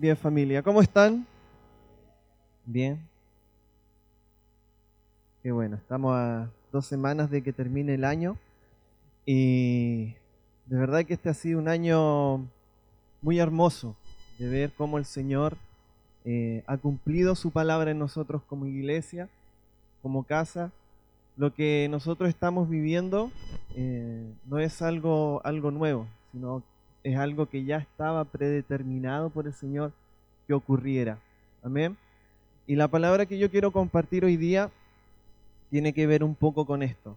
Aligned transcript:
Bien 0.00 0.16
familia, 0.16 0.62
¿cómo 0.62 0.80
están? 0.80 1.26
Bien. 2.64 2.98
Qué 5.42 5.52
bueno, 5.52 5.76
estamos 5.76 6.16
a 6.16 6.48
dos 6.72 6.86
semanas 6.86 7.30
de 7.30 7.42
que 7.42 7.52
termine 7.52 7.92
el 7.92 8.06
año 8.06 8.38
y 9.26 10.14
de 10.64 10.78
verdad 10.78 11.04
que 11.04 11.12
este 11.12 11.28
ha 11.28 11.34
sido 11.34 11.58
un 11.58 11.68
año 11.68 12.38
muy 13.20 13.40
hermoso 13.40 13.94
de 14.38 14.48
ver 14.48 14.72
cómo 14.72 14.96
el 14.96 15.04
Señor 15.04 15.58
eh, 16.24 16.64
ha 16.66 16.78
cumplido 16.78 17.34
su 17.34 17.50
palabra 17.50 17.90
en 17.90 17.98
nosotros 17.98 18.40
como 18.48 18.64
iglesia, 18.64 19.28
como 20.00 20.22
casa. 20.22 20.72
Lo 21.36 21.52
que 21.52 21.88
nosotros 21.90 22.30
estamos 22.30 22.70
viviendo 22.70 23.30
eh, 23.76 24.32
no 24.46 24.60
es 24.60 24.80
algo, 24.80 25.42
algo 25.44 25.70
nuevo, 25.70 26.06
sino 26.32 26.62
es 27.02 27.16
algo 27.16 27.46
que 27.46 27.64
ya 27.64 27.78
estaba 27.78 28.24
predeterminado 28.24 29.30
por 29.30 29.46
el 29.46 29.54
Señor 29.54 29.92
que 30.46 30.54
ocurriera. 30.54 31.18
Amén. 31.62 31.96
Y 32.66 32.76
la 32.76 32.88
palabra 32.88 33.26
que 33.26 33.38
yo 33.38 33.50
quiero 33.50 33.72
compartir 33.72 34.24
hoy 34.24 34.36
día 34.36 34.70
tiene 35.70 35.92
que 35.92 36.06
ver 36.06 36.24
un 36.24 36.34
poco 36.34 36.66
con 36.66 36.82
esto. 36.82 37.16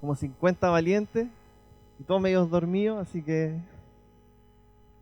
Como 0.00 0.14
50 0.14 0.70
valientes 0.70 1.26
y 1.98 2.04
todos 2.04 2.20
medio 2.20 2.46
dormidos, 2.46 3.06
así 3.06 3.22
que 3.22 3.54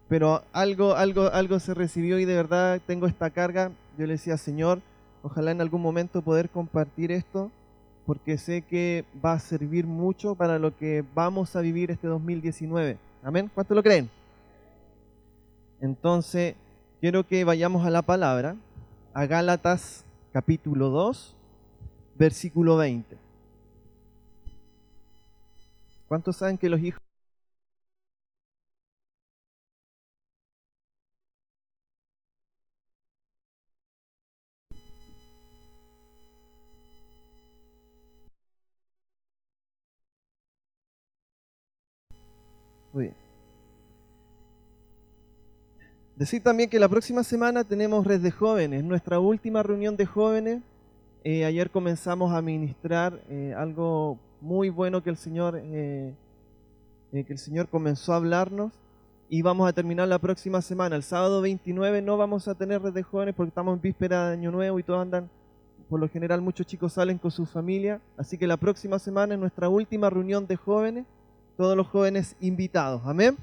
pero 0.09 0.42
algo 0.53 0.95
algo 0.95 1.28
algo 1.33 1.59
se 1.59 1.75
recibió 1.75 2.19
y 2.19 2.25
de 2.25 2.34
verdad 2.34 2.80
tengo 2.87 3.06
esta 3.06 3.30
carga. 3.30 3.73
Yo 3.98 4.06
le 4.06 4.14
decía, 4.14 4.37
"Señor, 4.37 4.80
Ojalá 5.24 5.52
en 5.52 5.62
algún 5.62 5.80
momento 5.80 6.20
poder 6.20 6.51
compartir 6.51 7.10
esto, 7.10 7.51
porque 8.05 8.37
sé 8.37 8.60
que 8.60 9.06
va 9.24 9.33
a 9.33 9.38
servir 9.38 9.87
mucho 9.87 10.34
para 10.34 10.59
lo 10.59 10.77
que 10.77 11.02
vamos 11.14 11.56
a 11.56 11.62
vivir 11.62 11.91
este 11.91 12.09
2019. 12.09 12.98
Amén. 13.22 13.50
¿Cuánto 13.55 13.75
lo 13.75 13.83
creen? 13.83 14.11
Entonces, 15.80 16.56
quiero 17.00 17.27
que 17.27 17.42
vayamos 17.42 17.86
a 17.86 17.91
la 17.91 18.02
palabra, 18.02 18.56
a 19.14 19.25
Gálatas 19.25 20.05
capítulo 20.30 20.91
2, 20.91 21.34
versículo 22.17 22.77
20. 22.77 23.17
¿Cuántos 26.06 26.36
saben 26.36 26.58
que 26.58 26.69
los 26.69 26.80
hijos 26.80 27.00
Decir 46.17 46.45
también 46.45 46.70
que 46.70 46.79
la 46.79 46.89
próxima 46.89 47.25
semana 47.25 47.65
tenemos 47.65 48.07
Red 48.07 48.20
de 48.20 48.31
Jóvenes, 48.31 48.84
nuestra 48.84 49.19
última 49.19 49.65
reunión 49.65 49.97
de 49.97 50.07
jóvenes. 50.07 50.62
Eh, 51.25 51.45
ayer 51.45 51.70
comenzamos 51.70 52.33
a 52.33 52.41
ministrar 52.41 53.20
eh, 53.29 53.53
algo 53.57 54.17
muy 54.41 54.69
bueno 54.69 55.03
que 55.03 55.11
el 55.11 55.17
Señor 55.17 55.61
eh, 55.61 56.15
que 57.11 57.33
el 57.33 57.39
Señor 57.39 57.69
comenzó 57.69 58.12
a 58.12 58.17
hablarnos 58.17 58.73
y 59.29 59.42
vamos 59.42 59.69
a 59.69 59.73
terminar 59.73 60.07
la 60.07 60.20
próxima 60.20 60.62
semana. 60.62 60.95
El 60.95 61.03
sábado 61.03 61.41
29 61.41 62.01
no 62.01 62.17
vamos 62.17 62.47
a 62.47 62.55
tener 62.55 62.81
Red 62.81 62.92
de 62.92 63.03
Jóvenes 63.03 63.35
porque 63.35 63.48
estamos 63.48 63.75
en 63.75 63.83
víspera 63.83 64.29
de 64.29 64.35
Año 64.35 64.53
Nuevo 64.53 64.79
y 64.79 64.85
todos 64.85 65.03
andan, 65.03 65.29
por 65.89 65.98
lo 65.98 66.09
general 66.09 66.41
muchos 66.41 66.65
chicos 66.65 66.92
salen 66.92 67.19
con 67.19 67.33
su 67.33 67.45
familia, 67.45 68.01
así 68.17 68.39
que 68.39 68.47
la 68.47 68.57
próxima 68.57 69.01
semana 69.01 69.35
es 69.35 69.41
nuestra 69.41 69.69
última 69.69 70.11
reunión 70.11 70.47
de 70.47 70.55
jóvenes 70.55 71.07
todos 71.57 71.77
los 71.77 71.89
jóvenes 71.89 72.37
invitados. 72.41 73.03
Amén. 73.05 73.37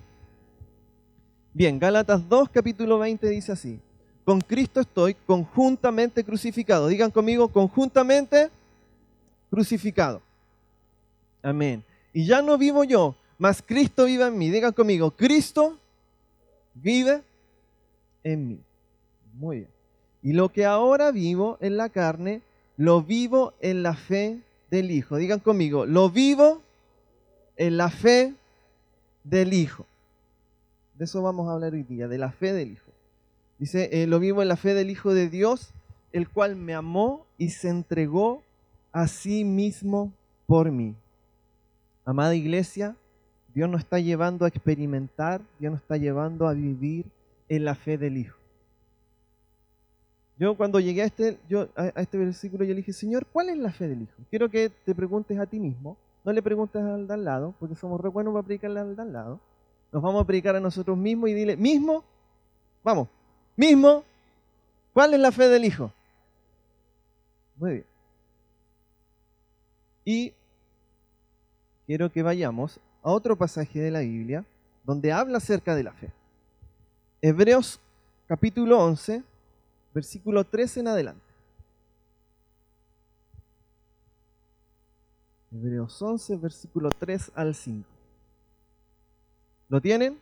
Bien, 1.53 1.79
Gálatas 1.79 2.29
2, 2.29 2.47
capítulo 2.49 2.97
20 2.99 3.27
dice 3.27 3.51
así. 3.51 3.77
Con 4.23 4.39
Cristo 4.39 4.79
estoy 4.79 5.15
conjuntamente 5.25 6.23
crucificado. 6.23 6.87
Digan 6.87 7.11
conmigo, 7.11 7.49
conjuntamente 7.49 8.49
crucificado. 9.49 10.21
Amén. 11.41 11.83
Y 12.13 12.25
ya 12.25 12.41
no 12.41 12.57
vivo 12.57 12.85
yo, 12.85 13.15
mas 13.37 13.61
Cristo 13.61 14.05
vive 14.05 14.27
en 14.27 14.37
mí. 14.37 14.49
Digan 14.49 14.71
conmigo, 14.71 15.11
Cristo 15.11 15.77
vive 16.73 17.21
en 18.23 18.47
mí. 18.47 18.59
Muy 19.33 19.57
bien. 19.57 19.69
Y 20.23 20.33
lo 20.33 20.49
que 20.49 20.65
ahora 20.65 21.11
vivo 21.11 21.57
en 21.59 21.75
la 21.75 21.89
carne, 21.89 22.41
lo 22.77 23.01
vivo 23.01 23.53
en 23.59 23.83
la 23.83 23.95
fe 23.95 24.39
del 24.69 24.89
Hijo. 24.89 25.17
Digan 25.17 25.39
conmigo, 25.39 25.85
lo 25.85 26.09
vivo 26.09 26.61
en 27.57 27.75
la 27.75 27.89
fe 27.89 28.35
del 29.25 29.51
Hijo. 29.51 29.85
De 31.01 31.05
eso 31.05 31.23
vamos 31.23 31.49
a 31.49 31.53
hablar 31.53 31.73
hoy 31.73 31.81
día, 31.81 32.07
de 32.07 32.19
la 32.19 32.31
fe 32.31 32.53
del 32.53 32.73
Hijo. 32.73 32.91
Dice, 33.57 33.89
eh, 33.91 34.05
lo 34.05 34.19
vivo 34.19 34.43
en 34.43 34.47
la 34.47 34.55
fe 34.55 34.75
del 34.75 34.91
Hijo 34.91 35.15
de 35.15 35.29
Dios, 35.29 35.73
el 36.13 36.29
cual 36.29 36.55
me 36.55 36.75
amó 36.75 37.25
y 37.39 37.49
se 37.49 37.69
entregó 37.69 38.43
a 38.91 39.07
sí 39.07 39.43
mismo 39.43 40.13
por 40.45 40.71
mí. 40.71 40.93
Amada 42.05 42.35
iglesia, 42.35 42.95
Dios 43.55 43.67
nos 43.67 43.81
está 43.81 43.97
llevando 43.97 44.45
a 44.45 44.49
experimentar, 44.49 45.41
Dios 45.57 45.71
nos 45.71 45.81
está 45.81 45.97
llevando 45.97 46.47
a 46.47 46.53
vivir 46.53 47.07
en 47.49 47.65
la 47.65 47.73
fe 47.73 47.97
del 47.97 48.17
Hijo. 48.17 48.37
Yo 50.37 50.55
cuando 50.55 50.79
llegué 50.79 51.01
a 51.01 51.05
este, 51.05 51.39
yo, 51.49 51.67
a 51.75 51.99
este 51.99 52.19
versículo, 52.19 52.63
yo 52.63 52.75
le 52.75 52.81
dije, 52.81 52.93
Señor, 52.93 53.25
¿cuál 53.25 53.49
es 53.49 53.57
la 53.57 53.71
fe 53.71 53.87
del 53.87 54.03
Hijo? 54.03 54.13
Quiero 54.29 54.51
que 54.51 54.69
te 54.69 54.93
preguntes 54.93 55.39
a 55.39 55.47
ti 55.47 55.59
mismo, 55.59 55.97
no 56.23 56.31
le 56.31 56.43
preguntes 56.43 56.79
al 56.79 57.07
de 57.07 57.13
al 57.15 57.25
lado, 57.25 57.55
porque 57.59 57.73
somos 57.73 57.99
re 57.99 58.11
para 58.11 58.43
predicarle 58.43 58.81
al 58.81 58.95
de 58.95 59.01
al 59.01 59.13
lado. 59.13 59.39
Nos 59.91 60.01
vamos 60.01 60.23
a 60.23 60.27
predicar 60.27 60.55
a 60.55 60.59
nosotros 60.59 60.97
mismos 60.97 61.29
y 61.29 61.33
dile, 61.33 61.57
mismo, 61.57 62.03
vamos, 62.83 63.09
mismo, 63.57 64.03
¿cuál 64.93 65.13
es 65.13 65.19
la 65.19 65.31
fe 65.31 65.49
del 65.49 65.65
Hijo? 65.65 65.91
Muy 67.57 67.71
bien. 67.71 67.85
Y 70.05 70.33
quiero 71.85 72.09
que 72.09 72.23
vayamos 72.23 72.79
a 73.03 73.11
otro 73.11 73.35
pasaje 73.35 73.79
de 73.79 73.91
la 73.91 73.99
Biblia 73.99 74.45
donde 74.83 75.11
habla 75.11 75.37
acerca 75.37 75.75
de 75.75 75.83
la 75.83 75.93
fe. 75.93 76.11
Hebreos 77.21 77.79
capítulo 78.27 78.79
11, 78.79 79.23
versículo 79.93 80.43
13 80.43 80.79
en 80.79 80.87
adelante. 80.87 81.21
Hebreos 85.51 86.01
11, 86.01 86.37
versículo 86.37 86.89
3 86.89 87.31
al 87.35 87.53
5. 87.53 87.90
¿Lo 89.71 89.79
tienen? 89.79 90.19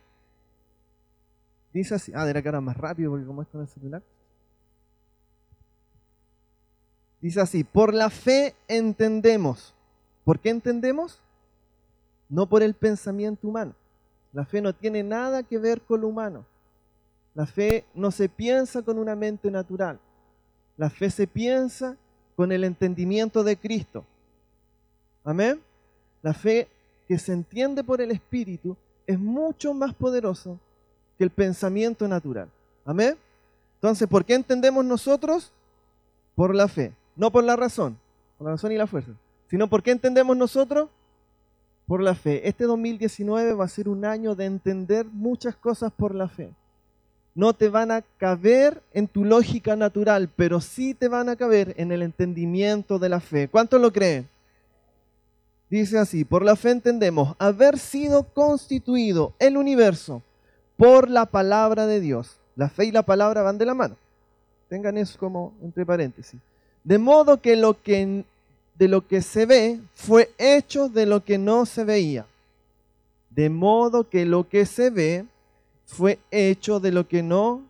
Dice 1.72 1.96
así. 1.96 2.12
Ah, 2.14 2.24
de 2.24 2.40
que 2.40 2.48
ahora 2.48 2.60
más 2.60 2.76
rápido 2.76 3.10
porque 3.10 3.26
como 3.26 3.42
está 3.42 3.58
en 3.58 3.62
el 3.62 3.68
celular. 3.68 4.02
Dice 7.20 7.40
así, 7.40 7.64
por 7.64 7.92
la 7.92 8.10
fe 8.10 8.54
entendemos. 8.68 9.74
¿Por 10.24 10.38
qué 10.38 10.50
entendemos? 10.50 11.20
No 12.28 12.46
por 12.48 12.62
el 12.62 12.74
pensamiento 12.74 13.48
humano. 13.48 13.74
La 14.32 14.44
fe 14.44 14.62
no 14.62 14.72
tiene 14.72 15.02
nada 15.02 15.42
que 15.42 15.58
ver 15.58 15.82
con 15.82 16.02
lo 16.02 16.06
humano. 16.06 16.46
La 17.34 17.44
fe 17.44 17.84
no 17.92 18.12
se 18.12 18.28
piensa 18.28 18.82
con 18.82 19.00
una 19.00 19.16
mente 19.16 19.50
natural. 19.50 19.98
La 20.76 20.90
fe 20.90 21.10
se 21.10 21.26
piensa 21.26 21.96
con 22.36 22.52
el 22.52 22.62
entendimiento 22.62 23.42
de 23.42 23.56
Cristo. 23.56 24.04
Amén. 25.24 25.60
La 26.22 26.34
fe 26.34 26.68
que 27.08 27.18
se 27.18 27.32
entiende 27.32 27.82
por 27.82 28.00
el 28.00 28.12
Espíritu 28.12 28.76
es 29.10 29.18
mucho 29.18 29.74
más 29.74 29.94
poderoso 29.94 30.58
que 31.18 31.24
el 31.24 31.30
pensamiento 31.30 32.06
natural. 32.08 32.48
Amén. 32.84 33.16
Entonces, 33.74 34.08
¿por 34.08 34.24
qué 34.24 34.34
entendemos 34.34 34.84
nosotros? 34.84 35.52
Por 36.34 36.54
la 36.54 36.68
fe, 36.68 36.92
no 37.16 37.30
por 37.30 37.44
la 37.44 37.56
razón, 37.56 37.98
por 38.38 38.46
la 38.46 38.52
razón 38.52 38.72
y 38.72 38.76
la 38.76 38.86
fuerza, 38.86 39.12
sino 39.48 39.68
por 39.68 39.82
qué 39.82 39.90
entendemos 39.90 40.36
nosotros? 40.36 40.88
Por 41.86 42.02
la 42.02 42.14
fe. 42.14 42.48
Este 42.48 42.64
2019 42.64 43.52
va 43.54 43.64
a 43.64 43.68
ser 43.68 43.88
un 43.88 44.04
año 44.04 44.34
de 44.34 44.44
entender 44.44 45.06
muchas 45.06 45.56
cosas 45.56 45.92
por 45.92 46.14
la 46.14 46.28
fe. 46.28 46.50
No 47.34 47.52
te 47.52 47.68
van 47.68 47.90
a 47.90 48.02
caber 48.18 48.82
en 48.92 49.08
tu 49.08 49.24
lógica 49.24 49.76
natural, 49.76 50.28
pero 50.36 50.60
sí 50.60 50.94
te 50.94 51.08
van 51.08 51.28
a 51.28 51.36
caber 51.36 51.74
en 51.76 51.90
el 51.90 52.02
entendimiento 52.02 52.98
de 52.98 53.08
la 53.08 53.20
fe. 53.20 53.48
¿Cuántos 53.48 53.80
lo 53.80 53.92
creen? 53.92 54.28
Dice 55.70 55.98
así, 55.98 56.24
por 56.24 56.44
la 56.44 56.56
fe 56.56 56.70
entendemos 56.70 57.36
haber 57.38 57.78
sido 57.78 58.24
constituido 58.24 59.34
el 59.38 59.56
universo 59.56 60.20
por 60.76 61.08
la 61.08 61.26
palabra 61.26 61.86
de 61.86 62.00
Dios. 62.00 62.38
La 62.56 62.68
fe 62.68 62.86
y 62.86 62.90
la 62.90 63.04
palabra 63.04 63.42
van 63.42 63.56
de 63.56 63.66
la 63.66 63.74
mano. 63.74 63.96
Tengan 64.68 64.98
eso 64.98 65.16
como 65.18 65.54
entre 65.62 65.86
paréntesis. 65.86 66.40
De 66.82 66.98
modo 66.98 67.40
que, 67.40 67.54
lo 67.54 67.80
que 67.80 68.24
de 68.74 68.88
lo 68.88 69.06
que 69.06 69.22
se 69.22 69.46
ve 69.46 69.78
fue 69.94 70.30
hecho 70.38 70.88
de 70.88 71.06
lo 71.06 71.24
que 71.24 71.38
no 71.38 71.66
se 71.66 71.84
veía. 71.84 72.26
De 73.28 73.48
modo 73.48 74.08
que 74.08 74.24
lo 74.24 74.48
que 74.48 74.66
se 74.66 74.90
ve 74.90 75.24
fue 75.86 76.18
hecho 76.30 76.80
de 76.80 76.90
lo 76.90 77.06
que 77.06 77.22
no... 77.22 77.62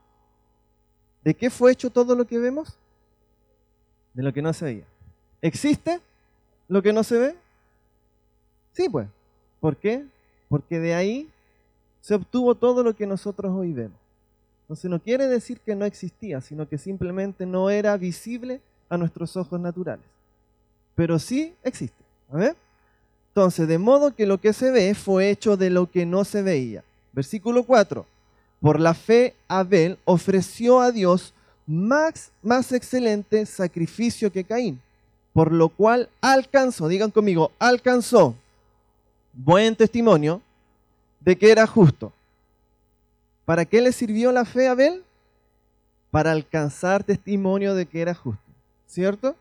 ¿De 1.23 1.35
qué 1.35 1.50
fue 1.50 1.73
hecho 1.73 1.91
todo 1.91 2.14
lo 2.14 2.26
que 2.26 2.38
vemos? 2.38 2.79
De 4.14 4.23
lo 4.23 4.32
que 4.32 4.41
no 4.41 4.52
se 4.55 4.64
veía. 4.64 4.85
¿Existe 5.43 6.00
lo 6.69 6.81
que 6.81 6.94
no 6.94 7.05
se 7.05 7.19
ve? 7.19 7.37
Sí, 8.72 8.88
pues. 8.88 9.08
¿Por 9.61 9.76
qué? 9.76 10.05
Porque 10.49 10.78
de 10.78 10.94
ahí 10.94 11.28
se 12.00 12.14
obtuvo 12.14 12.55
todo 12.55 12.82
lo 12.82 12.94
que 12.94 13.06
nosotros 13.06 13.52
hoy 13.55 13.72
vemos. 13.72 13.99
Entonces 14.62 14.90
no 14.90 15.00
quiere 15.00 15.26
decir 15.26 15.61
que 15.61 15.75
no 15.75 15.84
existía, 15.84 16.40
sino 16.40 16.69
que 16.69 16.78
simplemente 16.78 17.44
no 17.44 17.70
era 17.70 17.96
visible 17.96 18.61
a 18.88 18.96
nuestros 18.96 19.37
ojos 19.37 19.61
naturales. 19.61 20.05
Pero 20.94 21.19
sí 21.19 21.55
existe. 21.62 22.02
Entonces, 23.28 23.67
de 23.67 23.78
modo 23.78 24.14
que 24.14 24.26
lo 24.26 24.38
que 24.38 24.52
se 24.52 24.70
ve 24.70 24.94
fue 24.94 25.31
hecho 25.31 25.56
de 25.56 25.70
lo 25.70 25.90
que 25.90 26.06
no 26.06 26.25
se 26.25 26.43
veía. 26.43 26.84
Versículo 27.12 27.64
4. 27.64 28.06
Por 28.61 28.78
la 28.78 28.94
fe, 28.94 29.34
Abel 29.49 29.99
ofreció 30.05 30.81
a 30.81 30.93
Dios 30.93 31.34
más, 31.66 32.31
más 32.43 32.73
excelente 32.73 33.46
sacrificio 33.46 34.31
que 34.31 34.44
Caín, 34.44 34.81
por 35.32 35.52
lo 35.52 35.69
cual 35.69 36.08
alcanzó, 36.20 36.88
digan 36.88 37.11
conmigo, 37.11 37.52
alcanzó 37.58 38.34
buen 39.32 39.76
testimonio 39.76 40.40
de 41.20 41.36
que 41.36 41.50
era 41.50 41.66
justo. 41.66 42.12
¿Para 43.44 43.64
qué 43.64 43.80
le 43.80 43.92
sirvió 43.92 44.32
la 44.32 44.44
fe 44.44 44.68
a 44.68 44.72
Abel? 44.72 45.02
Para 46.10 46.32
alcanzar 46.32 47.04
testimonio 47.04 47.74
de 47.74 47.86
que 47.86 48.00
era 48.00 48.14
justo. 48.14 48.42
¿Cierto? 48.86 49.36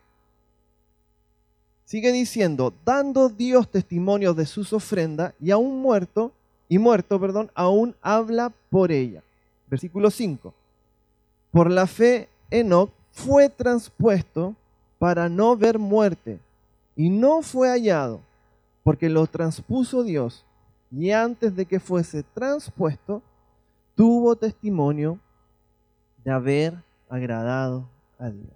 Sigue 1.86 2.12
diciendo, 2.12 2.74
dando 2.86 3.30
Dios 3.30 3.68
testimonio 3.68 4.34
de 4.34 4.46
sus 4.46 4.74
ofrendas 4.74 5.34
y 5.42 5.50
aún 5.50 5.82
muerto, 5.82 6.32
y 6.68 6.78
muerto, 6.78 7.20
perdón, 7.20 7.50
aún 7.56 7.96
habla 8.02 8.52
por 8.70 8.92
ella. 8.92 9.24
Versículo 9.68 10.12
5. 10.12 10.54
Por 11.52 11.72
la 11.72 11.88
fe, 11.88 12.30
Enoch 12.52 12.92
fue 13.12 13.50
transpuesto 13.50 14.56
para 15.00 15.30
no 15.30 15.56
ver 15.58 15.80
muerte 15.80 16.40
y 16.96 17.10
no 17.10 17.42
fue 17.42 17.70
hallado, 17.70 18.22
porque 18.90 19.08
lo 19.08 19.28
transpuso 19.28 20.04
Dios 20.04 20.44
y 20.90 21.12
antes 21.12 21.56
de 21.56 21.68
que 21.68 21.80
fuese 21.80 22.24
transpuesto, 22.24 23.22
tuvo 23.94 24.36
testimonio 24.36 25.20
de 26.24 26.32
haber 26.32 26.74
agradado 27.08 27.88
a 28.18 28.32
Dios. 28.32 28.50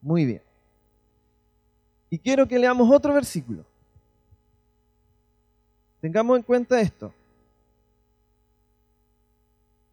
Muy 0.00 0.24
bien. 0.24 0.40
Y 2.08 2.18
quiero 2.18 2.48
que 2.48 2.58
leamos 2.58 2.90
otro 2.90 3.12
versículo. 3.12 3.62
Tengamos 6.00 6.38
en 6.38 6.42
cuenta 6.42 6.80
esto. 6.80 7.12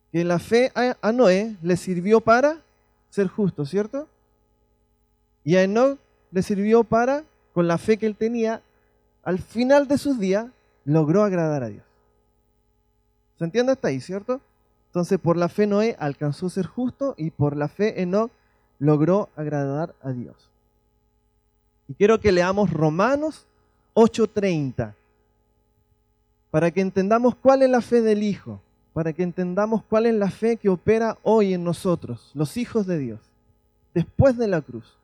Que 0.10 0.24
la 0.24 0.40
fe 0.40 0.72
a 0.74 1.12
Noé 1.12 1.58
le 1.62 1.76
sirvió 1.76 2.22
para 2.22 2.62
ser 3.10 3.28
justo, 3.28 3.66
¿cierto? 3.66 4.08
Y 5.44 5.58
a 5.58 5.64
Enoch 5.64 6.00
le 6.32 6.42
sirvió 6.42 6.86
para, 6.86 7.26
con 7.54 7.68
la 7.68 7.78
fe 7.78 7.98
que 7.98 8.06
él 8.06 8.16
tenía, 8.16 8.62
al 9.28 9.40
final 9.40 9.90
de 9.90 9.98
sus 9.98 10.18
días, 10.20 10.48
logró 10.86 11.22
agradar 11.22 11.62
a 11.62 11.68
Dios. 11.68 11.84
¿Se 13.38 13.44
entiende 13.44 13.74
hasta 13.74 13.90
ahí, 13.90 14.00
cierto? 14.00 14.40
Entonces, 14.86 15.20
por 15.20 15.36
la 15.36 15.50
fe 15.50 15.68
Noé 15.68 15.98
alcanzó 16.00 16.46
a 16.46 16.50
ser 16.50 16.66
justo 16.66 17.14
y 17.18 17.32
por 17.32 17.58
la 17.58 17.68
fe 17.68 18.02
Enoch 18.02 18.32
logró 18.80 19.28
agradar 19.36 19.94
a 20.02 20.12
Dios. 20.12 20.50
Y 21.90 21.94
quiero 21.96 22.22
que 22.22 22.32
leamos 22.32 22.72
Romanos 22.72 23.46
8:30 23.96 24.96
para 26.50 26.72
que 26.72 26.80
entendamos 26.80 27.36
cuál 27.36 27.64
es 27.64 27.70
la 27.70 27.82
fe 27.82 28.00
del 28.00 28.24
Hijo, 28.24 28.62
para 28.94 29.12
que 29.12 29.24
entendamos 29.24 29.84
cuál 29.90 30.06
es 30.06 30.16
la 30.16 30.32
fe 30.32 30.56
que 30.56 30.70
opera 30.70 31.18
hoy 31.24 31.54
en 31.54 31.66
nosotros, 31.66 32.32
los 32.34 32.56
hijos 32.56 32.88
de 32.88 32.98
Dios, 32.98 33.20
después 33.94 34.38
de 34.38 34.48
la 34.48 34.62
cruz. 34.62 34.97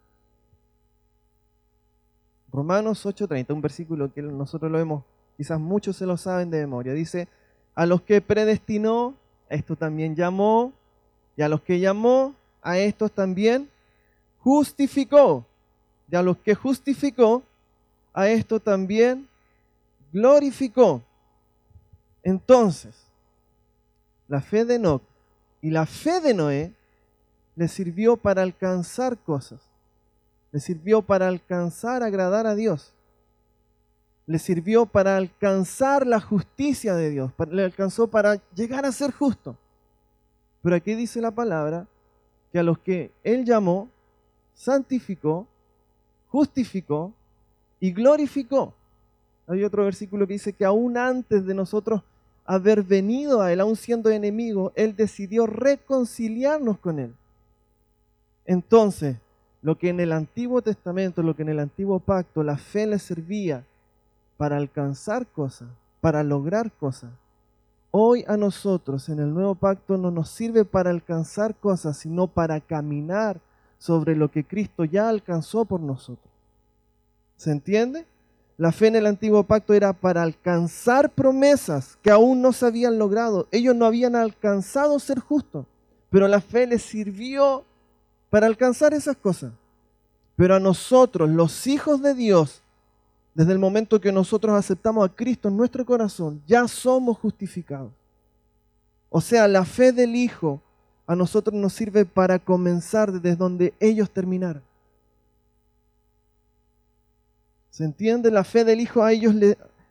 Romanos 2.54 3.04
8:30, 3.06 3.52
un 3.54 3.62
versículo 3.62 4.14
que 4.14 4.22
nosotros 4.22 4.72
lo 4.72 4.78
vemos 4.78 5.04
quizás 5.38 5.60
muchos 5.60 5.98
se 5.98 6.06
lo 6.06 6.18
saben 6.18 6.50
de 6.50 6.60
memoria. 6.60 6.94
Dice, 6.94 7.28
a 7.76 7.86
los 7.86 8.02
que 8.02 8.22
predestinó, 8.22 9.16
a 9.50 9.56
esto 9.56 9.76
también 9.76 10.16
llamó, 10.16 10.74
y 11.36 11.42
a 11.42 11.50
los 11.50 11.62
que 11.62 11.80
llamó, 11.80 12.36
a 12.62 12.78
estos 12.78 13.12
también 13.12 13.70
justificó. 14.40 15.46
Y 16.10 16.16
a 16.16 16.22
los 16.22 16.38
que 16.38 16.54
justificó, 16.54 17.44
a 18.14 18.30
esto 18.30 18.60
también 18.60 19.28
glorificó. 20.12 21.02
Entonces, 22.22 22.96
la 24.28 24.42
fe 24.42 24.64
de 24.64 24.76
Enoch 24.76 25.02
y 25.62 25.72
la 25.72 25.86
fe 25.86 26.22
de 26.22 26.34
Noé 26.34 26.74
le 27.56 27.68
sirvió 27.68 28.16
para 28.16 28.44
alcanzar 28.44 29.18
cosas. 29.18 29.60
Le 30.54 30.62
sirvió 30.62 31.02
para 31.02 31.28
alcanzar 31.28 32.02
agradar 32.02 32.48
a 32.48 32.56
Dios 32.56 32.94
le 34.26 34.40
sirvió 34.40 34.86
para 34.86 35.18
alcanzar 35.18 36.08
la 36.08 36.20
justicia 36.20 36.96
de 36.96 37.10
Dios, 37.10 37.32
le 37.52 37.64
alcanzó 37.64 38.08
para 38.08 38.42
llegar 38.56 38.86
a 38.86 38.92
ser 38.92 39.12
justo. 39.12 39.58
Pero 40.62 40.76
aquí 40.76 40.96
dice 40.96 41.20
la 41.20 41.32
palabra 41.32 41.88
que 42.52 42.60
a 42.60 42.64
los 42.64 42.80
que 42.80 43.12
Él 43.24 43.44
llamó, 43.44 43.90
santificó, 44.54 45.48
justificó 46.30 47.12
y 47.80 47.92
glorificó. 47.92 48.74
Hay 49.48 49.64
otro 49.64 49.84
versículo 49.84 50.26
que 50.26 50.34
dice 50.34 50.54
que 50.54 50.64
aún 50.64 50.98
antes 50.98 51.46
de 51.46 51.54
nosotros 51.54 52.02
haber 52.46 52.82
venido 52.82 53.42
a 53.42 53.52
Él, 53.52 53.60
aún 53.60 53.76
siendo 53.76 54.10
enemigo, 54.10 54.72
Él 54.76 54.96
decidió 54.96 55.48
reconciliarnos 55.48 56.78
con 56.78 57.00
Él. 57.00 57.14
Entonces, 58.46 59.18
lo 59.64 59.78
que 59.78 59.90
en 59.90 60.00
el 60.00 60.12
Antiguo 60.12 60.62
Testamento, 60.62 61.24
lo 61.24 61.36
que 61.36 61.42
en 61.42 61.50
el 61.50 61.60
Antiguo 61.60 62.00
Pacto 62.00 62.44
la 62.44 62.58
fe 62.58 62.86
le 62.86 63.00
servía, 63.00 63.64
para 64.38 64.58
alcanzar 64.58 65.26
cosas, 65.28 65.70
para 66.02 66.22
lograr 66.22 66.72
cosas. 66.72 67.12
Hoy 67.92 68.26
a 68.28 68.36
nosotros 68.36 69.08
en 69.08 69.20
el 69.20 69.34
nuevo 69.34 69.56
pacto 69.56 69.98
no 69.98 70.12
nos 70.12 70.30
sirve 70.30 70.66
para 70.66 70.90
alcanzar 70.90 71.56
cosas, 71.56 71.98
sino 71.98 72.28
para 72.28 72.60
caminar 72.60 73.40
sobre 73.78 74.16
lo 74.16 74.32
que 74.32 74.44
Cristo 74.44 74.84
ya 74.84 75.08
alcanzó 75.08 75.64
por 75.64 75.80
nosotros. 75.80 76.34
¿Se 77.38 77.52
entiende? 77.52 78.06
La 78.58 78.72
fe 78.72 78.88
en 78.88 78.96
el 78.96 79.06
antiguo 79.06 79.44
pacto 79.44 79.74
era 79.74 79.94
para 79.94 80.24
alcanzar 80.24 81.12
promesas 81.12 81.98
que 82.02 82.12
aún 82.12 82.42
no 82.42 82.52
se 82.52 82.66
habían 82.66 82.98
logrado. 82.98 83.48
Ellos 83.52 83.76
no 83.76 83.86
habían 83.86 84.16
alcanzado 84.16 85.00
ser 85.00 85.20
justos, 85.20 85.66
pero 86.10 86.28
la 86.28 86.42
fe 86.42 86.68
les 86.68 86.82
sirvió 86.82 87.64
para 88.34 88.48
alcanzar 88.48 88.96
esas 88.96 89.16
cosas. 89.16 89.54
Pero 90.36 90.56
a 90.56 90.60
nosotros, 90.60 91.30
los 91.30 91.68
hijos 91.68 92.02
de 92.02 92.16
Dios, 92.16 92.64
desde 93.36 93.52
el 93.52 93.60
momento 93.60 94.02
que 94.02 94.12
nosotros 94.12 94.56
aceptamos 94.56 95.06
a 95.08 95.14
Cristo 95.14 95.50
en 95.50 95.56
nuestro 95.56 95.86
corazón, 95.86 96.42
ya 96.48 96.68
somos 96.68 97.16
justificados. 97.20 97.92
O 99.12 99.22
sea, 99.22 99.48
la 99.48 99.64
fe 99.66 99.92
del 99.92 100.16
Hijo 100.16 100.60
a 101.06 101.16
nosotros 101.16 101.54
nos 101.54 101.74
sirve 101.74 102.06
para 102.06 102.40
comenzar 102.40 103.12
desde 103.12 103.36
donde 103.36 103.76
ellos 103.80 104.10
terminaron. 104.10 104.64
¿Se 107.70 107.84
entiende? 107.84 108.32
La 108.32 108.44
fe 108.44 108.64
del 108.64 108.82
Hijo 108.82 109.04
a 109.04 109.12
ellos 109.12 109.36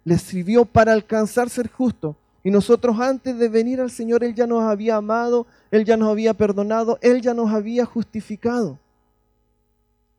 les 0.02 0.20
sirvió 0.20 0.64
para 0.64 0.92
alcanzar 0.92 1.49
ser 1.49 1.70
justo. 1.70 2.16
Y 2.44 2.50
nosotros 2.50 2.99
antes 2.99 3.38
de 3.38 3.49
venir 3.49 3.80
al 3.80 3.90
Señor, 3.90 4.25
Él 4.25 4.34
ya 4.34 4.46
nos 4.46 4.62
había 4.64 4.96
amado, 4.96 5.46
Él 5.70 5.84
ya 5.84 5.96
nos 5.96 6.11
había 6.11 6.34
perdonado, 6.34 6.99
Él 7.00 7.22
ya 7.22 7.34
nos 7.34 7.52
había 7.52 7.84
justificado. 7.84 8.78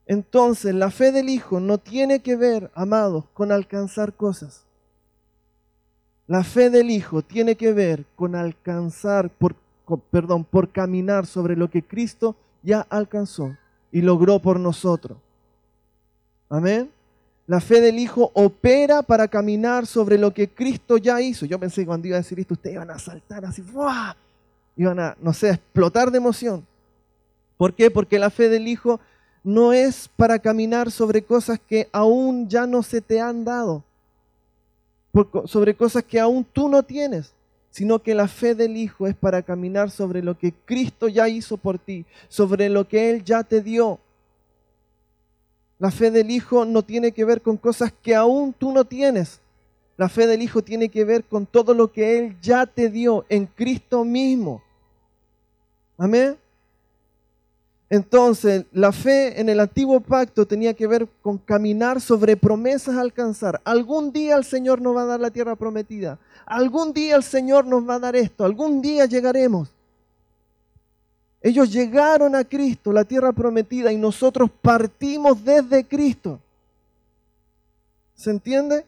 Entonces, 0.06 0.74
la 0.74 0.90
fe 0.90 1.12
del 1.12 1.30
Hijo 1.30 1.60
no 1.60 1.78
tiene 1.78 2.22
que 2.22 2.36
ver, 2.36 2.72
amados, 2.76 3.26
con 3.34 3.52
alcanzar 3.52 4.14
cosas. 4.14 4.64
La 6.28 6.44
fe 6.44 6.70
del 6.70 6.90
Hijo 6.90 7.22
tiene 7.22 7.56
que 7.56 7.74
ver 7.74 8.06
con 8.16 8.36
alcanzar, 8.36 9.30
por, 9.30 9.56
perdón, 10.12 10.46
por 10.46 10.72
caminar 10.72 11.26
sobre 11.26 11.56
lo 11.56 11.70
que 11.70 11.84
Cristo 11.84 12.36
ya 12.62 12.82
alcanzó 12.90 13.58
y 13.92 14.02
logró 14.02 14.40
por 14.40 14.60
nosotros. 14.60 15.18
Amén. 16.50 16.90
La 17.48 17.60
fe 17.60 17.82
del 17.82 18.00
Hijo 18.00 18.32
opera 18.34 19.02
para 19.02 19.28
caminar 19.28 19.86
sobre 19.86 20.18
lo 20.18 20.34
que 20.34 20.50
Cristo 20.50 20.98
ya 20.98 21.22
hizo. 21.22 21.46
Yo 21.46 21.60
pensé 21.60 21.82
que 21.82 21.88
cuando 21.88 22.08
iba 22.08 22.18
a 22.18 22.22
decir 22.22 22.40
esto, 22.40 22.54
ustedes 22.54 22.76
iban 22.76 22.90
a 22.90 23.00
saltar 23.00 23.44
así, 23.46 23.62
¡buah! 23.62 24.16
iban 24.76 25.00
a, 25.00 25.16
no 25.22 25.34
sé, 25.34 25.50
explotar 25.50 26.12
de 26.12 26.18
emoción. 26.18 26.66
¿Por 27.58 27.74
qué? 27.74 27.92
Porque 27.92 28.20
la 28.20 28.30
fe 28.30 28.50
del 28.50 28.68
Hijo 28.68 29.00
no 29.44 29.74
es 29.74 30.10
para 30.16 30.40
caminar 30.40 30.90
sobre 30.90 31.24
cosas 31.24 31.60
que 31.60 31.90
aún 31.92 32.48
ya 32.48 32.66
no 32.66 32.82
se 32.82 33.02
te 33.02 33.20
han 33.20 33.44
dado, 33.44 33.84
sobre 35.46 35.76
cosas 35.76 36.04
que 36.04 36.20
aún 36.20 36.46
tú 36.46 36.70
no 36.70 36.82
tienes, 36.82 37.34
sino 37.70 38.00
que 38.00 38.16
la 38.16 38.28
fe 38.28 38.56
del 38.56 38.78
Hijo 38.78 39.06
es 39.08 39.16
para 39.16 39.42
caminar 39.42 39.92
sobre 39.92 40.24
lo 40.24 40.38
que 40.38 40.54
Cristo 40.66 41.08
ya 41.08 41.28
hizo 41.28 41.58
por 41.58 41.78
ti, 41.78 42.06
sobre 42.30 42.70
lo 42.70 42.88
que 42.88 43.12
Él 43.12 43.24
ya 43.24 43.44
te 43.44 43.62
dio. 43.62 44.00
La 45.84 45.92
fe 45.92 46.12
del 46.12 46.32
Hijo 46.32 46.64
no 46.64 46.82
tiene 46.82 47.12
que 47.12 47.26
ver 47.26 47.42
con 47.42 47.58
cosas 47.58 47.92
que 48.02 48.16
aún 48.16 48.54
tú 48.54 48.72
no 48.72 48.86
tienes. 48.86 49.42
La 49.98 50.08
fe 50.08 50.28
del 50.28 50.42
Hijo 50.42 50.62
tiene 50.62 50.88
que 50.88 51.04
ver 51.04 51.26
con 51.26 51.46
todo 51.46 51.74
lo 51.74 51.92
que 51.92 52.18
Él 52.18 52.38
ya 52.42 52.66
te 52.66 52.90
dio 52.90 53.26
en 53.28 53.48
Cristo 53.48 54.06
mismo. 54.06 54.64
Amén. 55.98 56.38
Entonces, 57.90 58.64
la 58.72 58.94
fe 58.94 59.42
en 59.42 59.50
el 59.50 59.60
antiguo 59.60 60.00
pacto 60.00 60.46
tenía 60.46 60.74
que 60.74 60.88
ver 60.88 61.06
con 61.22 61.38
caminar 61.38 62.00
sobre 62.00 62.38
promesas 62.38 62.96
a 62.96 63.02
alcanzar. 63.02 63.60
Algún 63.66 64.14
día 64.14 64.38
el 64.38 64.46
Señor 64.46 64.80
nos 64.80 64.96
va 64.96 65.02
a 65.02 65.08
dar 65.08 65.20
la 65.20 65.32
tierra 65.32 65.58
prometida. 65.58 66.18
Algún 66.46 66.94
día 66.94 67.18
el 67.18 67.24
Señor 67.24 67.66
nos 67.66 67.86
va 67.86 67.96
a 67.96 68.00
dar 68.00 68.16
esto. 68.16 68.46
Algún 68.46 68.82
día 68.82 69.06
llegaremos. 69.06 69.68
Ellos 71.46 71.74
llegaron 71.74 72.36
a 72.36 72.46
Cristo, 72.46 72.94
la 72.94 73.04
tierra 73.04 73.34
prometida, 73.34 73.92
y 73.92 73.98
nosotros 73.98 74.50
partimos 74.62 75.44
desde 75.44 75.84
Cristo. 75.84 76.40
¿Se 78.16 78.32
entiende? 78.32 78.86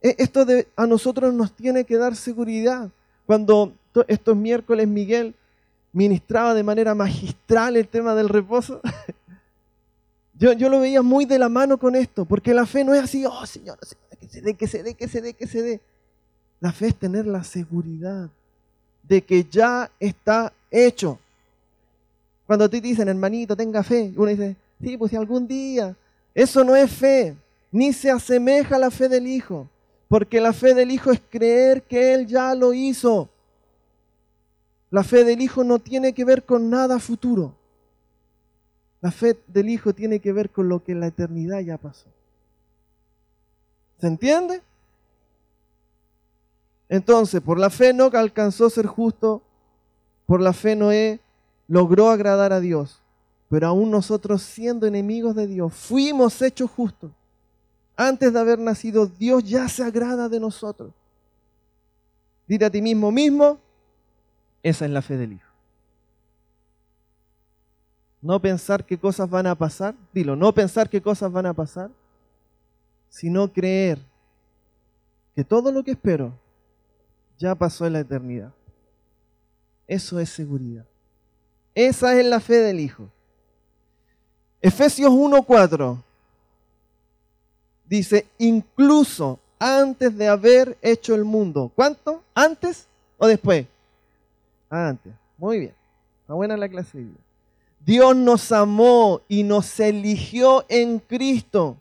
E, 0.00 0.16
esto 0.18 0.46
a 0.76 0.86
nosotros 0.86 1.34
nos 1.34 1.52
tiene 1.52 1.84
que 1.84 1.98
dar 1.98 2.16
seguridad. 2.16 2.88
Cuando 3.26 3.74
estos 4.08 4.34
miércoles 4.34 4.88
Miguel 4.88 5.34
ministraba 5.92 6.54
de 6.54 6.62
manera 6.62 6.94
magistral 6.94 7.76
el 7.76 7.86
tema 7.86 8.14
del 8.14 8.30
reposo, 8.30 8.80
yo, 10.38 10.54
yo, 10.54 10.70
lo 10.70 10.80
veía 10.80 11.02
muy 11.02 11.26
de 11.26 11.38
la 11.38 11.50
mano 11.50 11.76
con 11.76 11.94
esto, 11.96 12.24
porque 12.24 12.54
la 12.54 12.64
fe 12.64 12.82
no 12.82 12.94
es 12.94 13.02
así, 13.02 13.26
oh 13.26 13.44
Señor, 13.44 13.78
que 14.18 14.26
se 14.26 14.40
dé, 14.40 14.54
que 14.54 14.66
se 14.66 14.82
dé, 14.82 14.94
que 14.94 15.06
se 15.06 15.20
dé, 15.20 15.34
que 15.34 15.46
se 15.46 15.60
dé. 15.60 15.80
La 16.60 16.72
fe 16.72 16.88
es 16.88 16.96
tener 16.96 17.26
la 17.26 17.44
seguridad 17.44 18.30
de 19.02 19.20
que 19.20 19.44
ya 19.44 19.90
está 20.00 20.50
hecho. 20.70 21.18
Cuando 22.50 22.68
te 22.68 22.80
dicen, 22.80 23.08
hermanito, 23.08 23.54
tenga 23.54 23.84
fe, 23.84 24.12
uno 24.16 24.26
dice, 24.26 24.56
sí, 24.82 24.96
pues 24.96 25.12
si 25.12 25.16
algún 25.16 25.46
día. 25.46 25.94
Eso 26.34 26.64
no 26.64 26.74
es 26.74 26.90
fe, 26.90 27.36
ni 27.70 27.92
se 27.92 28.10
asemeja 28.10 28.74
a 28.74 28.78
la 28.80 28.90
fe 28.90 29.08
del 29.08 29.28
Hijo, 29.28 29.68
porque 30.08 30.40
la 30.40 30.52
fe 30.52 30.74
del 30.74 30.90
Hijo 30.90 31.12
es 31.12 31.22
creer 31.30 31.84
que 31.84 32.12
Él 32.12 32.26
ya 32.26 32.52
lo 32.56 32.74
hizo. 32.74 33.28
La 34.90 35.04
fe 35.04 35.22
del 35.22 35.40
Hijo 35.40 35.62
no 35.62 35.78
tiene 35.78 36.12
que 36.12 36.24
ver 36.24 36.42
con 36.42 36.68
nada 36.68 36.98
futuro. 36.98 37.54
La 39.00 39.12
fe 39.12 39.38
del 39.46 39.68
Hijo 39.68 39.94
tiene 39.94 40.18
que 40.18 40.32
ver 40.32 40.50
con 40.50 40.68
lo 40.68 40.82
que 40.82 40.90
en 40.90 40.98
la 40.98 41.06
eternidad 41.06 41.60
ya 41.60 41.78
pasó. 41.78 42.08
¿Se 44.00 44.08
entiende? 44.08 44.60
Entonces, 46.88 47.40
por 47.40 47.60
la 47.60 47.70
fe 47.70 47.92
no 47.92 48.10
alcanzó 48.12 48.68
ser 48.70 48.86
justo, 48.86 49.40
por 50.26 50.40
la 50.40 50.52
fe 50.52 50.74
Noé 50.74 51.20
logró 51.70 52.10
agradar 52.10 52.52
a 52.52 52.58
Dios, 52.58 53.00
pero 53.48 53.68
aún 53.68 53.92
nosotros 53.92 54.42
siendo 54.42 54.88
enemigos 54.88 55.36
de 55.36 55.46
Dios, 55.46 55.72
fuimos 55.72 56.42
hechos 56.42 56.68
justos. 56.68 57.12
Antes 57.96 58.32
de 58.32 58.40
haber 58.40 58.58
nacido, 58.58 59.06
Dios 59.06 59.44
ya 59.44 59.68
se 59.68 59.84
agrada 59.84 60.28
de 60.28 60.40
nosotros. 60.40 60.92
Dile 62.48 62.66
a 62.66 62.70
ti 62.70 62.82
mismo 62.82 63.12
mismo, 63.12 63.60
esa 64.64 64.84
es 64.84 64.90
la 64.90 65.00
fe 65.00 65.16
del 65.16 65.34
Hijo. 65.34 65.46
No 68.20 68.42
pensar 68.42 68.84
qué 68.84 68.98
cosas 68.98 69.30
van 69.30 69.46
a 69.46 69.54
pasar, 69.54 69.94
dilo, 70.12 70.34
no 70.34 70.52
pensar 70.52 70.90
qué 70.90 71.00
cosas 71.00 71.30
van 71.30 71.46
a 71.46 71.54
pasar, 71.54 71.88
sino 73.08 73.46
creer 73.52 74.00
que 75.36 75.44
todo 75.44 75.70
lo 75.70 75.84
que 75.84 75.92
espero 75.92 76.32
ya 77.38 77.54
pasó 77.54 77.86
en 77.86 77.92
la 77.92 78.00
eternidad. 78.00 78.52
Eso 79.86 80.18
es 80.18 80.30
seguridad. 80.30 80.89
Esa 81.74 82.18
es 82.18 82.24
la 82.24 82.40
fe 82.40 82.56
del 82.56 82.80
Hijo. 82.80 83.08
Efesios 84.60 85.10
1.4 85.10 86.02
dice, 87.86 88.26
incluso 88.38 89.38
antes 89.58 90.16
de 90.16 90.28
haber 90.28 90.78
hecho 90.80 91.14
el 91.14 91.24
mundo. 91.24 91.70
¿Cuánto? 91.74 92.22
¿Antes 92.34 92.86
o 93.18 93.26
después? 93.26 93.66
Antes. 94.70 95.12
Muy 95.36 95.58
bien. 95.58 95.74
Está 96.22 96.34
buena 96.34 96.56
la 96.56 96.68
clase 96.68 97.04
Dios 97.84 98.14
nos 98.14 98.52
amó 98.52 99.22
y 99.26 99.42
nos 99.42 99.80
eligió 99.80 100.64
en 100.68 100.98
Cristo. 100.98 101.76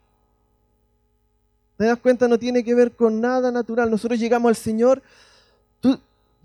¿Te 1.77 1.85
das 1.85 1.99
cuenta? 1.99 2.27
No 2.27 2.39
tiene 2.39 2.63
que 2.63 2.73
ver 2.73 2.91
con 2.93 3.21
nada 3.21 3.51
natural. 3.51 3.91
Nosotros 3.91 4.19
llegamos 4.19 4.49
al 4.49 4.55
Señor. 4.55 5.01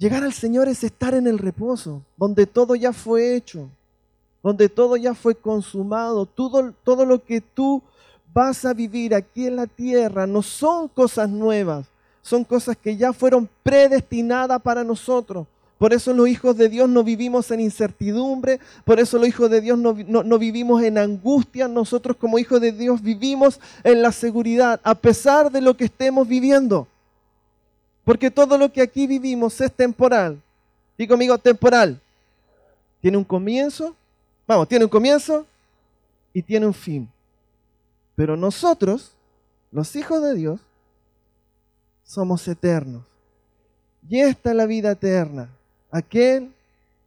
Llegar 0.04 0.23
al 0.23 0.34
Señor 0.34 0.68
es 0.68 0.84
estar 0.84 1.14
en 1.14 1.26
el 1.26 1.38
reposo, 1.38 2.02
donde 2.18 2.44
todo 2.44 2.75
ya 2.75 2.92
fue 2.92 3.34
hecho, 3.37 3.70
donde 4.42 4.68
todo 4.68 4.99
ya 4.99 5.14
fue 5.14 5.34
consumado. 5.34 6.26
Todo, 6.26 6.75
todo 6.84 7.06
lo 7.06 7.25
que 7.25 7.40
tú 7.40 7.82
vas 8.34 8.66
a 8.66 8.75
vivir 8.75 9.14
aquí 9.14 9.46
en 9.46 9.56
la 9.56 9.66
tierra 9.66 10.26
no 10.26 10.42
son 10.42 10.88
cosas 10.88 11.30
nuevas, 11.30 11.87
son 12.20 12.44
cosas 12.44 12.76
que 12.76 12.99
ya 12.99 13.14
fueron 13.14 13.49
predestinadas 13.62 14.61
para 14.61 14.84
nosotros. 14.84 15.46
Por 15.78 15.94
eso 15.94 16.12
los 16.12 16.28
hijos 16.28 16.54
de 16.58 16.68
Dios 16.68 16.87
no 16.87 17.02
vivimos 17.02 17.50
en 17.50 17.61
incertidumbre, 17.61 18.61
por 18.84 19.00
eso 19.00 19.16
los 19.16 19.26
hijos 19.26 19.49
de 19.49 19.62
Dios 19.62 19.78
no, 19.78 20.38
vivimos 20.38 20.82
en 20.82 20.99
angustia, 20.99 21.66
nosotros 21.66 22.18
como 22.18 22.38
hijos 22.38 22.61
de 22.61 22.73
Dios 22.73 23.00
vivimos 23.00 23.58
en 23.82 24.02
la 24.02 24.12
seguridad, 24.12 24.82
a 24.84 24.94
pesar 24.94 25.50
de 25.50 25.62
lo 25.62 25.78
que 25.78 25.87
estemos 25.87 26.28
viviendo. 26.28 26.88
Porque 28.04 28.30
todo 28.30 28.58
lo 28.58 28.73
que 28.73 28.82
aquí 28.82 29.06
vivimos 29.06 29.61
es 29.61 29.73
temporal. 29.73 30.40
Y 30.96 31.06
conmigo, 31.06 31.38
temporal. 31.38 32.00
Tiene 33.00 33.16
un 33.16 33.25
comienzo, 33.25 33.94
vamos, 34.46 34.68
tiene 34.68 34.84
un 34.84 34.90
comienzo 34.90 35.46
y 36.32 36.42
tiene 36.42 36.66
un 36.66 36.75
fin. 36.75 37.08
Pero 38.14 38.37
nosotros, 38.37 39.12
los 39.70 39.94
hijos 39.96 40.23
de 40.23 40.34
Dios, 40.34 40.61
somos 42.04 42.46
eternos. 42.49 43.02
Y 44.08 44.20
esta 44.20 44.50
es 44.50 44.56
la 44.56 44.66
vida 44.66 44.92
eterna, 44.92 45.49
aquel 45.90 46.52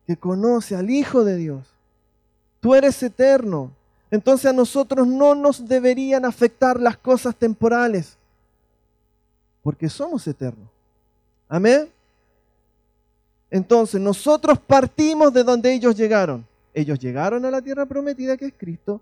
que 0.05 0.17
conoce 0.17 0.75
al 0.75 0.89
Hijo 0.89 1.23
de 1.23 1.35
Dios. 1.35 1.63
Tú 2.59 2.73
eres 2.75 3.01
eterno. 3.03 3.71
Entonces 4.09 4.47
a 4.47 4.53
nosotros 4.53 5.05
no 5.05 5.35
nos 5.35 5.67
deberían 5.67 6.25
afectar 6.25 6.79
las 6.79 6.97
cosas 6.97 7.35
temporales, 7.35 8.17
porque 9.61 9.89
somos 9.89 10.25
eternos. 10.27 10.76
Amén. 11.49 11.89
Entonces 13.49 13.99
nosotros 14.01 14.59
partimos 14.59 15.33
de 15.33 15.43
donde 15.43 15.73
ellos 15.73 15.95
llegaron. 15.95 16.45
Ellos 16.73 16.99
llegaron 16.99 17.43
a 17.45 17.51
la 17.51 17.61
tierra 17.61 17.85
prometida 17.85 18.37
que 18.37 18.45
es 18.45 18.53
Cristo. 18.57 19.01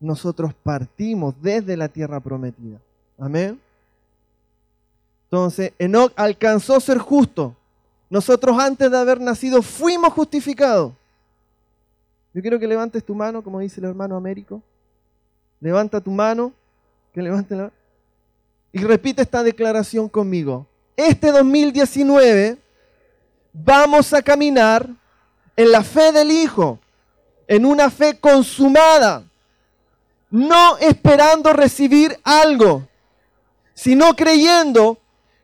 Nosotros 0.00 0.52
partimos 0.62 1.34
desde 1.40 1.76
la 1.76 1.88
tierra 1.88 2.20
prometida. 2.20 2.78
Amén. 3.18 3.60
Entonces, 5.24 5.72
Enoch 5.78 6.12
alcanzó 6.16 6.78
ser 6.80 6.98
justo 6.98 7.54
nosotros 8.08 8.56
antes 8.58 8.90
de 8.90 8.96
haber 8.96 9.20
nacido 9.20 9.62
fuimos 9.62 10.12
justificados. 10.12 10.92
Yo 12.32 12.42
quiero 12.42 12.58
que 12.58 12.66
levantes 12.66 13.04
tu 13.04 13.14
mano, 13.14 13.42
como 13.42 13.60
dice 13.60 13.80
el 13.80 13.86
hermano 13.86 14.16
Américo. 14.16 14.62
Levanta 15.60 16.00
tu 16.00 16.10
mano. 16.10 16.52
Y 18.72 18.84
repite 18.84 19.22
esta 19.22 19.42
declaración 19.42 20.08
conmigo. 20.08 20.66
Este 20.96 21.30
2019 21.30 22.56
vamos 23.52 24.14
a 24.14 24.22
caminar 24.22 24.88
en 25.54 25.70
la 25.70 25.82
fe 25.82 26.10
del 26.10 26.30
Hijo, 26.30 26.78
en 27.46 27.66
una 27.66 27.90
fe 27.90 28.18
consumada, 28.18 29.22
no 30.30 30.78
esperando 30.78 31.52
recibir 31.52 32.18
algo, 32.24 32.88
sino 33.74 34.16
creyendo 34.16 34.98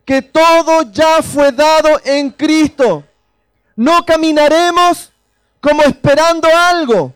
que 0.06 0.22
todo 0.22 0.90
ya 0.90 1.22
fue 1.22 1.52
dado 1.52 2.00
en 2.04 2.30
Cristo. 2.30 3.04
No 3.76 4.06
caminaremos 4.06 5.12
como 5.60 5.82
esperando 5.82 6.48
algo. 6.48 7.14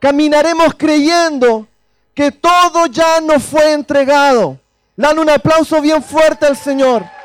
Caminaremos 0.00 0.74
creyendo 0.76 1.68
que 2.12 2.32
todo 2.32 2.86
ya 2.86 3.20
nos 3.20 3.44
fue 3.44 3.72
entregado. 3.72 4.58
Dale 4.96 5.20
un 5.20 5.30
aplauso 5.30 5.80
bien 5.80 6.02
fuerte 6.02 6.46
al 6.46 6.56
Señor. 6.56 7.17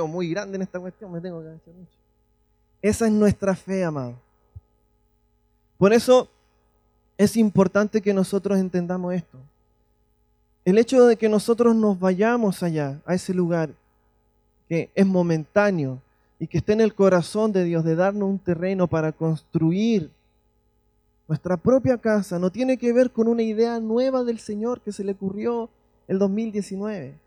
Muy 0.00 0.30
grande 0.30 0.56
en 0.56 0.62
esta 0.62 0.80
cuestión, 0.80 1.12
me 1.12 1.20
tengo 1.20 1.40
que 1.40 1.70
mucho. 1.72 1.98
Esa 2.82 3.06
es 3.06 3.12
nuestra 3.12 3.54
fe, 3.54 3.84
amado. 3.84 4.14
Por 5.78 5.92
eso 5.92 6.28
es 7.16 7.36
importante 7.36 8.00
que 8.00 8.12
nosotros 8.12 8.58
entendamos 8.58 9.14
esto. 9.14 9.38
El 10.64 10.78
hecho 10.78 11.06
de 11.06 11.16
que 11.16 11.28
nosotros 11.28 11.74
nos 11.76 11.98
vayamos 11.98 12.62
allá, 12.62 13.00
a 13.04 13.14
ese 13.14 13.34
lugar, 13.34 13.70
que 14.68 14.90
es 14.94 15.06
momentáneo 15.06 16.00
y 16.38 16.46
que 16.46 16.58
esté 16.58 16.72
en 16.72 16.80
el 16.80 16.94
corazón 16.94 17.52
de 17.52 17.64
Dios 17.64 17.84
de 17.84 17.94
darnos 17.94 18.28
un 18.28 18.38
terreno 18.38 18.86
para 18.86 19.12
construir 19.12 20.10
nuestra 21.28 21.56
propia 21.56 21.98
casa, 21.98 22.38
no 22.38 22.50
tiene 22.50 22.76
que 22.76 22.92
ver 22.92 23.10
con 23.10 23.28
una 23.28 23.42
idea 23.42 23.80
nueva 23.80 24.24
del 24.24 24.38
Señor 24.38 24.80
que 24.80 24.92
se 24.92 25.04
le 25.04 25.12
ocurrió 25.12 25.68
el 26.08 26.18
2019. 26.18 27.23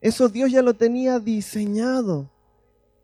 Eso 0.00 0.28
Dios 0.28 0.50
ya 0.50 0.62
lo 0.62 0.74
tenía 0.74 1.18
diseñado 1.18 2.26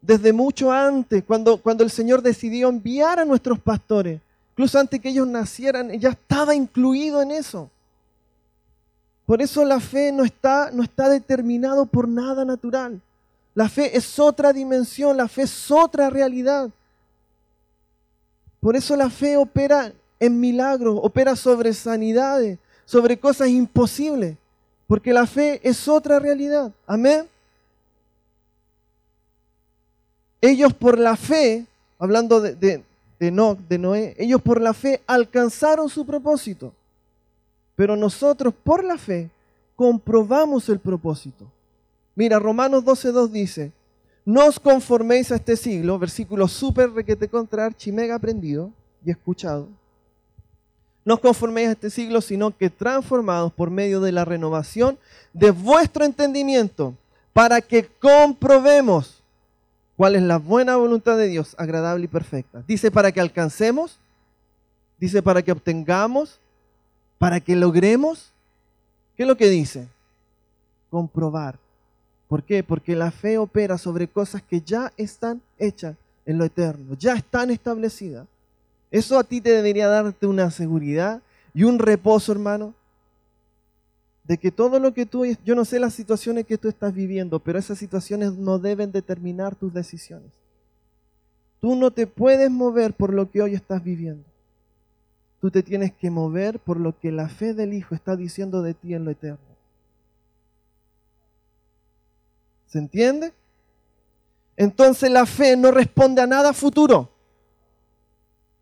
desde 0.01 0.33
mucho 0.33 0.71
antes, 0.71 1.25
cuando, 1.25 1.61
cuando 1.61 1.83
el 1.83 1.91
Señor 1.91 2.23
decidió 2.23 2.69
enviar 2.69 3.19
a 3.19 3.25
nuestros 3.25 3.59
pastores 3.59 4.21
Incluso 4.57 4.79
antes 4.79 4.99
que 5.03 5.11
ellos 5.11 5.29
nacieran, 5.29 5.91
ya 6.01 6.09
estaba 6.09 6.55
incluido 6.55 7.21
en 7.21 7.31
eso. 7.31 7.69
Por 9.27 9.43
eso 9.43 9.63
la 9.67 9.81
fe 9.81 10.11
no 10.11 10.25
está, 10.25 10.71
no 10.73 10.83
está 10.83 11.11
determinado 11.11 11.85
por 11.85 12.09
nada 12.09 12.43
natural. 12.43 12.99
La 13.55 13.69
fe 13.69 13.95
es 13.95 14.19
otra 14.19 14.55
dimensión, 14.55 15.15
la 15.15 15.29
fe 15.29 15.43
es 15.43 15.71
otra 15.71 16.09
realidad. 16.09 16.71
Por 18.59 18.77
eso 18.77 18.97
la 18.97 19.11
fe 19.11 19.37
opera 19.37 19.93
en 20.19 20.41
milagros, 20.41 20.99
opera 21.03 21.37
sobre 21.37 21.75
sanidades, 21.75 22.59
sobre 22.87 23.19
cosas 23.19 23.49
imposibles, 23.49 24.39
porque 24.87 25.13
la 25.13 25.27
fe 25.27 25.61
es 25.63 25.89
otra 25.89 26.19
realidad. 26.19 26.73
Amén. 26.87 27.27
Ellos 30.41 30.73
por 30.75 30.99
la 30.99 31.17
fe, 31.17 31.67
hablando 31.99 32.41
de, 32.41 32.55
de, 32.55 32.83
de 33.19 33.79
Noé, 33.79 34.15
ellos 34.19 34.41
por 34.43 34.61
la 34.61 34.75
fe 34.75 35.01
alcanzaron 35.07 35.89
su 35.89 36.05
propósito. 36.05 36.73
Pero 37.75 37.97
nosotros 37.97 38.55
por 38.65 38.85
la 38.85 38.97
fe 38.97 39.29
comprobamos 39.75 40.69
el 40.69 40.79
propósito. 40.79 41.47
Mira, 42.15 42.39
Romanos 42.39 42.85
12.2 42.85 43.29
dice, 43.29 43.73
no 44.25 44.47
os 44.47 44.59
conforméis 44.59 45.31
a 45.31 45.37
este 45.37 45.57
siglo, 45.57 45.99
versículo 45.99 46.49
súper 46.49 46.91
requete 46.91 47.29
contra 47.29 47.67
archimega 47.67 48.15
aprendido 48.15 48.73
y 49.05 49.11
escuchado. 49.11 49.69
No 51.07 51.15
os 51.15 51.21
conforméis 51.21 51.69
a 51.69 51.73
este 51.73 51.89
siglo, 51.89 52.21
sino 52.21 52.51
que 52.51 52.69
transformados 52.69 53.53
por 53.53 53.71
medio 53.71 54.01
de 54.01 54.11
la 54.11 54.25
renovación 54.25 54.99
de 55.33 55.53
vuestro 55.53 56.05
entendimiento, 56.05 56.95
para 57.33 57.61
que 57.61 57.87
comprobemos 57.87 59.23
cuál 59.97 60.17
es 60.17 60.23
la 60.23 60.39
buena 60.39 60.75
voluntad 60.75 61.17
de 61.17 61.29
Dios, 61.29 61.55
agradable 61.59 62.07
y 62.07 62.09
perfecta. 62.09 62.65
Dice 62.67 62.91
para 62.91 63.13
que 63.13 63.21
alcancemos, 63.21 63.99
dice 64.99 65.23
para 65.23 65.43
que 65.43 65.53
obtengamos, 65.53 66.41
para 67.19 67.39
que 67.39 67.55
logremos. 67.55 68.33
¿Qué 69.17 69.23
es 69.23 69.29
lo 69.29 69.37
que 69.37 69.49
dice? 69.49 69.87
Comprobar. 70.91 71.57
¿Por 72.27 72.43
qué? 72.43 72.65
Porque 72.65 72.97
la 72.97 73.13
fe 73.13 73.39
opera 73.39 73.79
sobre 73.79 74.09
cosas 74.09 74.43
que 74.43 74.61
ya 74.61 74.93
están 74.97 75.41
hechas 75.57 75.95
en 76.27 76.39
lo 76.39 76.45
eterno, 76.45 76.97
ya 76.99 77.15
están 77.15 77.53
establecidas. 77.53 78.27
Eso 78.91 79.19
a 79.19 79.25
ti 79.25 79.41
te 79.41 79.51
debería 79.51 79.89
darte 79.89 80.27
una 80.27 80.51
seguridad 80.51 81.21
y 81.55 81.65
un 81.65 81.79
reposo, 81.79 82.33
hermano, 82.33 82.75
de 84.25 84.39
que 84.39 84.51
todo 84.51 84.81
lo 84.81 84.93
que 84.93 85.07
tú, 85.07 85.25
yo 85.45 85.55
no 85.55 85.65
sé 85.65 85.79
las 85.79 85.95
situaciones 85.95 86.47
que 86.47 86.59
tú 86.59 86.69
estás 86.69 86.93
viviendo, 86.95 87.39
pero 87.39 87.59
esas 87.59 87.79
situaciones 87.79 88.33
no 88.33 88.59
deben 88.59 88.93
determinar 88.93 89.55
tus 89.55 89.73
decisiones. 89.73 90.31
Tú 91.61 91.77
no 91.77 91.91
te 91.91 92.07
puedes 92.07 92.51
mover 92.51 92.93
por 92.93 93.13
lo 93.13 93.31
que 93.31 93.43
hoy 93.43 93.55
estás 93.55 93.83
viviendo. 93.83 94.25
Tú 95.41 95.51
te 95.51 95.63
tienes 95.63 95.93
que 95.93 96.11
mover 96.11 96.59
por 96.59 96.79
lo 96.79 96.99
que 96.99 97.13
la 97.13 97.29
fe 97.29 97.55
del 97.55 97.73
Hijo 97.73 97.95
está 97.95 98.17
diciendo 98.17 98.63
de 98.63 98.75
ti 98.75 98.95
en 98.95 99.05
lo 99.05 99.11
eterno. 99.11 99.39
¿Se 102.67 102.79
entiende? 102.79 103.33
Entonces 104.57 105.11
la 105.11 105.27
fe 105.27 105.57
no 105.57 105.71
responde 105.71 106.21
a 106.23 106.27
nada 106.27 106.53
futuro. 106.53 107.11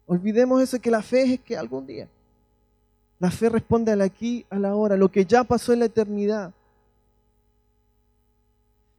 Olvidemos 0.07 0.63
eso 0.63 0.81
que 0.81 0.91
la 0.91 1.03
fe 1.03 1.35
es 1.35 1.41
que 1.41 1.57
algún 1.57 1.87
día. 1.87 2.09
La 3.19 3.31
fe 3.31 3.49
responde 3.49 3.93
al 3.93 4.01
aquí, 4.01 4.45
a 4.51 4.59
la 4.59 4.75
hora, 4.75 4.97
lo 4.97 5.11
que 5.11 5.25
ya 5.25 5.45
pasó 5.45 5.73
en 5.73 5.81
la 5.81 5.87
eternidad. 5.87 6.53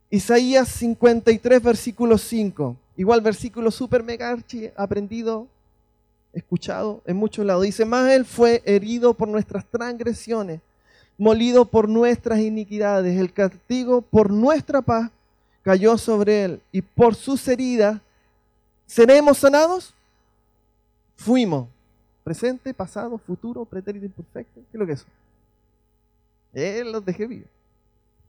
Isaías 0.09 0.69
53, 0.69 1.61
versículo 1.61 2.17
5. 2.17 2.75
Igual 2.97 3.21
versículo 3.21 3.71
super 3.71 4.01
mega 4.03 4.29
archi, 4.29 4.69
aprendido, 4.77 5.47
escuchado 6.33 7.01
en 7.05 7.17
muchos 7.17 7.45
lados. 7.45 7.63
Dice, 7.63 7.85
más 7.85 8.09
él 8.11 8.25
fue 8.25 8.61
herido 8.65 9.13
por 9.13 9.27
nuestras 9.27 9.65
transgresiones, 9.65 10.61
molido 11.17 11.65
por 11.65 11.89
nuestras 11.89 12.39
iniquidades. 12.39 13.19
El 13.19 13.33
castigo 13.33 14.01
por 14.01 14.31
nuestra 14.31 14.81
paz 14.81 15.11
cayó 15.63 15.97
sobre 15.97 16.45
él 16.45 16.61
y 16.71 16.81
por 16.81 17.15
sus 17.15 17.47
heridas 17.47 17.99
seremos 18.85 19.39
sanados. 19.39 19.93
Fuimos. 21.15 21.67
Presente, 22.23 22.73
pasado, 22.73 23.17
futuro, 23.17 23.65
pretérito 23.65 24.05
imperfecto. 24.05 24.61
¿Qué 24.71 24.77
es 24.77 24.79
lo 24.79 24.85
que 24.87 24.93
es 24.93 25.05
Él 26.53 26.91
los 26.91 27.05
dejé 27.05 27.27
vivos. 27.27 27.49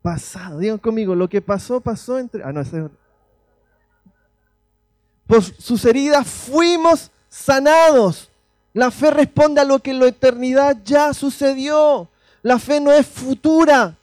Pasado, 0.02 0.58
digan 0.58 0.78
conmigo, 0.78 1.14
lo 1.14 1.28
que 1.28 1.40
pasó, 1.40 1.80
pasó 1.80 2.18
entre. 2.18 2.44
Ah, 2.44 2.52
no, 2.52 2.60
ese 2.60 2.88
Por 5.26 5.42
sus 5.42 5.84
heridas 5.84 6.26
fuimos 6.26 7.10
sanados. 7.28 8.30
La 8.72 8.90
fe 8.90 9.10
responde 9.10 9.62
a 9.62 9.64
lo 9.64 9.78
que 9.78 9.92
en 9.92 10.00
la 10.00 10.08
eternidad 10.08 10.76
ya 10.84 11.14
sucedió. 11.14 12.08
La 12.42 12.58
fe 12.58 12.78
no 12.78 12.92
es 12.92 13.06
futura. 13.06 13.96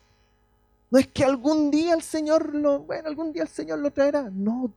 No 0.89 0.99
es 0.99 1.07
que 1.07 1.23
algún 1.23 1.69
día 1.69 1.93
el 1.93 2.01
Señor 2.01 2.53
lo, 2.53 2.79
bueno, 2.79 3.07
algún 3.07 3.31
día 3.31 3.43
el 3.43 3.49
Señor 3.49 3.79
lo 3.79 3.91
traerá. 3.91 4.29
No, 4.31 4.71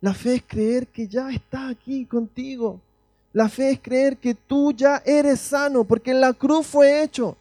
la 0.00 0.14
fe 0.14 0.36
es 0.36 0.42
creer 0.46 0.86
que 0.88 1.06
ya 1.06 1.30
está 1.30 1.68
aquí 1.68 2.06
contigo. 2.06 2.80
La 3.32 3.48
fe 3.48 3.70
es 3.70 3.80
creer 3.80 4.18
que 4.18 4.34
tú 4.34 4.72
ya 4.72 5.02
eres 5.06 5.40
sano, 5.40 5.84
porque 5.84 6.10
en 6.10 6.20
la 6.20 6.32
cruz 6.32 6.66
fue 6.66 7.02
hecho. 7.02 7.36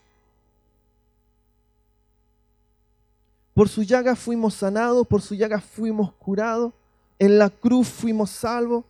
Por 3.53 3.67
su 3.67 3.83
llaga 3.83 4.15
fuimos 4.15 4.53
sanados, 4.53 5.05
por 5.05 5.21
su 5.21 5.35
llaga 5.35 5.59
fuimos 5.59 6.13
curados, 6.13 6.71
en 7.19 7.37
la 7.37 7.49
cruz 7.49 7.89
fuimos 7.89 8.29
salvos. 8.29 8.85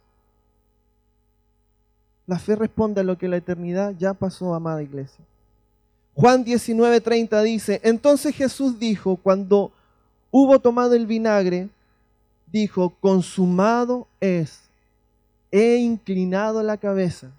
La 2.27 2.37
fe 2.37 2.55
responde 2.55 3.01
a 3.01 3.03
lo 3.03 3.17
que 3.17 3.27
la 3.27 3.37
eternidad 3.37 3.93
ya 3.97 4.13
pasó, 4.13 4.53
amada 4.53 4.83
iglesia. 4.83 5.25
Juan 6.13 6.45
19:30 6.45 7.41
dice, 7.41 7.81
entonces 7.83 8.35
Jesús 8.35 8.77
dijo, 8.77 9.15
cuando 9.15 9.71
hubo 10.29 10.59
tomado 10.59 10.93
el 10.93 11.07
vinagre, 11.07 11.69
dijo, 12.51 12.93
consumado 13.01 14.07
es 14.19 14.70
he 15.51 15.77
inclinado 15.77 16.63
la 16.63 16.77
cabeza. 16.77 17.31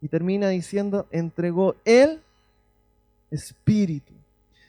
Y 0.00 0.08
termina 0.08 0.48
diciendo, 0.48 1.06
entregó 1.10 1.74
el 1.84 2.20
Espíritu. 3.30 4.12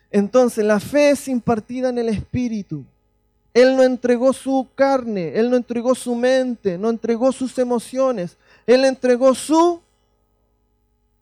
Entonces 0.09 0.63
la 0.65 0.79
fe 0.79 1.11
es 1.11 1.27
impartida 1.27 1.89
en 1.89 1.97
el 1.97 2.09
Espíritu. 2.09 2.83
Él 3.53 3.75
no 3.75 3.83
entregó 3.83 4.33
su 4.33 4.67
carne, 4.75 5.33
Él 5.35 5.49
no 5.49 5.57
entregó 5.57 5.95
su 5.95 6.15
mente, 6.15 6.77
no 6.77 6.89
entregó 6.89 7.31
sus 7.31 7.57
emociones, 7.57 8.37
Él 8.65 8.85
entregó 8.85 9.33
su... 9.33 9.81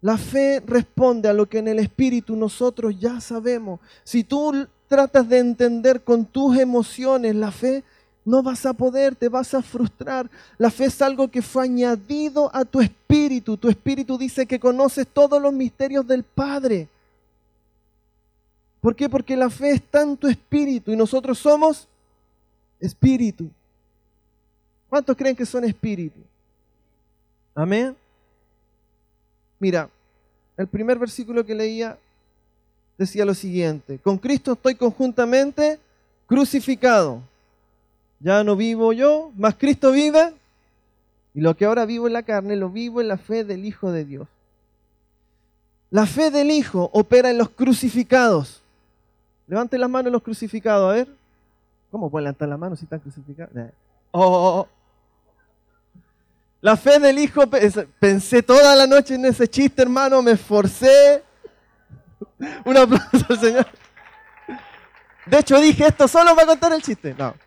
La 0.02 0.18
fe 0.18 0.62
responde 0.68 1.30
a 1.30 1.34
lo 1.34 1.48
que 1.48 1.60
en 1.60 1.68
el 1.68 1.80
Espíritu 1.80 2.36
nosotros 2.36 3.00
ya 3.00 3.20
sabemos. 3.22 3.80
Si 4.04 4.24
tú 4.24 4.68
tratas 4.88 5.28
de 5.28 5.40
entender 5.40 6.04
con 6.04 6.26
tus 6.26 6.58
emociones 6.58 7.36
la 7.36 7.52
fe, 7.52 7.84
no 8.26 8.42
vas 8.42 8.66
a 8.66 8.74
poder, 8.74 9.16
te 9.16 9.30
vas 9.30 9.54
a 9.54 9.62
frustrar. 9.62 10.30
La 10.58 10.72
fe 10.72 10.86
es 10.86 11.00
algo 11.02 11.30
que 11.30 11.44
fue 11.44 11.64
añadido 11.64 12.50
a 12.54 12.66
tu 12.66 12.82
espíritu. 12.82 13.56
Tu 13.56 13.70
espíritu 13.70 14.18
dice 14.18 14.48
que 14.48 14.60
conoces 14.60 15.08
todos 15.08 15.40
los 15.40 15.54
misterios 15.54 16.06
del 16.08 16.24
Padre. 16.24 16.90
¿Por 18.82 18.96
qué? 18.96 19.08
Porque 19.08 19.38
la 19.38 19.50
fe 19.50 19.72
está 19.72 20.02
en 20.02 20.18
tu 20.18 20.28
espíritu 20.28 20.92
y 20.92 20.96
nosotros 20.96 21.38
somos 21.38 21.88
espíritu. 22.80 23.48
¿Cuántos 24.90 25.16
creen 25.16 25.36
que 25.36 25.46
son 25.46 25.64
espíritu? 25.64 26.20
Amén. 27.54 27.96
Mira, 29.60 29.90
el 30.58 30.68
primer 30.68 30.98
versículo 30.98 31.46
que 31.46 31.54
leía 31.54 31.98
decía 32.98 33.24
lo 33.26 33.34
siguiente, 33.34 34.00
con 34.00 34.18
Cristo 34.18 34.54
estoy 34.54 34.76
conjuntamente 34.76 35.80
crucificado 36.28 37.22
ya 38.26 38.44
no 38.44 38.56
vivo 38.56 38.92
yo, 38.92 39.32
más 39.38 39.54
Cristo 39.54 39.92
vive. 39.92 40.34
Y 41.36 41.42
lo 41.42 41.56
que 41.56 41.66
ahora 41.66 41.86
vivo 41.86 42.08
en 42.08 42.14
la 42.14 42.24
carne, 42.24 42.56
lo 42.56 42.72
vivo 42.72 43.00
en 43.00 43.08
la 43.08 43.18
fe 43.18 43.44
del 43.44 43.66
Hijo 43.66 43.92
de 43.92 44.04
Dios. 44.04 44.28
La 45.92 46.08
fe 46.08 46.32
del 46.32 46.50
Hijo 46.50 46.90
opera 46.92 47.30
en 47.30 47.38
los 47.38 47.50
crucificados. 47.50 48.64
Levanten 49.46 49.80
las 49.80 49.92
manos 49.92 50.12
los 50.12 50.24
crucificados, 50.24 50.90
a 50.90 50.96
ver. 50.96 51.08
¿Cómo 51.92 52.10
pueden 52.10 52.24
levantar 52.24 52.50
las 52.50 52.58
manos 52.58 52.80
si 52.80 52.86
están 52.86 53.00
crucificados? 53.00 53.54
Oh, 54.10 54.26
oh, 54.26 54.60
oh. 54.60 54.68
La 56.62 56.76
fe 56.78 57.00
del 57.00 57.20
Hijo, 57.20 57.44
pensé 58.00 58.42
toda 58.42 58.76
la 58.76 58.88
noche 58.88 59.14
en 59.14 59.26
ese 59.26 59.48
chiste, 59.48 59.84
hermano, 59.84 60.24
me 60.24 60.32
esforcé. 60.32 61.24
Un 62.66 62.76
aplauso 62.76 63.26
al 63.30 63.40
Señor. 63.40 63.68
De 65.28 65.38
hecho, 65.38 65.62
dije 65.62 65.86
esto 65.86 66.08
solo 66.08 66.34
para 66.34 66.48
contar 66.48 66.74
el 66.74 66.82
chiste. 66.82 67.14
No. 67.16 67.45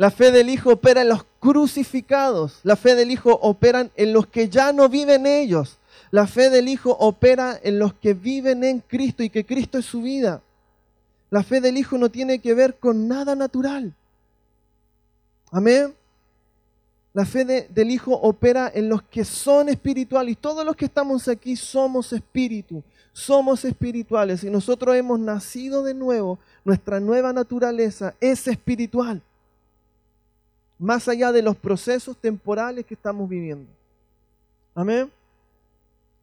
La 0.00 0.10
fe 0.10 0.30
del 0.30 0.48
Hijo 0.48 0.72
opera 0.72 1.02
en 1.02 1.10
los 1.10 1.26
crucificados. 1.40 2.60
La 2.62 2.76
fe 2.76 2.94
del 2.94 3.10
Hijo 3.10 3.38
opera 3.42 3.90
en 3.96 4.14
los 4.14 4.26
que 4.26 4.48
ya 4.48 4.72
no 4.72 4.88
viven 4.88 5.26
ellos. 5.26 5.76
La 6.10 6.26
fe 6.26 6.48
del 6.48 6.68
Hijo 6.68 6.96
opera 6.98 7.60
en 7.62 7.78
los 7.78 7.92
que 7.92 8.14
viven 8.14 8.64
en 8.64 8.80
Cristo 8.80 9.22
y 9.22 9.28
que 9.28 9.44
Cristo 9.44 9.76
es 9.76 9.84
su 9.84 10.00
vida. 10.00 10.40
La 11.28 11.42
fe 11.42 11.60
del 11.60 11.76
Hijo 11.76 11.98
no 11.98 12.08
tiene 12.08 12.38
que 12.38 12.54
ver 12.54 12.76
con 12.76 13.08
nada 13.08 13.36
natural. 13.36 13.92
Amén. 15.50 15.94
La 17.12 17.26
fe 17.26 17.44
del 17.44 17.90
Hijo 17.90 18.14
opera 18.14 18.72
en 18.74 18.88
los 18.88 19.02
que 19.02 19.22
son 19.22 19.68
espirituales. 19.68 20.38
Todos 20.38 20.64
los 20.64 20.76
que 20.76 20.86
estamos 20.86 21.28
aquí 21.28 21.56
somos 21.56 22.14
espíritu, 22.14 22.82
somos 23.12 23.66
espirituales. 23.66 24.44
Y 24.44 24.48
nosotros 24.48 24.96
hemos 24.96 25.20
nacido 25.20 25.82
de 25.82 25.92
nuevo. 25.92 26.38
Nuestra 26.64 27.00
nueva 27.00 27.34
naturaleza 27.34 28.14
es 28.18 28.48
espiritual. 28.48 29.20
Más 30.80 31.06
allá 31.06 31.30
de 31.30 31.42
los 31.42 31.56
procesos 31.56 32.16
temporales 32.16 32.84
que 32.84 32.94
estamos 32.94 33.28
viviendo. 33.28 33.70
Amén. 34.74 35.08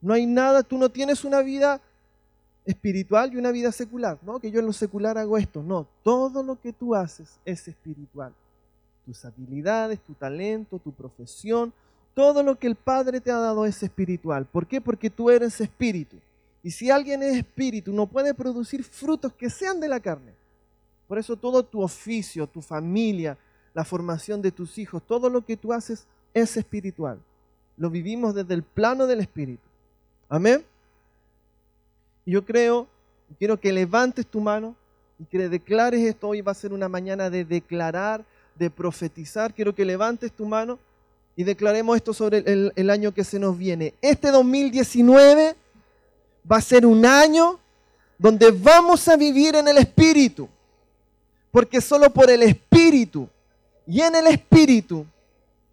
No 0.02 0.13
hay 0.13 0.26
nada, 0.26 0.62
tú 0.63 0.78
no 0.78 0.89
tienes 0.89 1.24
una 1.24 1.41
vida 1.41 1.80
espiritual 2.65 3.34
y 3.34 3.38
una 3.38 3.52
vida 3.52 3.72
secular, 3.72 4.17
¿no? 4.24 4.39
Que 4.39 4.52
yo 4.52 4.60
en 4.60 4.65
lo 4.65 4.74
secular 4.74 5.17
hago 5.17 5.38
esto. 5.38 5.63
No, 5.63 5.88
todo 6.04 6.43
lo 6.43 6.60
que 6.60 6.74
tú 6.74 6.93
haces 6.93 7.39
es 7.46 7.65
espiritual 7.70 8.34
tus 9.08 9.24
habilidades, 9.24 10.02
tu 10.02 10.13
talento, 10.13 10.80
tu 10.80 10.91
profesión, 10.91 11.72
todo 12.13 12.43
lo 12.43 12.60
que 12.60 12.67
el 12.67 12.76
Padre 12.76 13.22
te 13.22 13.32
ha 13.32 13.38
dado 13.38 13.65
es 13.65 13.82
espiritual. 13.82 14.46
¿Por 14.46 14.67
qué? 14.67 14.82
Porque 14.82 15.10
tú 15.10 15.30
eres 15.30 15.62
espíritu. 15.62 16.17
Y 16.62 16.72
si 16.72 16.91
alguien 16.91 17.24
es 17.24 17.38
espíritu, 17.38 17.93
no 17.93 18.06
puede 18.06 18.34
producir 18.34 18.84
frutos 18.84 19.32
que 19.32 19.50
sean 19.50 19.80
de 19.80 19.88
la 19.88 20.02
carne. 20.02 20.34
Por 21.08 21.17
eso 21.17 21.38
todo 21.38 21.63
tu 21.63 21.82
oficio, 21.82 22.46
tu 22.48 22.62
familia, 22.62 23.38
la 23.77 23.85
formación 23.85 24.41
de 24.41 24.49
tus 24.49 24.79
hijos, 24.79 25.03
todo 25.05 25.29
lo 25.29 25.45
que 25.45 25.55
tú 25.55 25.71
haces 25.71 26.07
es 26.33 26.57
espiritual. 26.57 27.19
Lo 27.77 27.91
vivimos 27.91 28.33
desde 28.33 28.55
el 28.55 28.63
plano 28.63 29.05
del 29.05 29.19
espíritu. 29.19 29.61
Amén. 30.29 30.65
Yo 32.25 32.43
creo, 32.43 32.87
quiero 33.37 33.59
que 33.59 33.71
levantes 33.71 34.25
tu 34.25 34.41
mano 34.41 34.75
y 35.19 35.25
que 35.25 35.47
declares 35.47 36.01
esto. 36.01 36.29
Hoy 36.29 36.41
va 36.41 36.53
a 36.53 36.55
ser 36.55 36.73
una 36.73 36.89
mañana 36.89 37.29
de 37.29 37.45
declarar 37.45 38.25
de 38.55 38.71
profetizar, 38.71 39.53
quiero 39.53 39.75
que 39.75 39.85
levantes 39.85 40.31
tu 40.31 40.47
mano 40.47 40.79
y 41.35 41.43
declaremos 41.43 41.97
esto 41.97 42.15
sobre 42.15 42.39
el, 42.75 42.89
año 42.89 43.13
que 43.13 43.23
se 43.23 43.37
nos 43.37 43.55
viene. 43.55 43.93
Este 44.01 44.31
2019 44.31 45.55
va 46.51 46.57
a 46.57 46.61
ser 46.61 46.83
un 46.83 47.05
año 47.05 47.59
donde 48.17 48.49
vamos 48.49 49.07
a 49.07 49.15
vivir 49.15 49.53
en 49.53 49.67
el 49.67 49.77
Espíritu, 49.77 50.49
porque 51.51 51.79
solo 51.79 52.09
por 52.09 52.31
el 52.31 52.41
Espíritu 52.41 53.29
y 53.88 54.02
en 54.02 54.15
el 54.15 54.28
Espíritu 54.28 55.06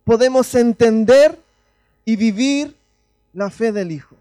podemos 0.05 0.55
entender 0.55 1.38
y 2.05 2.14
vivir 2.16 2.74
la 3.33 3.50
fe 3.50 3.72
del 3.72 3.90
Hijo. 3.90 4.14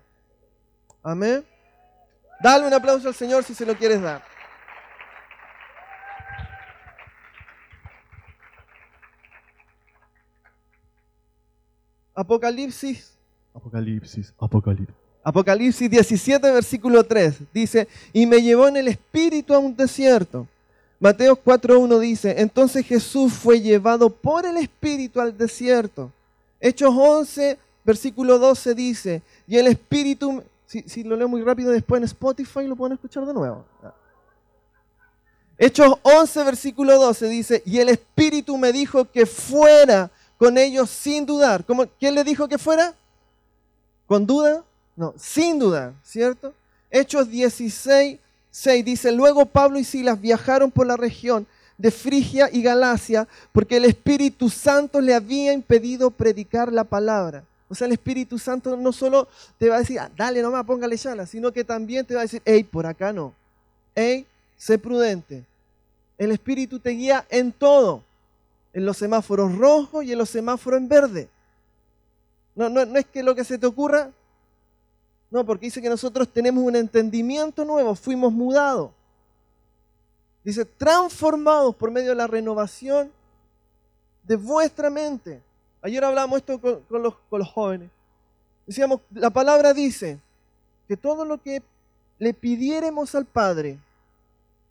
Amén. 1.04 1.46
Dale 2.42 2.66
un 2.66 2.74
aplauso 2.74 3.08
al 3.08 3.14
Señor 3.14 3.44
si 3.44 3.54
se 3.54 3.66
lo 3.66 3.76
quieres 3.76 4.02
dar. 4.02 4.24
Apocalipsis. 12.16 13.14
Apocalipsis, 13.54 14.34
Apocalipsis. 14.40 14.96
Apocalipsis 15.24 15.90
17, 15.90 16.52
versículo 16.52 17.04
3. 17.04 17.54
Dice, 17.54 17.88
y 18.12 18.26
me 18.26 18.42
llevó 18.42 18.68
en 18.68 18.78
el 18.78 18.88
espíritu 18.88 19.54
a 19.54 19.60
un 19.60 19.76
desierto. 19.76 20.48
Mateo 21.04 21.36
4.1 21.36 22.00
dice, 22.00 22.34
entonces 22.38 22.86
Jesús 22.86 23.34
fue 23.34 23.60
llevado 23.60 24.10
por 24.10 24.46
el 24.46 24.56
espíritu 24.56 25.20
al 25.20 25.38
desierto. 25.38 26.10
Hechos 26.62 26.94
11, 26.98 27.60
versículo 27.84 28.40
12 28.40 28.74
dice, 28.74 29.22
y 29.46 29.58
el 29.58 29.68
espíritu, 29.68 30.42
si, 30.66 31.04
lo 31.04 31.18
leo 31.18 31.28
muy 31.28 31.42
rápido 31.42 31.74
después 31.74 32.00
en 32.00 32.06
Spotify, 32.06 32.66
lo 32.68 32.78
pueden 32.78 32.94
escuchar 32.94 33.26
de 33.26 33.34
nuevo. 33.34 33.66
Hechos 35.58 35.94
11, 36.04 36.44
versículo 36.46 36.98
12 36.98 37.28
dice, 37.28 37.64
y 37.66 37.80
el 37.80 37.90
espíritu 37.90 38.58
me 38.58 38.72
dijo 38.72 39.04
que 39.04 39.26
fuera 39.26 40.10
con 40.38 40.58
ellos 40.58 40.90
sin 40.90 41.26
dudar. 41.26 41.66
¿Cómo, 41.66 41.86
¿Quién 42.00 42.16
le 42.16 42.24
dijo 42.24 42.48
que 42.48 42.58
fuera? 42.58 42.94
¿Con 44.08 44.26
duda? 44.26 44.64
No, 44.96 45.14
sin 45.18 45.60
duda, 45.60 45.96
¿cierto? 46.02 46.54
Hechos 46.90 47.30
16, 47.30 48.20
6 48.54 48.86
dice, 48.86 49.12
luego 49.12 49.48
Pablo 49.48 49.80
y 49.80 49.84
Silas 49.84 50.22
viajaron 50.22 50.70
por 50.70 50.86
la 50.86 50.96
región 50.96 51.48
de 51.80 51.90
Frigia 51.90 52.50
y 52.52 52.62
Galacia 52.62 53.28
porque 53.52 53.78
el 53.78 53.86
Espíritu 53.86 54.48
Santo 54.48 55.02
le 55.02 55.16
había 55.16 55.54
impedido 55.54 56.12
predicar 56.12 56.72
la 56.72 56.84
palabra. 56.84 57.44
O 57.68 57.74
sea, 57.74 57.88
el 57.88 57.94
Espíritu 57.94 58.38
Santo 58.38 58.78
no 58.78 58.94
solo 58.94 59.28
te 59.58 59.70
va 59.70 59.78
a 59.78 59.80
decir, 59.80 60.00
ah, 60.00 60.12
dale 60.16 60.44
nomás, 60.44 60.66
póngale 60.66 61.00
chala, 61.00 61.26
sino 61.26 61.52
que 61.52 61.64
también 61.64 62.06
te 62.06 62.14
va 62.14 62.22
a 62.22 62.26
decir, 62.26 62.44
hey, 62.46 62.64
por 62.64 62.86
acá 62.86 63.12
no. 63.12 63.34
Hey, 63.96 64.28
sé 64.56 64.78
prudente. 64.78 65.44
El 66.20 66.32
Espíritu 66.32 66.78
te 66.78 66.92
guía 66.92 67.26
en 67.32 67.52
todo 67.52 68.04
en 68.72 68.86
los 68.86 68.98
semáforos 68.98 69.56
rojos 69.58 70.04
y 70.04 70.12
en 70.12 70.20
los 70.20 70.30
semáforos 70.30 70.80
en 70.80 70.88
verde. 70.88 71.28
No, 72.54 72.70
no, 72.70 72.86
no 72.86 73.00
es 73.00 73.06
que 73.08 73.24
lo 73.24 73.34
que 73.34 73.44
se 73.44 73.58
te 73.58 73.66
ocurra, 73.66 74.12
no, 75.34 75.44
porque 75.44 75.66
dice 75.66 75.82
que 75.82 75.90
nosotros 75.90 76.30
tenemos 76.32 76.64
un 76.64 76.76
entendimiento 76.76 77.66
nuevo, 77.66 77.96
fuimos 77.96 78.32
mudados. 78.32 78.92
Dice, 80.44 80.64
transformados 80.64 81.76
por 81.76 81.90
medio 81.90 82.10
de 82.10 82.16
la 82.16 82.28
renovación 82.28 83.12
de 84.22 84.36
vuestra 84.36 84.92
mente. 84.92 85.42
Ayer 85.82 86.04
hablamos 86.04 86.38
esto 86.38 86.62
con, 86.62 87.02
los, 87.02 87.16
con 87.32 87.40
los 87.40 87.50
jóvenes. 87.50 87.90
Decíamos, 88.68 89.02
la 89.12 89.32
palabra 89.32 89.74
dice 89.74 90.20
que 90.88 90.96
todo 90.96 91.26
lo 91.26 91.42
que 91.42 91.64
le 92.20 92.36
pidiéremos 92.36 93.16
al 93.16 93.26
Padre, 93.26 93.80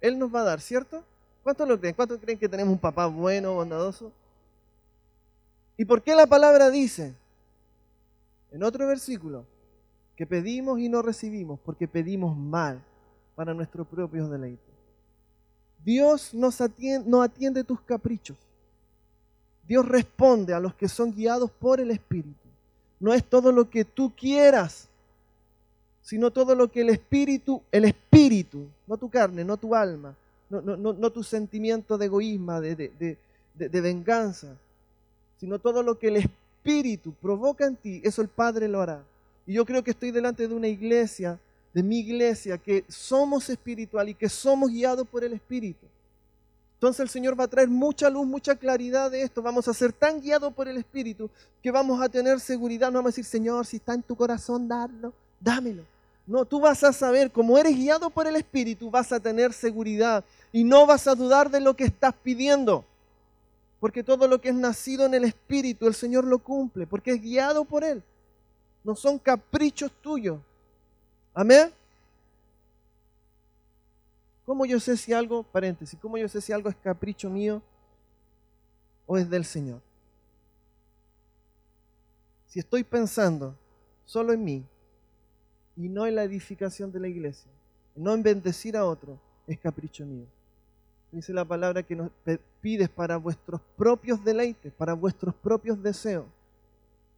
Él 0.01 0.17
nos 0.17 0.33
va 0.33 0.43
a 0.43 0.45
dar, 0.45 0.61
¿cierto? 0.61 1.03
¿Cuántos 1.43 1.67
lo 1.67 1.81
creen? 1.81 1.97
¿Cuántos 1.97 2.21
creen 2.21 2.39
que 2.39 2.49
tenemos 2.49 2.73
un 2.73 2.79
papá 2.79 3.07
bueno, 3.07 3.55
bondadoso? 3.55 4.13
¿Y 5.77 5.85
por 5.85 6.03
qué 6.03 6.15
la 6.15 6.29
palabra 6.29 6.71
dice 6.71 7.13
en 8.53 8.63
otro 8.63 8.87
versículo 8.87 9.45
que 10.17 10.27
pedimos 10.27 10.79
y 10.81 10.89
no 10.89 11.03
recibimos? 11.03 11.59
Porque 11.61 11.89
pedimos 11.89 12.37
mal 12.37 12.83
para 13.35 13.55
nuestros 13.55 13.87
propios 13.87 14.31
deleites. 14.31 14.73
Dios 15.85 16.33
no 16.35 17.23
atiende 17.23 17.65
tus 17.65 17.81
caprichos. 17.81 18.37
Dios 19.67 19.87
responde 19.87 20.55
a 20.55 20.61
los 20.61 20.75
que 20.75 20.89
son 20.89 21.13
guiados 21.13 21.51
por 21.51 21.81
el 21.81 21.91
Espíritu. 21.91 22.49
No 23.01 23.13
es 23.15 23.25
todo 23.25 23.53
lo 23.53 23.69
que 23.69 23.85
tú 23.85 24.13
quieras, 24.15 24.89
sino 26.03 26.31
todo 26.31 26.55
lo 26.55 26.71
que 26.71 26.83
el 26.83 26.91
Espíritu, 26.91 27.63
el 27.71 27.85
Espíritu, 27.85 28.67
no 28.87 28.97
tu 28.97 29.09
carne, 29.09 29.45
no 29.45 29.57
tu 29.57 29.75
alma, 29.75 30.15
no, 30.51 31.11
tu 31.11 31.23
sentimiento 31.23 31.97
de 31.97 32.07
egoísmo, 32.07 32.61
de, 32.61 33.17
venganza, 33.55 34.57
sino 35.39 35.59
todo 35.59 35.83
lo 35.83 35.99
que 35.99 36.09
el 36.09 36.17
Espíritu 36.17 37.13
provoca 37.15 37.67
en 37.67 37.77
ti, 37.77 38.01
eso 38.05 38.21
el 38.23 38.29
Padre 38.29 38.69
lo 38.69 38.81
hará. 38.83 39.03
Y 39.47 39.55
yo 39.55 39.65
creo 39.65 39.83
que 39.83 39.91
estoy 39.91 40.11
delante 40.11 40.47
de 40.47 40.55
una 40.55 40.69
iglesia, 40.69 41.39
de 41.75 41.83
mi 41.83 42.01
iglesia, 42.01 42.59
que 42.59 42.85
somos 42.89 43.49
espiritual 43.49 44.09
y 44.09 44.15
que 44.15 44.29
somos 44.29 44.71
guiados 44.71 45.07
por 45.09 45.25
el 45.25 45.33
Espíritu. 45.33 45.87
Entonces 46.75 47.01
el 47.01 47.09
Señor 47.09 47.39
va 47.39 47.45
a 47.45 47.49
traer 47.49 47.69
mucha 47.69 48.11
luz, 48.11 48.27
mucha 48.27 48.57
claridad 48.57 49.11
de 49.11 49.23
esto. 49.23 49.41
Vamos 49.41 49.69
a 49.69 49.75
ser 49.75 49.93
tan 49.93 50.21
guiados 50.21 50.53
por 50.53 50.67
el 50.67 50.77
Espíritu 50.77 51.31
que 51.63 51.71
vamos 51.71 52.03
a 52.03 52.09
tener 52.09 52.41
seguridad. 52.41 52.89
No 52.89 52.99
vamos 52.99 53.11
a 53.11 53.13
decir, 53.13 53.25
Señor, 53.25 53.67
si 53.67 53.77
está 53.77 53.95
en 53.95 54.03
tu 54.03 54.17
corazón, 54.17 54.67
darlo, 54.67 55.13
dámelo. 55.41 55.85
No, 56.27 56.45
tú 56.45 56.61
vas 56.61 56.83
a 56.85 56.93
saber, 56.93 57.31
como 57.31 57.59
eres 57.59 57.77
guiado 57.77 58.11
por 58.11 58.27
el 58.27 58.37
Espíritu, 58.37 58.91
vas 58.91 59.13
a 59.13 59.21
tener 59.21 59.53
seguridad 59.53 60.25
y 60.53 60.65
no 60.65 60.87
vas 60.87 61.07
a 61.07 61.15
dudar 61.15 61.51
de 61.51 61.61
lo 61.61 61.75
que 61.75 61.85
estás 61.85 62.15
pidiendo. 62.23 62.85
Porque 63.81 64.05
todo 64.05 64.29
lo 64.29 64.41
que 64.41 64.51
es 64.51 64.55
nacido 64.55 65.07
en 65.07 65.15
el 65.15 65.25
Espíritu, 65.25 65.89
el 65.89 65.95
Señor 65.95 66.25
lo 66.25 66.39
cumple, 66.39 66.87
porque 66.87 67.13
es 67.13 67.23
guiado 67.23 67.65
por 67.65 67.83
Él. 67.83 68.03
No 68.85 68.95
son 68.95 69.19
caprichos 69.19 69.91
tuyos. 70.03 70.41
Amén. 71.35 71.73
¿Cómo 74.45 74.67
yo 74.67 74.81
sé 74.81 74.97
si 74.97 75.13
algo, 75.13 75.45
paréntesis, 75.45 75.99
cómo 76.01 76.19
yo 76.19 76.29
sé 76.29 76.41
si 76.41 76.53
algo 76.53 76.69
es 76.69 76.77
capricho 76.77 77.31
mío 77.31 77.63
o 79.07 79.17
es 79.17 79.31
del 79.31 79.45
Señor? 79.45 79.81
Si 82.49 82.59
estoy 82.59 82.85
pensando 82.85 83.57
solo 84.05 84.33
en 84.33 84.45
mí 84.45 84.65
y 85.77 85.89
no 85.89 86.07
en 86.07 86.17
la 86.17 86.25
edificación 86.25 86.93
de 86.93 87.01
la 87.01 87.09
iglesia, 87.09 87.51
no 87.95 88.13
en 88.13 88.23
bendecir 88.23 88.77
a 88.77 88.85
otro, 88.85 89.19
es 89.47 89.59
capricho 89.59 90.05
mío. 90.05 90.27
Dice 91.13 91.33
la 91.33 91.45
palabra 91.45 91.83
que 91.83 91.95
nos 91.95 92.11
pides 92.61 92.89
para 92.89 93.17
vuestros 93.17 93.61
propios 93.77 94.23
deleites, 94.25 94.73
para 94.73 94.95
vuestros 94.95 95.35
propios 95.35 95.83
deseos. 95.83 96.27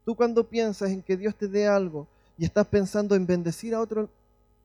Tú 0.04 0.14
cuando 0.14 0.44
piensas 0.44 0.90
en 0.90 1.02
que 1.02 1.16
Dios 1.16 1.34
te 1.34 1.48
dé 1.48 1.66
algo 1.66 2.06
y 2.36 2.44
estás 2.44 2.66
pensando 2.66 3.14
en 3.14 3.26
bendecir 3.26 3.74
a 3.74 3.80
otro, 3.80 4.08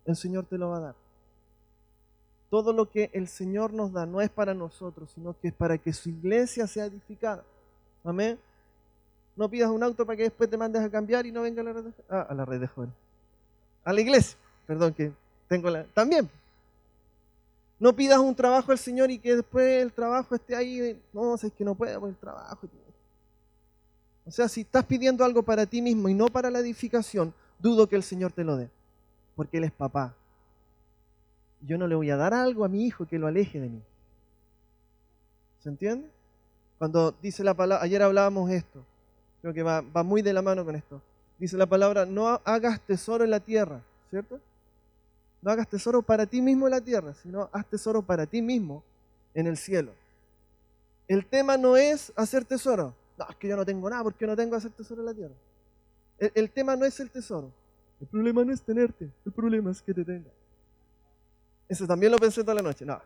el 0.05 0.15
Señor 0.15 0.45
te 0.45 0.57
lo 0.57 0.69
va 0.69 0.77
a 0.77 0.81
dar. 0.81 0.95
Todo 2.49 2.73
lo 2.73 2.89
que 2.89 3.09
el 3.13 3.27
Señor 3.27 3.73
nos 3.73 3.93
da 3.93 4.05
no 4.05 4.21
es 4.21 4.29
para 4.29 4.53
nosotros, 4.53 5.11
sino 5.13 5.35
que 5.39 5.49
es 5.49 5.53
para 5.53 5.77
que 5.77 5.93
su 5.93 6.09
iglesia 6.09 6.65
sea 6.67 6.85
edificada. 6.85 7.43
Amén. 8.03 8.39
No 9.35 9.47
pidas 9.47 9.69
un 9.69 9.83
auto 9.83 10.05
para 10.05 10.17
que 10.17 10.23
después 10.23 10.49
te 10.49 10.57
mandes 10.57 10.81
a 10.81 10.89
cambiar 10.89 11.25
y 11.25 11.31
no 11.31 11.43
venga 11.43 11.61
a 11.61 11.65
la 11.65 11.73
red 11.73 11.83
de, 11.83 11.93
ah, 12.09 12.27
a 12.29 12.33
la 12.33 12.43
red 12.43 12.59
de 12.59 12.67
jóvenes. 12.67 12.95
A 13.85 13.93
la 13.93 14.01
iglesia. 14.01 14.37
Perdón 14.65 14.93
que 14.93 15.11
tengo 15.47 15.69
la... 15.69 15.83
También. 15.85 16.29
No 17.79 17.95
pidas 17.95 18.19
un 18.19 18.35
trabajo 18.35 18.71
al 18.71 18.77
Señor 18.77 19.09
y 19.09 19.19
que 19.19 19.37
después 19.37 19.81
el 19.81 19.93
trabajo 19.93 20.35
esté 20.35 20.55
ahí. 20.55 21.01
No, 21.13 21.35
es 21.35 21.53
que 21.53 21.63
no 21.63 21.75
puedo 21.75 22.07
el 22.07 22.15
trabajo. 22.15 22.67
O 24.29 24.31
sea, 24.31 24.47
si 24.47 24.61
estás 24.61 24.85
pidiendo 24.85 25.25
algo 25.25 25.41
para 25.41 25.65
ti 25.65 25.81
mismo 25.81 26.07
y 26.07 26.13
no 26.13 26.27
para 26.27 26.51
la 26.51 26.59
edificación, 26.59 27.33
dudo 27.57 27.89
que 27.89 27.95
el 27.95 28.03
Señor 28.03 28.31
te 28.31 28.43
lo 28.43 28.57
dé, 28.57 28.69
porque 29.35 29.57
Él 29.57 29.63
es 29.63 29.71
papá. 29.71 30.13
Yo 31.61 31.79
no 31.79 31.87
le 31.87 31.95
voy 31.95 32.11
a 32.11 32.15
dar 32.15 32.35
algo 32.35 32.63
a 32.63 32.67
mi 32.67 32.85
hijo 32.85 33.07
que 33.07 33.17
lo 33.17 33.25
aleje 33.25 33.59
de 33.59 33.69
mí. 33.69 33.81
¿Se 35.63 35.69
entiende? 35.69 36.07
Cuando 36.77 37.11
dice 37.23 37.43
la 37.43 37.55
palabra, 37.55 37.83
ayer 37.83 38.03
hablábamos 38.03 38.51
esto, 38.51 38.83
creo 39.41 39.51
que 39.51 39.63
va, 39.63 39.81
va 39.81 40.03
muy 40.03 40.21
de 40.21 40.31
la 40.31 40.43
mano 40.43 40.63
con 40.63 40.75
esto. 40.75 41.01
Dice 41.39 41.57
la 41.57 41.65
palabra, 41.65 42.05
no 42.05 42.27
hagas 42.45 42.79
tesoro 42.81 43.23
en 43.23 43.31
la 43.31 43.39
tierra, 43.39 43.81
¿cierto? 44.11 44.39
No 45.41 45.49
hagas 45.49 45.67
tesoro 45.67 46.03
para 46.03 46.27
ti 46.27 46.39
mismo 46.39 46.67
en 46.67 46.71
la 46.71 46.81
tierra, 46.81 47.15
sino 47.15 47.49
haz 47.51 47.65
tesoro 47.65 48.03
para 48.03 48.27
ti 48.27 48.43
mismo 48.43 48.83
en 49.33 49.47
el 49.47 49.57
cielo. 49.57 49.91
El 51.07 51.25
tema 51.25 51.57
no 51.57 51.75
es 51.77 52.13
hacer 52.15 52.45
tesoro. 52.45 52.93
No, 53.19 53.25
es 53.29 53.35
que 53.35 53.49
yo 53.49 53.57
no 53.57 53.65
tengo 53.65 53.89
nada 53.89 54.03
porque 54.03 54.25
no 54.25 54.35
tengo 54.35 54.55
hacer 54.55 54.71
tesoro 54.71 55.01
en 55.01 55.05
la 55.05 55.13
tierra. 55.13 55.35
El, 56.17 56.31
el 56.33 56.49
tema 56.49 56.75
no 56.77 56.85
es 56.85 56.99
el 57.01 57.11
tesoro. 57.11 57.51
El 57.99 58.07
problema 58.07 58.45
no 58.45 58.53
es 58.53 58.61
tenerte, 58.61 59.11
el 59.25 59.31
problema 59.33 59.71
es 59.71 59.81
que 59.81 59.93
te 59.93 60.05
tenga. 60.05 60.29
Eso 61.67 61.85
también 61.85 62.11
lo 62.11 62.17
pensé 62.17 62.41
toda 62.41 62.55
la 62.55 62.61
noche. 62.61 62.85
No. 62.85 62.99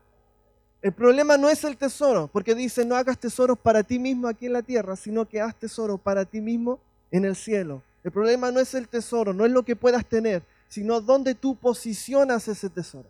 El 0.84 0.93
problema 0.93 1.36
no 1.36 1.49
es 1.49 1.63
el 1.63 1.78
tesoro, 1.78 2.30
porque 2.32 2.54
dice 2.54 2.86
no 2.86 2.95
hagas 2.95 3.17
tesoros 3.17 3.58
para 3.58 3.84
ti 3.84 3.97
mismo 3.97 4.28
aquí 4.28 4.45
en 4.45 4.54
la 4.54 4.62
tierra, 4.62 4.95
sino 4.95 5.28
que 5.28 5.41
haz 5.41 5.56
tesoro 5.56 5.97
para 5.97 6.26
ti 6.26 6.41
mismo 6.41 6.80
en 7.10 7.26
el 7.26 7.36
cielo. 7.36 7.82
El 8.04 8.12
problema 8.12 8.52
no 8.52 8.60
es 8.60 8.73
el 8.76 8.88
tesoro, 8.88 9.34
no 9.34 9.45
es 9.45 9.52
lo 9.52 9.63
que 9.63 9.76
puedas 9.76 10.06
tener, 10.06 10.43
sino 10.67 11.02
dónde 11.02 11.36
tú 11.36 11.56
posicionas 11.56 12.47
ese 12.47 12.69
tesoro. 12.69 13.10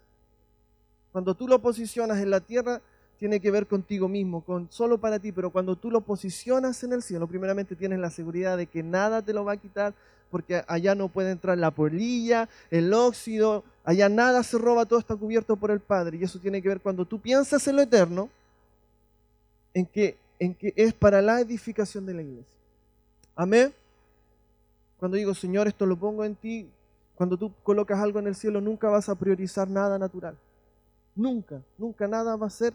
Cuando 1.12 1.36
tú 1.36 1.48
lo 1.48 1.60
posicionas 1.60 2.20
en 2.20 2.30
la 2.30 2.40
tierra, 2.40 2.82
tiene 3.24 3.40
que 3.40 3.52
ver 3.52 3.68
contigo 3.68 4.10
mismo, 4.10 4.42
con 4.42 4.70
solo 4.70 4.98
para 4.98 5.18
ti, 5.18 5.32
pero 5.32 5.50
cuando 5.50 5.78
tú 5.78 5.90
lo 5.90 6.02
posicionas 6.02 6.84
en 6.84 6.92
el 6.92 7.02
cielo, 7.02 7.26
primeramente 7.26 7.74
tienes 7.74 8.00
la 8.00 8.10
seguridad 8.10 8.58
de 8.58 8.68
que 8.68 8.84
nada 8.84 9.22
te 9.22 9.32
lo 9.32 9.46
va 9.46 9.54
a 9.54 9.58
quitar, 9.58 9.94
porque 10.30 10.62
allá 10.68 10.94
no 10.94 11.08
puede 11.08 11.32
entrar 11.32 11.58
la 11.58 11.72
polilla, 11.72 12.50
el 12.70 12.94
óxido, 12.94 13.64
allá 13.86 14.10
nada 14.10 14.44
se 14.44 14.58
roba, 14.58 14.86
todo 14.86 15.00
está 15.00 15.16
cubierto 15.16 15.56
por 15.56 15.72
el 15.72 15.80
Padre. 15.80 16.18
Y 16.18 16.24
eso 16.26 16.38
tiene 16.38 16.62
que 16.62 16.68
ver 16.68 16.82
cuando 16.82 17.06
tú 17.06 17.18
piensas 17.18 17.66
en 17.66 17.78
lo 17.78 17.84
eterno, 17.84 18.30
en 19.74 19.86
que, 19.86 20.18
en 20.38 20.54
que 20.54 20.74
es 20.76 20.94
para 20.94 21.22
la 21.22 21.40
edificación 21.40 22.06
de 22.06 22.16
la 22.16 22.24
iglesia. 22.24 22.54
Amén. 23.38 23.74
Cuando 25.00 25.16
digo, 25.16 25.34
Señor, 25.34 25.70
esto 25.70 25.86
lo 25.86 25.96
pongo 25.96 26.26
en 26.26 26.36
ti, 26.36 26.68
cuando 27.16 27.38
tú 27.38 27.54
colocas 27.64 28.02
algo 28.02 28.20
en 28.20 28.28
el 28.28 28.36
cielo, 28.36 28.60
nunca 28.60 28.90
vas 28.90 29.08
a 29.08 29.16
priorizar 29.16 29.70
nada 29.70 29.98
natural. 29.98 30.36
Nunca, 31.16 31.62
nunca 31.78 32.06
nada 32.06 32.36
va 32.36 32.48
a 32.48 32.50
ser 32.50 32.74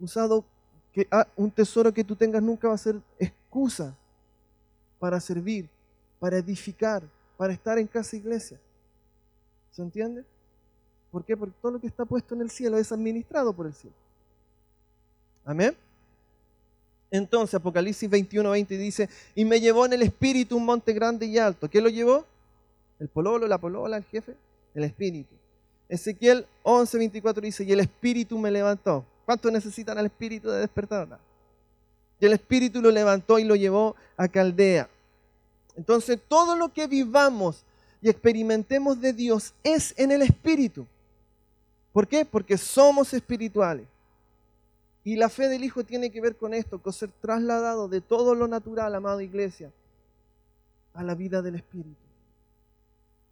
usado, 0.00 0.44
que 0.92 1.06
ah, 1.10 1.26
un 1.36 1.50
tesoro 1.50 1.92
que 1.92 2.04
tú 2.04 2.16
tengas 2.16 2.42
nunca 2.42 2.68
va 2.68 2.74
a 2.74 2.78
ser 2.78 3.00
excusa 3.18 3.94
para 4.98 5.20
servir, 5.20 5.68
para 6.18 6.38
edificar, 6.38 7.02
para 7.36 7.52
estar 7.52 7.78
en 7.78 7.86
casa 7.86 8.16
iglesia. 8.16 8.58
¿Se 9.70 9.82
entiende? 9.82 10.24
¿Por 11.10 11.24
qué? 11.24 11.36
Porque 11.36 11.54
todo 11.62 11.72
lo 11.72 11.80
que 11.80 11.86
está 11.86 12.04
puesto 12.04 12.34
en 12.34 12.42
el 12.42 12.50
cielo 12.50 12.78
es 12.78 12.90
administrado 12.92 13.52
por 13.52 13.66
el 13.66 13.74
cielo. 13.74 13.96
Amén. 15.44 15.74
Entonces 17.10 17.54
Apocalipsis 17.54 18.08
21, 18.08 18.50
20 18.50 18.76
dice, 18.76 19.08
y 19.34 19.44
me 19.44 19.60
llevó 19.60 19.86
en 19.86 19.94
el 19.94 20.02
espíritu 20.02 20.56
un 20.56 20.66
monte 20.66 20.92
grande 20.92 21.26
y 21.26 21.38
alto. 21.38 21.70
¿Qué 21.70 21.80
lo 21.80 21.88
llevó? 21.88 22.26
El 22.98 23.08
pololo, 23.08 23.46
la 23.46 23.58
polola, 23.58 23.96
el 23.96 24.04
jefe, 24.04 24.34
el 24.74 24.84
espíritu. 24.84 25.34
Ezequiel 25.88 26.46
11, 26.64 26.98
24 26.98 27.40
dice, 27.40 27.64
y 27.64 27.72
el 27.72 27.80
espíritu 27.80 28.38
me 28.38 28.50
levantó. 28.50 29.04
¿Cuántos 29.28 29.52
necesitan 29.52 29.98
al 29.98 30.06
espíritu 30.06 30.48
de 30.48 30.60
despertar? 30.60 31.18
Y 32.18 32.24
el 32.24 32.32
espíritu 32.32 32.80
lo 32.80 32.90
levantó 32.90 33.38
y 33.38 33.44
lo 33.44 33.56
llevó 33.56 33.94
a 34.16 34.26
Caldea. 34.26 34.88
Entonces 35.76 36.18
todo 36.26 36.56
lo 36.56 36.72
que 36.72 36.86
vivamos 36.86 37.62
y 38.00 38.08
experimentemos 38.08 38.98
de 39.02 39.12
Dios 39.12 39.52
es 39.62 39.92
en 39.98 40.12
el 40.12 40.22
espíritu. 40.22 40.86
¿Por 41.92 42.08
qué? 42.08 42.24
Porque 42.24 42.56
somos 42.56 43.12
espirituales. 43.12 43.86
Y 45.04 45.16
la 45.16 45.28
fe 45.28 45.48
del 45.48 45.62
Hijo 45.62 45.84
tiene 45.84 46.10
que 46.10 46.22
ver 46.22 46.34
con 46.34 46.54
esto, 46.54 46.78
con 46.80 46.94
ser 46.94 47.10
trasladado 47.20 47.86
de 47.86 48.00
todo 48.00 48.34
lo 48.34 48.48
natural, 48.48 48.94
amada 48.94 49.22
iglesia, 49.22 49.70
a 50.94 51.02
la 51.02 51.14
vida 51.14 51.42
del 51.42 51.56
Espíritu. 51.56 52.00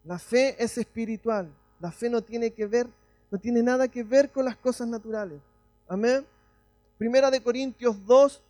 La 0.05 0.19
fe 0.19 0.63
es 0.63 0.77
espiritual. 0.77 1.49
La 1.81 1.91
fe 1.91 2.11
no 2.11 2.21
tiene 2.21 2.51
que 2.51 2.67
ver, 2.67 2.87
no 3.31 3.39
tiene 3.39 3.63
nada 3.63 3.89
que 3.89 4.03
ver 4.03 4.31
con 4.31 4.45
las 4.45 4.57
cosas 4.57 4.89
naturales. 4.89 5.41
Amén. 5.89 6.27
Primera 6.99 7.31
de 7.31 7.43
Corintios 7.43 8.05
2, 8.07 8.41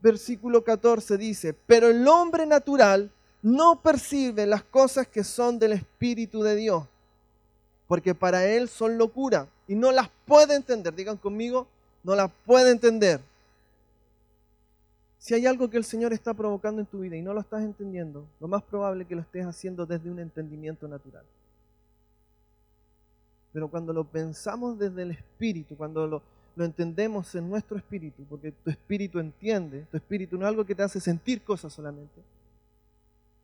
versículo 0.00 0.64
14 0.64 1.16
dice, 1.16 1.54
pero 1.66 1.88
el 1.88 2.06
hombre 2.08 2.46
natural 2.46 3.10
no 3.42 3.80
percibe 3.80 4.46
las 4.46 4.64
cosas 4.64 5.06
que 5.06 5.22
son 5.22 5.58
del 5.58 5.72
Espíritu 5.72 6.42
de 6.42 6.56
Dios, 6.56 6.84
porque 7.86 8.14
para 8.14 8.46
él 8.46 8.68
son 8.68 8.98
locura 8.98 9.46
y 9.68 9.74
no 9.74 9.92
las 9.92 10.08
puede 10.26 10.54
entender. 10.54 10.94
Digan 10.94 11.16
conmigo, 11.16 11.66
no 12.02 12.14
la 12.14 12.28
puede 12.28 12.70
entender. 12.70 13.20
Si 15.18 15.34
hay 15.34 15.46
algo 15.46 15.70
que 15.70 15.76
el 15.76 15.84
Señor 15.84 16.12
está 16.12 16.34
provocando 16.34 16.80
en 16.80 16.86
tu 16.86 17.00
vida 17.00 17.16
y 17.16 17.22
no 17.22 17.32
lo 17.32 17.40
estás 17.40 17.62
entendiendo, 17.62 18.26
lo 18.40 18.48
más 18.48 18.62
probable 18.62 19.02
es 19.02 19.08
que 19.08 19.14
lo 19.14 19.20
estés 19.20 19.46
haciendo 19.46 19.86
desde 19.86 20.10
un 20.10 20.18
entendimiento 20.18 20.88
natural. 20.88 21.24
Pero 23.52 23.68
cuando 23.68 23.92
lo 23.92 24.02
pensamos 24.02 24.78
desde 24.78 25.02
el 25.02 25.10
espíritu, 25.12 25.76
cuando 25.76 26.06
lo, 26.06 26.22
lo 26.54 26.64
entendemos 26.64 27.34
en 27.34 27.48
nuestro 27.48 27.76
espíritu, 27.76 28.24
porque 28.28 28.52
tu 28.52 28.70
espíritu 28.70 29.18
entiende, 29.18 29.86
tu 29.90 29.96
espíritu 29.96 30.36
no 30.36 30.44
es 30.44 30.48
algo 30.48 30.64
que 30.64 30.74
te 30.74 30.82
hace 30.82 31.00
sentir 31.00 31.42
cosas 31.42 31.72
solamente. 31.72 32.20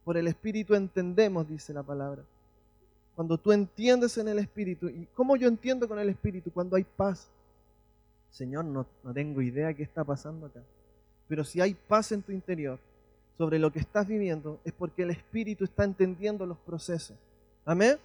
Por 0.04 0.16
el 0.16 0.28
espíritu 0.28 0.74
entendemos, 0.74 1.48
dice 1.48 1.72
la 1.72 1.82
palabra. 1.82 2.22
Cuando 3.14 3.36
tú 3.36 3.52
entiendes 3.52 4.16
en 4.18 4.28
el 4.28 4.38
espíritu, 4.38 4.88
¿y 4.88 5.06
cómo 5.14 5.36
yo 5.36 5.48
entiendo 5.48 5.88
con 5.88 5.98
el 5.98 6.08
espíritu? 6.08 6.50
Cuando 6.52 6.76
hay 6.76 6.84
paz, 6.84 7.28
Señor, 8.30 8.64
no, 8.64 8.86
no 9.02 9.12
tengo 9.12 9.42
idea 9.42 9.74
qué 9.74 9.82
está 9.82 10.04
pasando 10.04 10.46
acá. 10.46 10.60
Pero 11.28 11.44
si 11.44 11.60
hay 11.60 11.74
paz 11.74 12.12
en 12.12 12.22
tu 12.22 12.32
interior 12.32 12.78
sobre 13.36 13.58
lo 13.58 13.70
que 13.70 13.78
estás 13.78 14.06
viviendo, 14.06 14.60
es 14.64 14.72
porque 14.72 15.02
el 15.02 15.10
Espíritu 15.10 15.64
está 15.64 15.84
entendiendo 15.84 16.46
los 16.46 16.58
procesos. 16.58 17.16
Amén. 17.64 17.98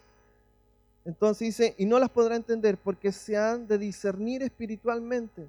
Entonces 1.05 1.47
dice, 1.47 1.75
y 1.77 1.85
no 1.85 1.99
las 1.99 2.09
podrá 2.09 2.35
entender 2.35 2.77
porque 2.77 3.11
se 3.11 3.37
han 3.37 3.67
de 3.67 3.77
discernir 3.77 4.41
espiritualmente. 4.43 5.47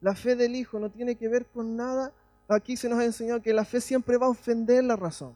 La 0.00 0.14
fe 0.14 0.36
del 0.36 0.54
Hijo 0.54 0.78
no 0.78 0.90
tiene 0.90 1.16
que 1.16 1.28
ver 1.28 1.46
con 1.46 1.76
nada. 1.76 2.12
Aquí 2.48 2.76
se 2.76 2.88
nos 2.88 2.98
ha 2.98 3.04
enseñado 3.04 3.42
que 3.42 3.52
la 3.52 3.64
fe 3.64 3.80
siempre 3.80 4.16
va 4.16 4.26
a 4.26 4.30
ofender 4.30 4.84
la 4.84 4.96
razón. 4.96 5.34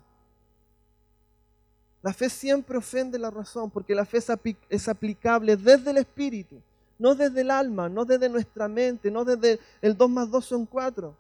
La 2.03 2.13
fe 2.13 2.29
siempre 2.29 2.79
ofende 2.79 3.19
la 3.19 3.31
razón 3.31 3.71
porque 3.71 3.95
la 3.95 4.05
fe 4.05 4.19
es 4.69 4.89
aplicable 4.89 5.57
desde 5.57 5.91
el 5.91 5.97
Espíritu 5.97 6.61
no 6.99 7.15
desde 7.15 7.43
el 7.43 7.51
alma, 7.51 7.89
no 7.89 8.05
desde 8.05 8.29
nuestra 8.29 8.69
mente, 8.69 9.11
no 9.11 9.25
desde 9.25 9.61
el 9.83 9.97
2 9.97 10.11
más 10.11 10.31
2 10.31 10.45
son 10.45 10.67
4. 10.67 11.15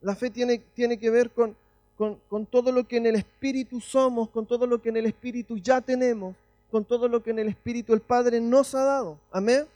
La 0.00 0.14
fe 0.14 0.30
tiene, 0.30 0.58
tiene 0.74 0.98
que 0.98 1.10
ver 1.10 1.30
con, 1.30 1.56
con, 1.96 2.46
todo 2.46 2.70
lo 2.70 2.86
que 2.86 2.98
en 2.98 3.06
el 3.06 3.16
Espíritu 3.16 3.80
somos, 3.80 4.28
con 4.30 4.46
todo 4.46 4.66
lo 4.66 4.80
que 4.80 4.90
en 4.90 4.98
el 4.98 5.06
Espíritu 5.06 5.58
ya 5.58 5.80
tenemos, 5.80 6.36
con 6.70 6.84
todo 6.84 7.08
lo 7.08 7.22
que 7.22 7.30
en 7.30 7.38
el 7.38 7.48
Espíritu 7.48 7.94
el 7.94 8.00
Padre 8.00 8.40
nos 8.40 8.74
ha 8.74 8.84
dado. 8.84 9.18
Amén. 9.30 9.66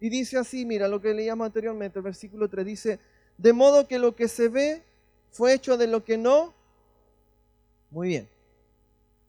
Y 0.00 0.08
dice 0.08 0.38
así, 0.38 0.64
mira 0.64 0.88
lo 0.88 1.00
que 1.00 1.14
leíamos 1.14 1.46
anteriormente, 1.46 1.98
el 1.98 2.02
versículo 2.02 2.48
3 2.48 2.66
dice, 2.66 2.98
de 3.38 3.52
modo 3.52 3.86
que 3.86 3.98
lo 3.98 4.14
que 4.14 4.28
se 4.28 4.48
ve 4.48 4.82
fue 5.30 5.54
hecho 5.54 5.76
de 5.76 5.86
lo 5.86 6.04
que 6.04 6.18
no. 6.18 6.52
Muy 7.90 8.08
bien. 8.08 8.28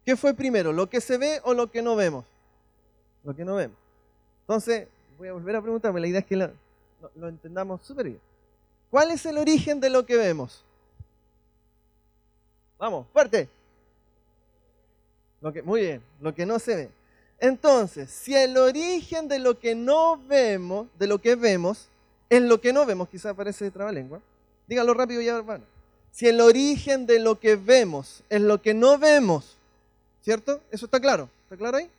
¿Qué 0.05 0.15
fue 0.15 0.33
primero, 0.33 0.71
lo 0.71 0.89
que 0.89 1.01
se 1.01 1.17
ve 1.17 1.41
o 1.43 1.53
lo 1.53 1.69
que 1.69 1.81
no 1.81 1.95
vemos? 1.95 2.25
Lo 3.23 3.35
que 3.35 3.43
no 3.43 3.55
vemos. 3.55 3.77
Entonces, 4.41 4.87
voy 5.17 5.27
a 5.27 5.33
volver 5.33 5.55
a 5.57 5.61
preguntarme, 5.61 5.99
la 5.99 6.07
idea 6.07 6.19
es 6.21 6.25
que 6.25 6.37
lo, 6.37 7.27
entendamos 7.27 7.81
súper 7.81 8.05
bien. 8.05 8.21
¿Cuál 8.89 9.11
es 9.11 9.25
el 9.25 9.37
origen 9.37 9.81
de 9.81 9.89
lo 9.89 10.05
que 10.05 10.15
vemos? 10.15 10.63
Vamos, 12.77 13.05
fuerte. 13.11 13.49
Muy 15.63 15.81
bien, 15.81 16.01
lo 16.21 16.33
que 16.33 16.45
no 16.45 16.59
se 16.59 16.75
ve. 16.75 16.89
Entonces, 17.39 18.09
si 18.09 18.35
el 18.35 18.57
origen 18.57 19.27
de 19.27 19.39
lo 19.39 19.59
que 19.59 19.75
no 19.75 20.17
vemos, 20.27 20.87
de 20.97 21.07
lo 21.07 21.19
que 21.19 21.35
vemos, 21.35 21.87
es 22.29 22.41
lo 22.41 22.59
que 22.59 22.73
no 22.73 22.85
vemos, 22.85 23.09
quizás 23.09 23.35
parece 23.35 23.69
trabalengua, 23.71 24.19
díganlo 24.67 24.93
rápido 24.93 25.21
ya, 25.21 25.37
hermano. 25.37 25.63
Si 26.11 26.27
el 26.27 26.41
origen 26.41 27.05
de 27.05 27.19
lo 27.19 27.39
que 27.39 27.55
vemos 27.55 28.23
es 28.29 28.41
lo 28.41 28.61
que 28.61 28.73
no 28.73 28.97
vemos, 28.97 29.55
¿cierto? 30.23 30.61
Eso 30.71 30.85
está 30.85 30.99
claro, 30.99 31.29
¿está 31.43 31.55
claro 31.57 31.77
ahí? 31.77 31.89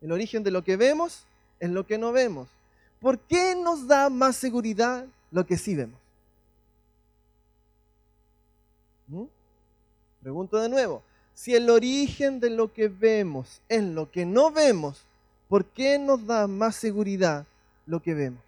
El 0.00 0.12
origen 0.12 0.44
de 0.44 0.50
lo 0.50 0.62
que 0.62 0.76
vemos 0.76 1.24
en 1.58 1.74
lo 1.74 1.86
que 1.86 1.98
no 1.98 2.12
vemos. 2.12 2.48
¿Por 3.00 3.18
qué 3.18 3.56
nos 3.56 3.86
da 3.86 4.08
más 4.08 4.36
seguridad 4.36 5.04
lo 5.30 5.44
que 5.44 5.58
sí 5.58 5.74
vemos? 5.74 5.98
¿Mm? 9.08 9.24
Pregunto 10.22 10.58
de 10.58 10.68
nuevo, 10.68 11.02
si 11.40 11.54
el 11.54 11.70
origen 11.70 12.38
de 12.38 12.50
lo 12.50 12.70
que 12.70 12.88
vemos 12.88 13.62
es 13.66 13.82
lo 13.82 14.10
que 14.10 14.26
no 14.26 14.50
vemos, 14.50 15.06
¿por 15.48 15.64
qué 15.64 15.98
nos 15.98 16.26
da 16.26 16.46
más 16.46 16.76
seguridad 16.76 17.46
lo 17.86 18.02
que 18.02 18.12
vemos? 18.12 18.42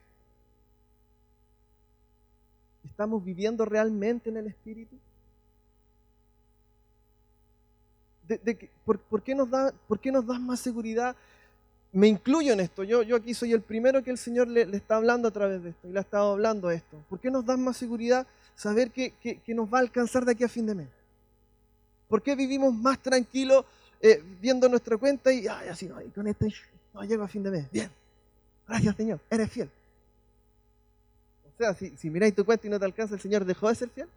¿Estamos 2.85 3.25
viviendo 3.25 3.65
realmente 3.65 4.29
en 4.29 4.37
el 4.37 4.47
Espíritu? 4.49 4.95
De, 8.29 8.69
por, 8.85 9.23
qué 9.23 9.35
nos 9.35 9.49
da, 9.49 9.73
¿Por 9.89 9.99
qué 9.99 10.13
nos 10.13 10.27
más 10.27 10.61
seguridad? 10.61 11.17
Me 11.93 12.09
incluyo 12.09 12.53
en 12.53 12.61
esto, 12.61 12.85
yo, 12.85 13.03
yo 13.03 13.17
aquí 13.17 13.33
soy 13.33 13.55
el 13.55 13.63
primero 13.63 14.05
que 14.05 14.11
el 14.11 14.19
Señor 14.19 14.49
le, 14.49 14.65
está 14.77 14.97
hablando 14.97 15.29
a 15.29 15.31
través 15.31 15.63
de 15.63 15.71
esto 15.71 15.89
y 15.89 15.93
le 15.93 15.99
ha 15.99 16.03
estado 16.03 16.33
hablando 16.33 16.71
esto. 16.71 16.99
¿Por 17.09 17.21
qué 17.21 17.31
nos 17.31 17.47
da 17.47 17.57
más 17.57 17.79
seguridad 17.79 18.27
saber 18.55 18.91
que, 18.91 19.13
que, 19.13 19.39
que 19.39 19.55
nos 19.55 19.73
va 19.73 19.79
a 19.79 19.81
alcanzar 19.81 20.27
de 20.27 20.33
aquí 20.33 20.45
a 20.45 20.49
fin 20.51 20.67
de 20.67 20.75
mes? 20.75 21.02
¿Por 22.13 22.21
qué 22.21 22.37
vivimos 22.37 22.75
más 22.75 22.99
tranquilos 22.99 23.65
eh, 23.99 24.23
viendo 24.39 24.69
nuestra 24.69 24.99
cuenta 24.99 25.33
y 25.33 25.49
ay, 25.49 25.69
así 25.69 25.87
no, 25.87 25.99
y 26.03 26.11
con 26.11 26.27
esto 26.27 26.45
no 26.93 27.03
llego 27.05 27.25
a 27.25 27.29
fin 27.29 27.43
de 27.43 27.51
mes? 27.51 27.71
Bien. 27.71 27.91
Gracias, 28.69 28.97
Señor. 28.97 29.19
Eres 29.31 29.51
fiel. 29.51 29.71
O 31.47 31.57
sea, 31.57 31.73
si, 31.73 31.97
si 31.97 32.11
miráis 32.11 32.35
tu 32.35 32.45
cuenta 32.45 32.67
y 32.67 32.71
no 32.71 32.79
te 32.79 32.85
alcanza, 32.85 33.15
el 33.15 33.21
Señor 33.23 33.47
dejó 33.47 33.71
de 33.71 33.77
ser 33.77 33.89
fiel. 33.89 34.11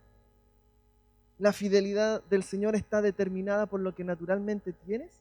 La 1.40 1.54
fidelidad 1.54 2.22
del 2.24 2.44
Señor 2.44 2.76
está 2.76 3.02
determinada 3.02 3.66
por 3.66 3.80
lo 3.80 3.96
que 3.96 4.04
naturalmente 4.04 4.74
tienes 4.74 5.12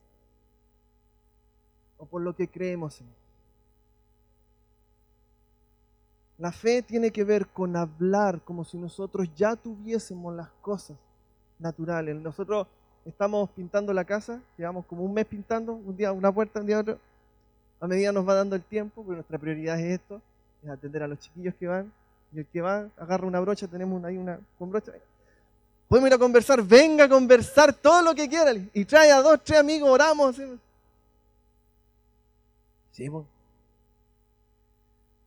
o 1.97 2.05
por 2.05 2.23
lo 2.23 2.35
que 2.35 2.49
creemos 2.49 2.99
en. 2.99 3.07
La 6.39 6.51
fe 6.51 6.81
tiene 6.81 7.11
que 7.11 7.23
ver 7.23 7.47
con 7.47 7.77
hablar 7.77 8.41
como 8.41 8.65
si 8.65 8.77
nosotros 8.77 9.29
ya 9.33 9.55
tuviésemos 9.55 10.35
las 10.35 10.49
cosas 10.61 10.97
naturales. 11.59 12.15
Nosotros 12.15 12.67
estamos 13.05 13.49
pintando 13.51 13.93
la 13.93 14.03
casa, 14.03 14.41
llevamos 14.57 14.85
como 14.85 15.03
un 15.03 15.13
mes 15.13 15.25
pintando, 15.25 15.73
un 15.73 15.95
día 15.95 16.11
una 16.11 16.31
puerta, 16.31 16.59
un 16.59 16.65
día 16.65 16.79
otro. 16.79 16.99
A 17.79 17.87
medida 17.87 18.11
nos 18.11 18.27
va 18.27 18.33
dando 18.35 18.55
el 18.55 18.63
tiempo, 18.63 19.03
porque 19.03 19.15
nuestra 19.15 19.37
prioridad 19.37 19.79
es 19.79 19.99
esto, 19.99 20.21
es 20.63 20.69
atender 20.69 21.03
a 21.03 21.07
los 21.07 21.19
chiquillos 21.19 21.53
que 21.55 21.67
van. 21.67 21.91
Y 22.33 22.39
el 22.39 22.45
que 22.47 22.61
va, 22.61 22.89
agarra 22.97 23.27
una 23.27 23.39
brocha, 23.39 23.67
tenemos 23.67 24.03
ahí 24.03 24.17
una 24.17 24.39
con 24.57 24.69
brocha. 24.69 24.91
Podemos 25.87 26.09
ir 26.09 26.13
a 26.15 26.17
conversar, 26.17 26.63
venga 26.63 27.05
a 27.05 27.09
conversar 27.09 27.73
todo 27.73 28.01
lo 28.01 28.15
que 28.15 28.27
quiera. 28.27 28.51
Y 28.73 28.85
trae 28.85 29.11
a 29.11 29.21
dos, 29.21 29.43
tres 29.43 29.59
amigos, 29.59 29.89
oramos. 29.89 30.35
Sí. 32.91 33.11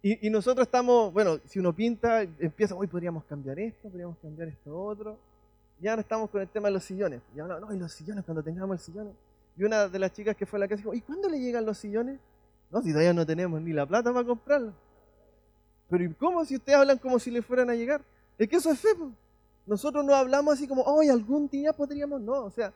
Y, 0.03 0.27
y 0.27 0.31
nosotros 0.31 0.67
estamos, 0.67 1.13
bueno, 1.13 1.39
si 1.47 1.59
uno 1.59 1.73
pinta, 1.73 2.23
empieza, 2.23 2.75
hoy 2.75 2.87
podríamos 2.87 3.25
cambiar 3.25 3.59
esto, 3.59 3.89
podríamos 3.89 4.17
cambiar 4.19 4.49
esto 4.49 4.81
otro. 4.81 5.17
Y 5.81 5.89
ahora 5.89 6.03
estamos 6.03 6.29
con 6.31 6.41
el 6.41 6.49
tema 6.49 6.69
de 6.69 6.75
los 6.75 6.85
sillones. 6.85 7.23
Y 7.35 7.41
ahora, 7.41 7.61
no, 7.61 7.73
y 7.73 7.79
los 7.79 7.93
sillones, 7.93 8.25
cuando 8.25 8.43
tengamos 8.43 8.79
el 8.79 8.85
sillón. 8.85 9.13
Y 9.57 9.65
una 9.65 9.89
de 9.89 9.99
las 9.99 10.13
chicas 10.13 10.37
que 10.37 10.47
fue 10.47 10.59
a 10.59 10.61
la 10.61 10.69
casa 10.69 10.79
dijo, 10.79 10.95
¿y 10.95 11.01
cuándo 11.01 11.29
le 11.29 11.39
llegan 11.39 11.65
los 11.65 11.79
sillones? 11.79 12.19
No, 12.71 12.83
si 12.83 12.91
todavía 12.91 13.13
no 13.13 13.25
tenemos 13.25 13.61
ni 13.61 13.73
la 13.73 13.87
plata 13.87 14.13
para 14.13 14.27
comprarlos. 14.27 14.75
Pero 15.89 16.05
¿y 16.05 16.15
cómo 16.15 16.45
si 16.45 16.57
ustedes 16.57 16.79
hablan 16.79 16.99
como 16.99 17.19
si 17.19 17.31
le 17.31 17.43
fueran 17.43 17.71
a 17.71 17.75
llegar? 17.75 18.03
Es 18.37 18.49
que 18.49 18.57
eso 18.57 18.71
es 18.71 18.79
fe. 18.79 18.89
Nosotros 19.67 20.05
no 20.05 20.15
hablamos 20.15 20.55
así 20.55 20.69
como, 20.69 20.83
hoy 20.83 21.09
algún 21.09 21.49
día 21.49 21.73
podríamos, 21.73 22.21
no, 22.21 22.45
o 22.45 22.51
sea, 22.51 22.73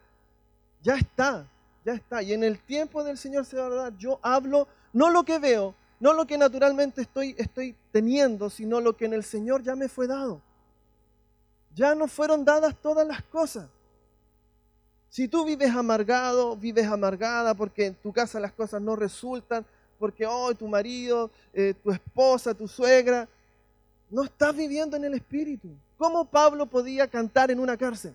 ya 0.82 0.96
está, 0.96 1.46
ya 1.84 1.94
está. 1.94 2.22
Y 2.22 2.32
en 2.32 2.44
el 2.44 2.58
tiempo 2.58 3.04
del 3.04 3.16
Señor 3.16 3.44
se 3.44 3.56
va 3.56 3.66
a 3.66 3.70
dar. 3.70 3.96
Yo 3.96 4.18
hablo 4.22 4.66
no 4.92 5.10
lo 5.10 5.24
que 5.24 5.38
veo, 5.38 5.74
no 6.00 6.12
lo 6.12 6.26
que 6.26 6.36
naturalmente 6.36 7.02
estoy, 7.02 7.34
estoy 7.38 7.76
teniendo, 7.92 8.50
sino 8.50 8.80
lo 8.80 8.96
que 8.96 9.06
en 9.06 9.14
el 9.14 9.24
Señor 9.24 9.62
ya 9.62 9.76
me 9.76 9.88
fue 9.88 10.06
dado. 10.06 10.40
Ya 11.74 11.94
no 11.94 12.06
fueron 12.06 12.44
dadas 12.44 12.74
todas 12.80 13.06
las 13.06 13.22
cosas. 13.22 13.66
Si 15.08 15.28
tú 15.28 15.44
vives 15.44 15.70
amargado, 15.74 16.56
vives 16.56 16.86
amargada 16.86 17.54
porque 17.54 17.86
en 17.86 17.94
tu 17.94 18.12
casa 18.12 18.40
las 18.40 18.52
cosas 18.52 18.80
no 18.80 18.96
resultan, 18.96 19.64
porque 19.98 20.26
hoy 20.26 20.54
tu 20.54 20.66
marido, 20.68 21.30
eh, 21.52 21.74
tu 21.82 21.90
esposa, 21.90 22.54
tu 22.54 22.66
suegra, 22.66 23.28
no 24.10 24.24
estás 24.24 24.54
viviendo 24.56 24.96
en 24.96 25.04
el 25.04 25.14
Espíritu. 25.14 25.68
¿Cómo 25.98 26.24
Pablo 26.24 26.66
podía 26.66 27.06
cantar 27.06 27.50
en 27.50 27.60
una 27.60 27.76
cárcel? 27.76 28.14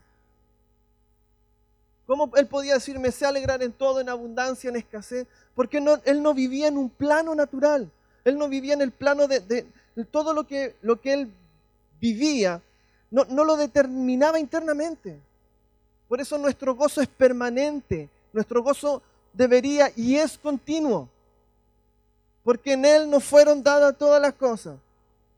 ¿Cómo 2.05 2.31
él 2.35 2.47
podía 2.47 2.75
decir, 2.75 2.97
me 2.99 3.11
sé 3.11 3.25
alegrar 3.25 3.61
en 3.61 3.71
todo, 3.73 3.99
en 3.99 4.09
abundancia, 4.09 4.69
en 4.69 4.77
escasez? 4.77 5.27
Porque 5.55 5.83
él 6.05 6.21
no 6.23 6.33
vivía 6.33 6.67
en 6.67 6.77
un 6.77 6.89
plano 6.89 7.35
natural. 7.35 7.91
Él 8.23 8.37
no 8.37 8.47
vivía 8.47 8.73
en 8.73 8.81
el 8.81 8.91
plano 8.91 9.27
de, 9.27 9.39
de- 9.41 9.65
de 9.95 10.05
todo 10.05 10.33
lo 10.33 10.45
que, 10.45 10.75
lo 10.81 11.01
que 11.01 11.13
él 11.13 11.31
vivía, 11.99 12.61
no, 13.09 13.25
no 13.25 13.43
lo 13.43 13.55
determinaba 13.55 14.39
internamente. 14.39 15.19
Por 16.07 16.21
eso 16.21 16.37
nuestro 16.37 16.75
gozo 16.75 17.01
es 17.01 17.07
permanente. 17.07 18.09
Nuestro 18.33 18.63
gozo 18.63 19.01
debería 19.33 19.91
y 19.95 20.15
es 20.15 20.37
continuo. 20.37 21.09
Porque 22.43 22.73
en 22.73 22.85
Él 22.85 23.09
nos 23.09 23.23
fueron 23.23 23.61
dadas 23.61 23.97
todas 23.97 24.21
las 24.21 24.33
cosas. 24.33 24.77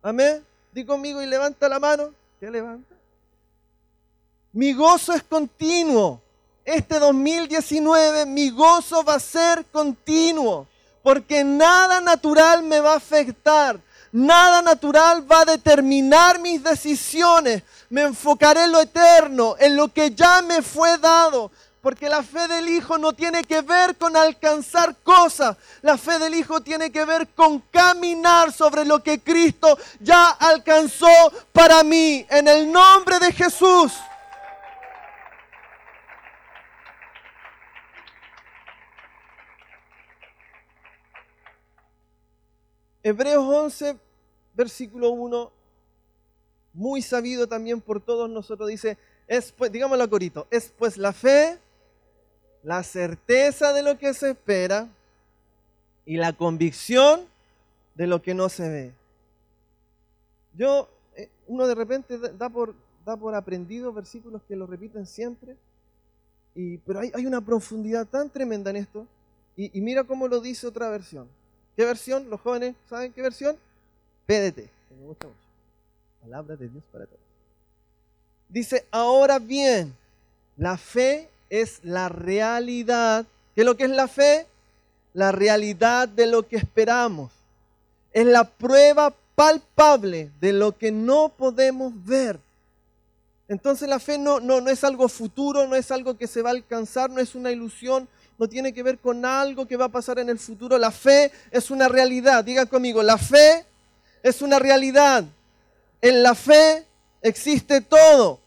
Amén. 0.01 0.45
Di 0.71 0.85
conmigo 0.85 1.21
y 1.21 1.25
levanta 1.25 1.67
la 1.67 1.79
mano. 1.79 2.13
¿Qué 2.39 2.49
levanta? 2.49 2.95
Mi 4.53 4.73
gozo 4.73 5.13
es 5.13 5.23
continuo. 5.23 6.21
Este 6.63 6.99
2019 6.99 8.25
mi 8.27 8.51
gozo 8.51 9.03
va 9.03 9.15
a 9.15 9.19
ser 9.19 9.65
continuo. 9.71 10.67
Porque 11.01 11.43
nada 11.43 11.99
natural 12.01 12.61
me 12.63 12.79
va 12.79 12.93
a 12.93 12.97
afectar. 12.97 13.79
Nada 14.11 14.61
natural 14.61 15.29
va 15.31 15.41
a 15.41 15.45
determinar 15.45 16.39
mis 16.39 16.63
decisiones. 16.63 17.63
Me 17.89 18.01
enfocaré 18.01 18.63
en 18.63 18.71
lo 18.71 18.81
eterno, 18.81 19.55
en 19.59 19.75
lo 19.75 19.87
que 19.93 20.11
ya 20.11 20.41
me 20.41 20.61
fue 20.61 20.97
dado. 20.97 21.51
Porque 21.81 22.09
la 22.09 22.23
fe 22.23 22.47
del 22.47 22.67
Hijo 22.67 22.97
no 22.97 23.13
tiene 23.13 23.43
que 23.43 23.61
ver 23.61 23.95
con 23.95 24.17
alcanzar 24.17 24.95
cosas. 25.03 25.55
La 25.81 25.97
fe 25.97 26.19
del 26.19 26.35
Hijo 26.35 26.59
tiene 26.59 26.91
que 26.91 27.05
ver 27.05 27.27
con 27.29 27.59
caminar 27.71 28.51
sobre 28.51 28.83
lo 28.83 29.01
que 29.01 29.21
Cristo 29.21 29.77
ya 29.99 30.29
alcanzó 30.29 31.07
para 31.53 31.83
mí. 31.83 32.25
En 32.29 32.47
el 32.47 32.69
nombre 32.69 33.19
de 33.19 33.31
Jesús. 33.31 33.93
Hebreos 43.03 43.43
11, 43.45 43.97
versículo 44.55 45.11
1, 45.11 45.51
muy 46.73 47.01
sabido 47.01 47.47
también 47.47 47.81
por 47.81 48.01
todos 48.01 48.29
nosotros, 48.29 48.69
dice, 48.69 48.97
es 49.27 49.51
pues, 49.51 49.71
digámoslo 49.71 50.03
a 50.03 50.07
corito, 50.09 50.47
es 50.51 50.73
pues 50.77 50.97
la 50.97 51.13
fe, 51.13 51.57
la 52.63 52.83
certeza 52.83 53.73
de 53.73 53.83
lo 53.83 53.97
que 53.97 54.13
se 54.13 54.31
espera 54.31 54.87
y 56.05 56.17
la 56.17 56.33
convicción 56.33 57.21
de 57.95 58.07
lo 58.07 58.21
que 58.21 58.33
no 58.33 58.49
se 58.49 58.69
ve. 58.69 58.93
Yo, 60.53 60.89
eh, 61.15 61.29
uno 61.47 61.67
de 61.67 61.75
repente 61.75 62.17
da- 62.17 62.49
por, 62.49 62.75
da 63.05 63.15
por 63.15 63.33
aprendido 63.35 63.93
versículos 63.93 64.41
que 64.47 64.55
lo 64.55 64.67
repiten 64.67 65.05
siempre, 65.05 65.55
y, 66.55 66.77
pero 66.79 66.99
hay, 66.99 67.11
hay 67.13 67.25
una 67.25 67.41
profundidad 67.41 68.05
tan 68.07 68.29
tremenda 68.29 68.71
en 68.71 68.77
esto, 68.77 69.07
y 69.55 69.81
mira 69.81 70.05
cómo 70.05 70.27
lo 70.29 70.39
dice 70.39 70.67
otra 70.67 70.89
versión. 70.89 71.27
¿Qué 71.75 71.85
versión? 71.85 72.29
Los 72.29 72.41
jóvenes, 72.41 72.75
¿saben 72.89 73.13
qué 73.13 73.21
versión? 73.21 73.55
PDT, 74.25 74.69
que. 74.89 75.33
Palabra 76.21 76.55
de 76.55 76.67
Dios 76.67 76.83
para 76.91 77.05
todos. 77.05 77.19
Dice, 78.49 78.85
ahora 78.91 79.39
bien, 79.39 79.95
la 80.57 80.77
fe 80.77 81.29
es 81.49 81.79
la 81.83 82.09
realidad. 82.09 83.25
¿Qué 83.55 83.61
es 83.61 83.65
lo 83.65 83.77
que 83.77 83.85
es 83.85 83.89
la 83.91 84.07
fe? 84.07 84.45
La 85.13 85.31
realidad 85.31 86.07
de 86.07 86.27
lo 86.27 86.47
que 86.47 86.57
esperamos. 86.57 87.31
Es 88.11 88.25
la 88.25 88.43
prueba 88.43 89.13
palpable 89.35 90.31
de 90.41 90.51
lo 90.51 90.77
que 90.77 90.91
no 90.91 91.29
podemos 91.29 91.93
ver. 92.05 92.39
Entonces 93.47 93.87
la 93.87 93.99
fe 93.99 94.17
no, 94.17 94.39
no, 94.39 94.61
no 94.61 94.69
es 94.69 94.83
algo 94.83 95.07
futuro, 95.07 95.65
no 95.65 95.75
es 95.75 95.91
algo 95.91 96.17
que 96.17 96.27
se 96.27 96.41
va 96.41 96.49
a 96.49 96.53
alcanzar, 96.53 97.09
no 97.09 97.19
es 97.19 97.33
una 97.35 97.51
ilusión, 97.51 98.07
no 98.39 98.47
tiene 98.47 98.73
que 98.73 98.81
ver 98.81 98.97
con 98.99 99.25
algo 99.25 99.67
que 99.67 99.75
va 99.75 99.85
a 99.85 99.89
pasar 99.89 100.17
en 100.17 100.29
el 100.29 100.39
futuro. 100.39 100.77
La 100.77 100.91
fe 100.91 101.29
es 101.51 101.69
una 101.69 101.89
realidad. 101.89 102.41
Digan 102.41 102.67
conmigo, 102.67 103.03
la 103.03 103.17
fe 103.17 103.65
es 104.23 104.41
una 104.41 104.57
realidad. 104.57 105.25
En 106.01 106.23
la 106.23 106.33
fe 106.33 106.85
existe 107.21 107.81
todo. 107.81 108.39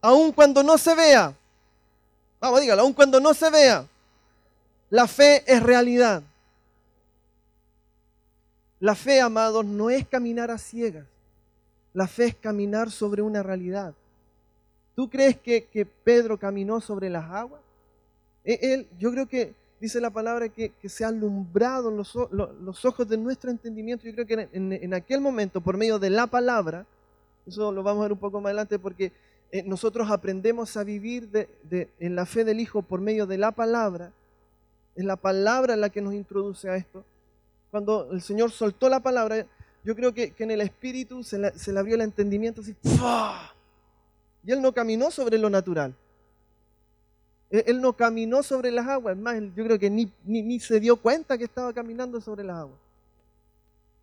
Aun 0.00 0.32
cuando 0.32 0.64
no 0.64 0.76
se 0.76 0.92
vea. 0.96 1.32
Vamos, 2.40 2.60
dígalo, 2.60 2.82
aun 2.82 2.92
cuando 2.92 3.20
no 3.20 3.32
se 3.32 3.48
vea. 3.48 3.86
La 4.90 5.06
fe 5.06 5.44
es 5.46 5.62
realidad. 5.62 6.24
La 8.80 8.96
fe, 8.96 9.20
amados, 9.20 9.64
no 9.64 9.88
es 9.88 10.06
caminar 10.06 10.50
a 10.50 10.58
ciegas. 10.58 11.06
La 11.92 12.08
fe 12.08 12.26
es 12.26 12.34
caminar 12.34 12.90
sobre 12.90 13.22
una 13.22 13.40
realidad. 13.44 13.94
¿Tú 14.96 15.08
crees 15.08 15.38
que, 15.38 15.66
que 15.66 15.86
Pedro 15.86 16.36
caminó 16.36 16.80
sobre 16.80 17.08
las 17.08 17.30
aguas? 17.30 17.63
E- 18.44 18.58
Él, 18.74 18.88
yo 18.98 19.10
creo 19.10 19.26
que 19.26 19.54
dice 19.80 20.00
la 20.00 20.10
palabra 20.10 20.48
que, 20.48 20.72
se 20.84 21.04
ha 21.04 21.08
alumbrado 21.08 21.90
los, 21.90 22.14
ojos 22.84 23.08
de 23.08 23.16
nuestro 23.16 23.50
entendimiento. 23.50 24.04
Yo 24.06 24.12
creo 24.14 24.26
que 24.26 24.48
en, 24.52 24.94
aquel 24.94 25.20
momento, 25.20 25.60
por 25.60 25.76
medio 25.76 25.98
de 25.98 26.10
la 26.10 26.26
palabra, 26.26 26.86
eso 27.46 27.72
lo 27.72 27.82
vamos 27.82 28.00
a 28.00 28.04
ver 28.04 28.12
un 28.12 28.18
poco 28.18 28.40
más 28.40 28.46
adelante, 28.50 28.78
porque 28.78 29.12
eh, 29.52 29.62
nosotros 29.62 30.10
aprendemos 30.10 30.76
a 30.76 30.84
vivir 30.84 31.28
de- 31.30 31.88
en 32.00 32.14
la 32.16 32.26
fe 32.26 32.44
del 32.44 32.60
Hijo 32.60 32.82
por 32.82 33.00
medio 33.00 33.26
de 33.26 33.38
la 33.38 33.52
palabra. 33.52 34.12
Es 34.94 35.04
la 35.04 35.16
palabra 35.16 35.76
la 35.76 35.90
que 35.90 36.00
nos 36.00 36.14
introduce 36.14 36.68
a 36.68 36.76
esto. 36.76 37.04
Cuando 37.70 38.10
el 38.12 38.22
Señor 38.22 38.52
soltó 38.52 38.88
la 38.88 39.00
palabra, 39.00 39.46
yo 39.84 39.94
creo 39.94 40.14
que, 40.14 40.32
en 40.38 40.50
el 40.50 40.60
Espíritu 40.60 41.22
se, 41.22 41.38
le- 41.38 41.58
se 41.58 41.72
le 41.72 41.78
abrió 41.80 41.96
el 41.96 42.00
entendimiento 42.02 42.60
así. 42.62 42.74
¡fua! 42.96 43.52
Y 44.46 44.52
Él 44.52 44.62
no 44.62 44.72
caminó 44.72 45.10
sobre 45.10 45.36
lo 45.38 45.50
natural. 45.50 45.94
Él, 47.60 47.80
no 47.80 47.92
caminó 47.92 48.42
sobre 48.42 48.70
las 48.70 48.88
aguas, 48.88 49.16
es 49.16 49.22
más, 49.22 49.36
yo 49.54 49.64
creo 49.64 49.78
que 49.78 49.88
ni, 49.88 50.10
ni, 50.24 50.42
ni 50.42 50.58
se 50.58 50.80
dio 50.80 50.96
cuenta 50.96 51.38
que 51.38 51.44
estaba 51.44 51.72
caminando 51.72 52.20
sobre 52.20 52.42
las 52.42 52.56
aguas. 52.56 52.78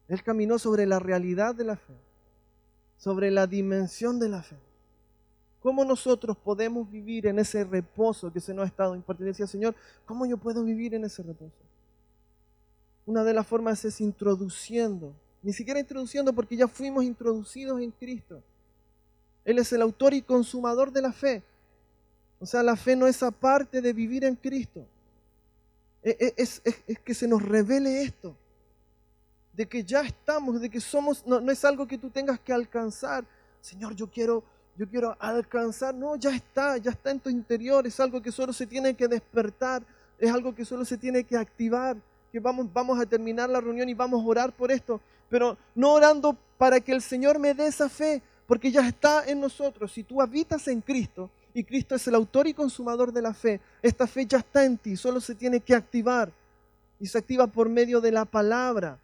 Él 0.08 0.24
caminó 0.24 0.58
sobre 0.58 0.86
la 0.86 1.00
realidad 1.00 1.54
de 1.54 1.66
la 1.66 1.76
fe, 1.76 1.94
sobre 2.98 3.30
la 3.30 3.48
dimensión 3.48 4.20
de 4.20 4.30
la 4.30 4.42
fe. 4.42 4.56
¿Cómo 5.62 5.86
nosotros 5.86 6.38
podemos 6.38 6.90
vivir 6.90 7.28
en 7.28 7.40
ese 7.40 7.64
reposo 7.64 8.32
que 8.32 8.40
se 8.40 8.54
nos 8.54 8.64
ha 8.64 8.68
estado 8.68 8.96
impartiendo? 8.96 9.32
Decía, 9.32 9.48
Señor, 9.48 9.76
¿cómo 10.06 10.26
yo 10.26 10.38
puedo 10.38 10.64
vivir 10.64 10.96
en 10.96 11.04
ese 11.04 11.22
reposo? 11.22 11.56
Una 13.06 13.24
de 13.24 13.34
las 13.34 13.46
formas 13.46 13.84
es 13.86 14.02
introduciendo, 14.02 15.14
ni 15.44 15.54
siquiera 15.54 15.80
introduciendo 15.80 16.34
porque 16.34 16.56
ya 16.56 16.68
fuimos 16.68 17.04
introducidos 17.04 17.80
en 17.82 17.92
Cristo. 17.92 18.42
Él 19.44 19.60
es 19.60 19.72
el 19.74 19.82
autor 19.82 20.14
y 20.14 20.22
consumador 20.22 20.92
de 20.92 21.02
la 21.02 21.12
fe. 21.12 21.44
O 22.42 22.46
sea, 22.48 22.64
la 22.64 22.76
fe 22.76 22.96
no 22.96 23.06
es 23.06 23.22
aparte 23.22 23.82
de 23.82 23.94
vivir 23.94 24.26
en 24.26 24.36
Cristo. 24.36 24.84
E- 26.02 26.18
e- 26.20 26.34
Es, 26.36 26.60
que 27.06 27.14
se 27.14 27.28
nos 27.28 27.40
revele 27.44 28.02
esto, 28.02 28.36
de 29.54 29.68
que 29.68 29.84
ya 29.84 30.02
estamos, 30.02 30.60
de 30.60 30.68
que 30.68 30.82
somos, 30.82 31.24
no, 31.28 31.40
no 31.40 31.52
es 31.52 31.64
algo 31.64 31.88
que 31.88 32.00
tú 32.00 32.10
tengas 32.10 32.40
que 32.40 32.52
alcanzar. 32.52 33.24
Señor, 33.62 33.96
yo 33.96 34.10
quiero, 34.10 34.44
yo 34.76 34.90
quiero 34.90 35.16
alcanzar. 35.20 35.94
No, 35.94 36.16
ya 36.16 36.32
está, 36.32 36.78
ya 36.78 36.90
está 36.90 37.12
en 37.12 37.20
tu 37.20 37.30
interior. 37.30 37.86
Es 37.86 38.00
algo 38.00 38.20
que 38.24 38.32
solo 38.32 38.54
se 38.54 38.66
tiene 38.66 38.96
que 38.96 39.08
despertar, 39.08 39.84
es 40.18 40.32
algo 40.32 40.56
que 40.56 40.66
solo 40.66 40.84
se 40.84 40.98
tiene 40.98 41.24
que 41.24 41.38
activar. 41.38 41.96
Que 42.32 42.40
vamos, 42.40 42.74
vamos 42.74 43.00
a 43.00 43.06
terminar 43.06 43.52
la 43.52 43.62
reunión 43.62 43.88
y 43.88 43.94
vamos 43.94 44.20
a 44.20 44.28
orar 44.28 44.52
por 44.52 44.72
esto, 44.72 45.00
pero 45.30 45.58
no 45.76 45.94
orando 45.94 46.36
para 46.58 46.80
que 46.80 46.94
el 46.94 47.04
Señor 47.04 47.38
me 47.38 47.54
dé 47.54 47.68
esa 47.68 47.88
fe, 47.88 48.24
porque 48.48 48.72
ya 48.72 48.88
está 48.88 49.26
en 49.26 49.42
nosotros. 49.42 49.92
Si 49.92 50.04
tú 50.04 50.22
habitas 50.22 50.68
en 50.68 50.82
Cristo 50.82 51.30
y 51.54 51.64
Cristo 51.64 51.96
es 51.96 52.08
el 52.08 52.16
autor 52.16 52.48
y 52.48 52.54
consumador 52.54 53.12
de 53.12 53.22
la 53.22 53.34
fe, 53.34 53.60
esta 53.82 54.08
fe 54.08 54.26
ya 54.26 54.40
está 54.40 54.64
en 54.66 54.78
ti, 54.78 54.96
solo 54.96 55.20
se 55.22 55.36
tiene 55.36 55.60
que 55.60 55.76
activar 55.76 56.32
y 57.00 57.08
se 57.08 57.18
activa 57.18 57.48
por 57.48 57.68
medio 57.70 58.00
de 58.02 58.12
la 58.12 58.26
palabra. 58.26 58.98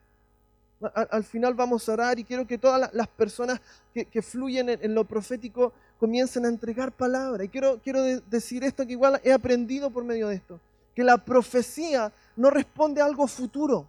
Al 0.94 1.24
final 1.24 1.56
vamos 1.56 1.90
a 1.90 1.94
orar 1.94 2.20
y 2.20 2.24
quiero 2.24 2.46
que 2.46 2.58
todas 2.60 2.80
la- 2.80 2.90
las 2.94 3.08
personas 3.08 3.60
que, 3.94 4.22
fluyen 4.22 4.70
en, 4.70 4.94
lo 4.94 5.06
profético 5.06 5.74
comiencen 6.00 6.46
a 6.46 6.50
entregar 6.50 6.92
palabra. 6.92 7.44
Y 7.44 7.50
quiero, 7.50 7.80
quiero 7.84 8.04
de- 8.04 8.22
decir 8.30 8.64
esto 8.64 8.86
que 8.86 8.92
igual 8.92 9.20
he 9.24 9.34
aprendido 9.34 9.90
por 9.90 10.04
medio 10.04 10.28
de 10.28 10.36
esto, 10.36 10.60
que 10.96 11.04
la 11.04 11.18
profecía 11.18 12.12
no 12.36 12.52
responde 12.52 13.02
a 13.02 13.06
algo 13.06 13.26
futuro. 13.28 13.88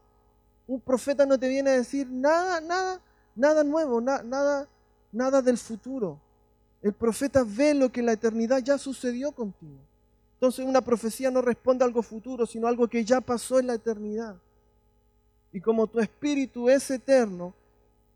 Un 0.66 0.80
profeta 0.80 1.26
no 1.26 1.38
te 1.38 1.48
viene 1.48 1.70
a 1.70 1.74
decir 1.74 2.06
nada, 2.08 2.60
nada, 2.62 3.00
nada 3.36 3.62
nuevo, 3.64 4.00
na- 4.00 4.22
nada, 4.22 4.66
nada 5.12 5.42
del 5.42 5.58
futuro. 5.58 6.18
El 6.82 6.92
profeta 6.92 7.44
ve 7.46 7.74
lo 7.74 7.90
que 7.90 8.00
en 8.00 8.06
la 8.06 8.12
eternidad 8.12 8.58
ya 8.58 8.78
sucedió 8.78 9.32
contigo. 9.32 9.78
Entonces 10.34 10.64
una 10.64 10.80
profecía 10.80 11.30
no 11.30 11.42
responde 11.42 11.82
a 11.82 11.86
algo 11.86 12.02
futuro, 12.02 12.46
sino 12.46 12.66
a 12.66 12.70
algo 12.70 12.86
que 12.86 13.04
ya 13.04 13.20
pasó 13.20 13.58
en 13.58 13.66
la 13.66 13.74
eternidad. 13.74 14.36
Y 15.52 15.60
como 15.60 15.86
tu 15.86 15.98
espíritu 15.98 16.68
es 16.68 16.88
eterno, 16.90 17.52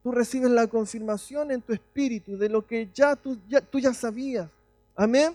tú 0.02 0.12
recibes 0.12 0.50
la 0.50 0.68
confirmación 0.68 1.50
en 1.50 1.60
tu 1.60 1.72
espíritu 1.72 2.36
de 2.36 2.48
lo 2.48 2.64
que 2.64 2.88
ya 2.94 3.16
tú 3.16 3.38
ya, 3.48 3.60
tú 3.60 3.80
ya 3.80 3.92
sabías. 3.92 4.48
Amén. 4.94 5.34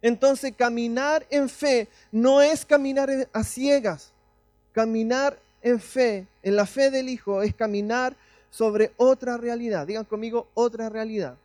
Entonces 0.00 0.54
caminar 0.56 1.26
en 1.30 1.48
fe 1.48 1.88
no 2.10 2.40
es 2.40 2.64
caminar 2.64 3.10
a 3.32 3.44
ciegas. 3.44 4.12
Caminar 4.72 5.38
en 5.60 5.78
fe, 5.78 6.26
en 6.42 6.56
la 6.56 6.64
fe 6.64 6.90
del 6.90 7.08
Hijo, 7.08 7.42
es 7.42 7.54
caminar 7.54 8.16
sobre 8.50 8.92
otra 8.96 9.36
realidad. 9.36 9.86
Digan 9.86 10.04
conmigo 10.04 10.48
otra 10.54 10.88
realidad. 10.88 11.36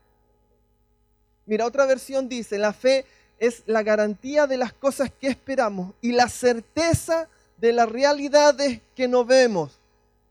Mira, 1.48 1.66
otra 1.66 1.86
versión 1.86 2.30
dice, 2.30 2.60
la 2.60 2.74
fe 2.74 3.06
es 3.40 3.64
la 3.66 3.82
garantía 3.82 4.46
de 4.48 4.58
las 4.58 4.74
cosas 4.74 5.10
que 5.10 5.28
esperamos 5.28 5.94
y 6.02 6.12
la 6.12 6.28
certeza 6.28 7.30
de 7.58 7.72
las 7.72 7.90
realidades 7.90 8.82
que 8.96 9.08
no 9.08 9.26
vemos. 9.26 9.80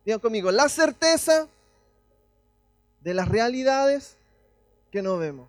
Digan 0.04 0.20
conmigo, 0.20 0.52
la 0.52 0.68
certeza 0.68 1.48
de 3.00 3.14
las 3.14 3.28
realidades 3.28 4.16
que 4.92 5.02
no 5.02 5.16
vemos. 5.16 5.48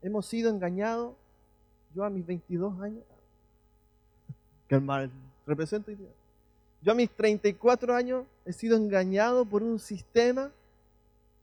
Hemos 0.00 0.26
sido 0.26 0.50
engañados. 0.50 1.14
Yo 1.94 2.04
a 2.04 2.10
mis 2.10 2.26
22 2.26 2.80
años, 2.80 3.04
que 4.68 4.80
mal 4.80 5.10
represento. 5.46 5.92
Yo 6.80 6.92
a 6.92 6.94
mis 6.94 7.10
34 7.10 7.94
años 7.94 8.24
he 8.46 8.52
sido 8.54 8.76
engañado 8.76 9.44
por 9.44 9.62
un 9.62 9.78
sistema 9.78 10.50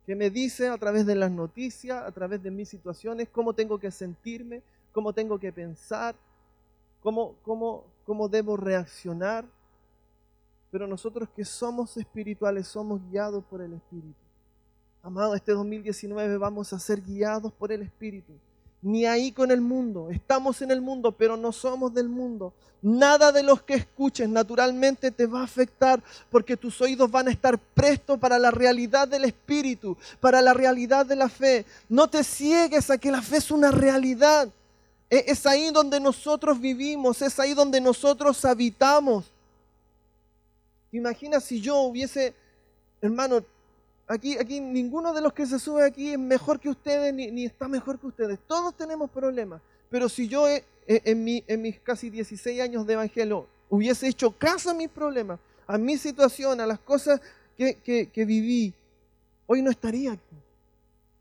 que 0.10 0.16
me 0.16 0.32
dice 0.32 0.68
a 0.70 0.78
través 0.80 1.05
de 1.05 1.14
las 1.14 1.30
noticias, 1.30 2.03
a 2.03 2.12
través 2.12 2.41
de 2.41 2.49
mis 2.49 2.68
situaciones, 2.68 3.30
cómo 3.30 3.53
tengo 3.53 3.78
que 3.78 3.91
sentirme, 3.91 4.64
cómo 4.91 5.14
tengo 5.14 5.38
que 5.38 5.53
pensar, 5.53 6.16
cómo, 7.03 7.36
cómo, 7.43 7.86
cómo 8.07 8.28
debo 8.28 8.57
reaccionar. 8.57 9.45
Pero 10.72 10.88
nosotros 10.88 11.30
que 11.36 11.45
somos 11.45 11.95
espirituales 11.95 12.68
somos 12.68 12.99
guiados 13.12 13.43
por 13.45 13.62
el 13.62 13.74
Espíritu. 13.74 14.16
Amado, 15.03 15.36
este 15.36 15.51
2019 15.51 16.38
vamos 16.38 16.74
a 16.74 16.80
ser 16.80 17.03
guiados 17.03 17.53
por 17.53 17.72
el 17.72 17.84
Espíritu. 17.84 18.34
Ni 18.82 19.05
ahí 19.05 19.32
con 19.32 19.51
el 19.51 19.59
mundo. 19.61 20.09
Estamos 20.09 20.61
en 20.61 20.71
el 20.71 20.82
mundo, 20.82 21.11
pero 21.11 21.36
no 21.36 21.51
somos 21.51 21.93
del 21.93 22.07
mundo. 22.07 22.53
Nada 22.82 23.34
de 23.34 23.43
los 23.43 23.61
que 23.63 23.73
escuches 23.73 24.30
naturalmente 24.30 25.11
te 25.11 25.25
va 25.25 25.41
a 25.41 25.43
afectar 25.43 26.01
porque 26.32 26.55
tus 26.55 26.80
oídos 26.80 27.11
van 27.11 27.27
a 27.27 27.32
estar 27.32 27.59
prestos 27.59 28.17
para 28.19 28.39
la 28.39 28.51
realidad 28.51 29.05
del 29.05 29.25
Espíritu, 29.25 29.97
para 30.21 30.41
la 30.41 30.53
realidad 30.53 31.05
de 31.05 31.17
la 31.17 31.27
fe. 31.27 31.65
No 31.89 32.07
te 32.09 32.23
ciegues 32.23 32.89
a 32.89 32.97
que 32.97 33.11
la 33.11 33.21
fe 33.21 33.38
es 33.38 33.51
una 33.51 33.69
realidad. 33.71 34.47
E- 35.09 35.25
Es 35.27 35.45
ahí 35.45 35.71
donde 35.71 35.99
nosotros 35.99 36.59
vivimos, 36.61 37.21
es 37.21 37.38
ahí 37.38 37.53
donde 37.53 37.82
nosotros 37.82 38.45
habitamos. 38.45 39.25
Imagina 40.93 41.39
si 41.41 41.59
yo 41.61 41.82
hubiese, 41.82 42.34
hermano, 43.01 43.43
aquí, 44.10 44.38
aquí 44.38 44.60
ninguno 44.60 45.14
de 45.14 45.22
los 45.22 45.32
que 45.34 45.45
se 45.45 45.57
sube 45.60 45.86
aquí 45.86 46.12
es 46.12 46.20
mejor 46.20 46.60
que 46.60 46.70
ustedes 46.70 47.14
ni, 47.14 47.45
está 47.45 47.68
mejor 47.68 47.97
que 47.99 48.07
ustedes. 48.07 48.39
Todos 48.47 48.76
tenemos 48.76 49.10
problemas. 49.10 49.62
Pero 49.89 50.10
si 50.10 50.28
yo 50.28 50.47
eh, 50.47 50.64
en, 50.88 51.24
mi- 51.24 51.43
en 51.47 51.62
mis 51.62 51.80
casi 51.80 52.10
16 52.10 52.60
años 52.62 52.86
de 52.86 52.93
evangelio 52.93 53.47
hubiese 53.70 54.07
hecho 54.07 54.32
caso 54.32 54.72
a 54.72 54.74
mis 54.74 54.89
problemas, 54.89 55.39
a 55.68 55.78
mi 55.78 55.97
situación, 55.97 56.60
a 56.60 56.68
las 56.68 56.80
cosas 56.80 57.22
que, 57.57 57.78
viví, 58.26 58.74
hoy 59.47 59.62
no 59.62 59.70
estaría 59.72 60.12
aquí. 60.14 60.36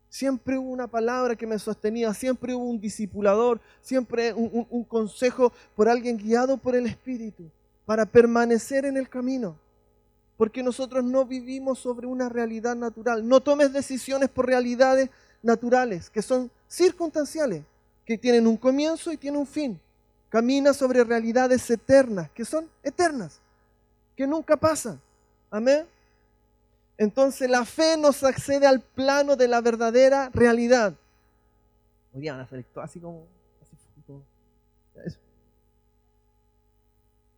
Siempre 0.09 0.57
hubo 0.57 0.71
una 0.71 0.87
palabra 0.87 1.35
que 1.35 1.45
me 1.45 1.59
sostenía, 1.59 2.13
siempre 2.15 2.55
hubo 2.55 2.63
un 2.65 2.79
discipulador, 2.79 3.59
siempre 3.81 4.33
un- 4.33 4.65
un 4.69 4.83
consejo 4.83 5.53
por 5.75 5.87
alguien 5.87 6.17
guiado 6.17 6.57
por 6.57 6.75
el 6.75 6.87
Espíritu 6.87 7.43
para 7.85 8.05
permanecer 8.05 8.85
en 8.85 8.97
el 8.97 9.07
camino. 9.09 9.55
Porque 10.39 10.63
nosotros 10.63 11.03
no 11.03 11.25
vivimos 11.25 11.79
sobre 11.79 12.07
una 12.07 12.29
realidad 12.29 12.73
natural. 12.73 13.27
No 13.27 13.41
tomes 13.41 13.73
decisiones 13.73 14.29
por 14.29 14.45
realidades 14.45 15.09
naturales, 15.43 16.09
que 16.09 16.21
son 16.21 16.49
circunstanciales, 16.65 17.65
que 18.05 18.17
tienen 18.17 18.47
un 18.47 18.55
comienzo 18.55 19.11
y 19.11 19.17
tienen 19.17 19.41
un 19.41 19.45
fin. 19.45 19.77
Camina 20.29 20.73
sobre 20.73 21.03
realidades 21.03 21.69
eternas, 21.69 22.31
que 22.31 22.45
son 22.45 22.69
eternas, 22.83 23.41
que 24.15 24.25
nunca 24.25 24.55
pasan. 24.55 25.01
Amén. 25.51 25.85
Entonces 26.97 27.49
la 27.49 27.65
fe 27.65 27.97
nos 27.97 28.23
accede 28.23 28.65
al 28.65 28.79
plano 28.79 29.35
de 29.35 29.49
la 29.49 29.59
verdadera 29.59 30.29
realidad. 30.33 30.95
Hoy 32.13 32.29
así 32.29 32.63
como... 33.01 33.27
así 33.61 34.01
como-. 34.07 34.23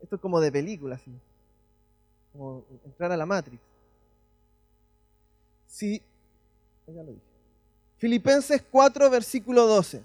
Esto 0.01 0.15
es 0.17 0.21
como 0.21 0.39
de 0.39 0.51
película, 0.51 0.97
así. 0.97 1.11
Como 2.31 2.63
entrar 2.85 3.11
a 3.11 3.17
la 3.17 3.25
Matrix. 3.25 3.61
Si. 5.67 6.01
Filipenses 7.97 8.63
4, 8.69 9.09
versículo 9.09 9.67
12. 9.67 10.03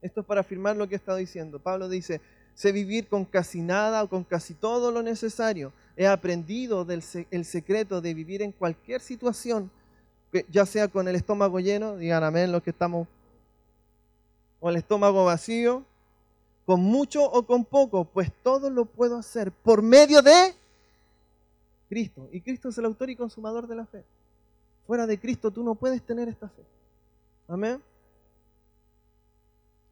Esto 0.00 0.20
es 0.20 0.26
para 0.26 0.40
afirmar 0.40 0.76
lo 0.76 0.88
que 0.88 0.94
he 0.94 0.96
estado 0.96 1.18
diciendo. 1.18 1.58
Pablo 1.58 1.88
dice, 1.88 2.20
sé 2.54 2.72
vivir 2.72 3.08
con 3.08 3.24
casi 3.24 3.60
nada 3.60 4.02
o 4.02 4.08
con 4.08 4.24
casi 4.24 4.54
todo 4.54 4.90
lo 4.90 5.02
necesario. 5.02 5.72
He 5.96 6.06
aprendido 6.06 6.86
el 6.88 7.44
secreto 7.44 8.00
de 8.00 8.14
vivir 8.14 8.42
en 8.42 8.52
cualquier 8.52 9.00
situación, 9.00 9.70
ya 10.50 10.66
sea 10.66 10.88
con 10.88 11.08
el 11.08 11.16
estómago 11.16 11.58
lleno, 11.60 11.96
digan 11.96 12.22
amén 12.22 12.52
los 12.52 12.62
que 12.62 12.70
estamos, 12.70 13.08
o 14.60 14.70
el 14.70 14.76
estómago 14.76 15.24
vacío, 15.24 15.84
con 16.68 16.82
mucho 16.82 17.24
o 17.24 17.46
con 17.46 17.64
poco, 17.64 18.04
pues 18.04 18.30
todo 18.42 18.68
lo 18.68 18.84
puedo 18.84 19.16
hacer 19.16 19.50
por 19.50 19.80
medio 19.80 20.20
de 20.20 20.54
Cristo. 21.88 22.28
Y 22.30 22.42
Cristo 22.42 22.68
es 22.68 22.76
el 22.76 22.84
autor 22.84 23.08
y 23.08 23.16
consumador 23.16 23.66
de 23.66 23.74
la 23.74 23.86
fe. 23.86 24.04
Fuera 24.86 25.06
de 25.06 25.18
Cristo 25.18 25.50
tú 25.50 25.64
no 25.64 25.74
puedes 25.74 26.02
tener 26.02 26.28
esta 26.28 26.46
fe. 26.46 26.62
Amén. 27.48 27.80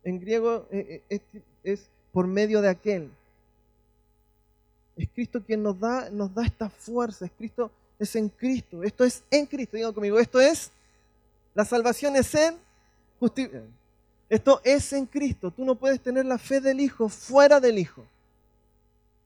En 0.04 0.20
griego 0.20 0.66
eh, 0.70 1.00
eh, 1.08 1.20
es, 1.64 1.88
por 2.12 2.26
medio 2.26 2.60
de 2.60 2.68
aquel. 2.68 3.10
Es 4.98 5.08
Cristo 5.14 5.42
quien 5.42 5.62
nos 5.62 5.80
da, 5.80 6.10
nos 6.10 6.34
da 6.34 6.44
esta 6.44 6.68
fuerza. 6.68 7.24
Es 7.24 7.32
Cristo, 7.38 7.70
es 7.98 8.14
en 8.16 8.28
Cristo. 8.28 8.82
Esto 8.82 9.02
es 9.02 9.24
en 9.30 9.46
Cristo. 9.46 9.78
Digan 9.78 9.94
conmigo, 9.94 10.18
esto 10.18 10.38
es, 10.42 10.70
la 11.54 11.64
salvación 11.64 12.16
es 12.16 12.34
en 12.34 12.58
justicia. 13.18 13.62
Esto 14.28 14.60
es 14.64 14.92
en 14.92 15.06
Cristo. 15.06 15.50
Tú 15.50 15.64
no 15.64 15.74
puedes 15.76 16.00
tener 16.00 16.26
la 16.26 16.38
fe 16.38 16.60
del 16.60 16.80
Hijo 16.80 17.08
fuera 17.08 17.60
del 17.60 17.78
Hijo. 17.78 18.04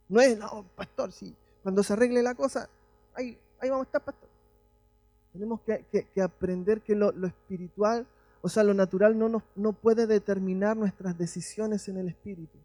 No 0.09 0.21
es, 0.21 0.37
no, 0.37 0.65
pastor, 0.75 1.13
sí, 1.13 1.35
cuando 1.63 1.83
se 1.83 1.93
arregle 1.93 2.23
la 2.23 2.35
cosa, 2.35 2.69
ahí, 3.15 3.39
ahí 3.61 3.71
vamos 3.71 3.87
a 3.87 3.89
estar, 3.89 4.03
pastor. 4.03 4.29
Tenemos 5.33 5.61
que, 5.61 6.21
aprender 6.21 6.81
que 6.81 6.97
lo, 6.97 7.13
espiritual, 7.25 8.07
o 8.43 8.49
sea, 8.49 8.65
lo 8.65 8.75
natural 8.75 9.17
no, 9.17 9.29
nos, 9.29 9.45
no 9.55 9.73
puede 9.73 10.09
determinar 10.09 10.77
nuestras 10.77 11.17
decisiones 11.17 11.87
en 11.89 11.99
el 11.99 12.09
espíritu. 12.09 12.59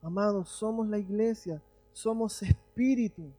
Amados, 0.00 0.48
somos 0.48 0.88
la 0.88 0.96
iglesia, 0.96 1.60
somos 1.92 2.42
espíritu. 2.42 3.30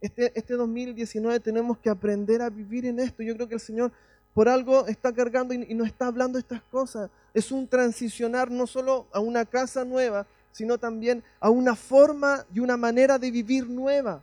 Este, 0.00 0.32
este 0.34 0.54
2019 0.54 1.40
tenemos 1.40 1.76
que 1.76 1.90
aprender 1.90 2.40
a 2.40 2.48
vivir 2.48 2.86
en 2.86 2.98
esto. 3.00 3.22
Yo 3.22 3.34
creo 3.34 3.48
que 3.48 3.54
el 3.54 3.60
Señor 3.60 3.92
por 4.34 4.48
algo 4.48 4.86
está 4.86 5.12
cargando 5.12 5.54
y, 5.54 5.66
y 5.68 5.74
nos 5.74 5.86
está 5.88 6.06
hablando 6.06 6.38
estas 6.38 6.62
cosas. 6.70 7.10
Es 7.34 7.50
un 7.52 7.66
transicionar 7.66 8.50
no 8.50 8.66
solo 8.66 9.06
a 9.12 9.20
una 9.20 9.44
casa 9.44 9.84
nueva, 9.84 10.26
sino 10.52 10.76
también 10.76 11.22
a 11.38 11.50
una 11.50 11.76
forma 11.76 12.44
y 12.52 12.58
una 12.58 12.76
manera 12.76 13.18
de 13.18 13.30
vivir 13.30 13.68
nueva, 13.68 14.22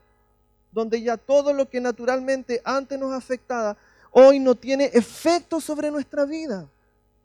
donde 0.72 1.02
ya 1.02 1.16
todo 1.16 1.54
lo 1.54 1.70
que 1.70 1.80
naturalmente 1.80 2.62
antes 2.66 3.00
nos 3.00 3.14
afectaba, 3.14 3.78
hoy 4.12 4.40
no 4.40 4.56
tiene 4.56 4.90
efecto 4.94 5.62
sobre 5.62 5.90
nuestra 5.92 6.26
vida. 6.26 6.68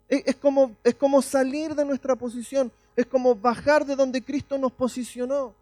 Es, 0.09 0.37
como, 0.37 0.76
es 0.83 0.95
como 0.95 1.22
salir 1.22 1.74
de 1.74 1.85
nuestra 1.85 2.16
posición, 2.16 2.70
es 2.97 3.07
como 3.07 3.35
bajar 3.35 3.85
de 3.85 3.95
donde 3.95 4.22
Cristo 4.22 4.59
nos 4.59 4.72
posicionó. 4.72 5.55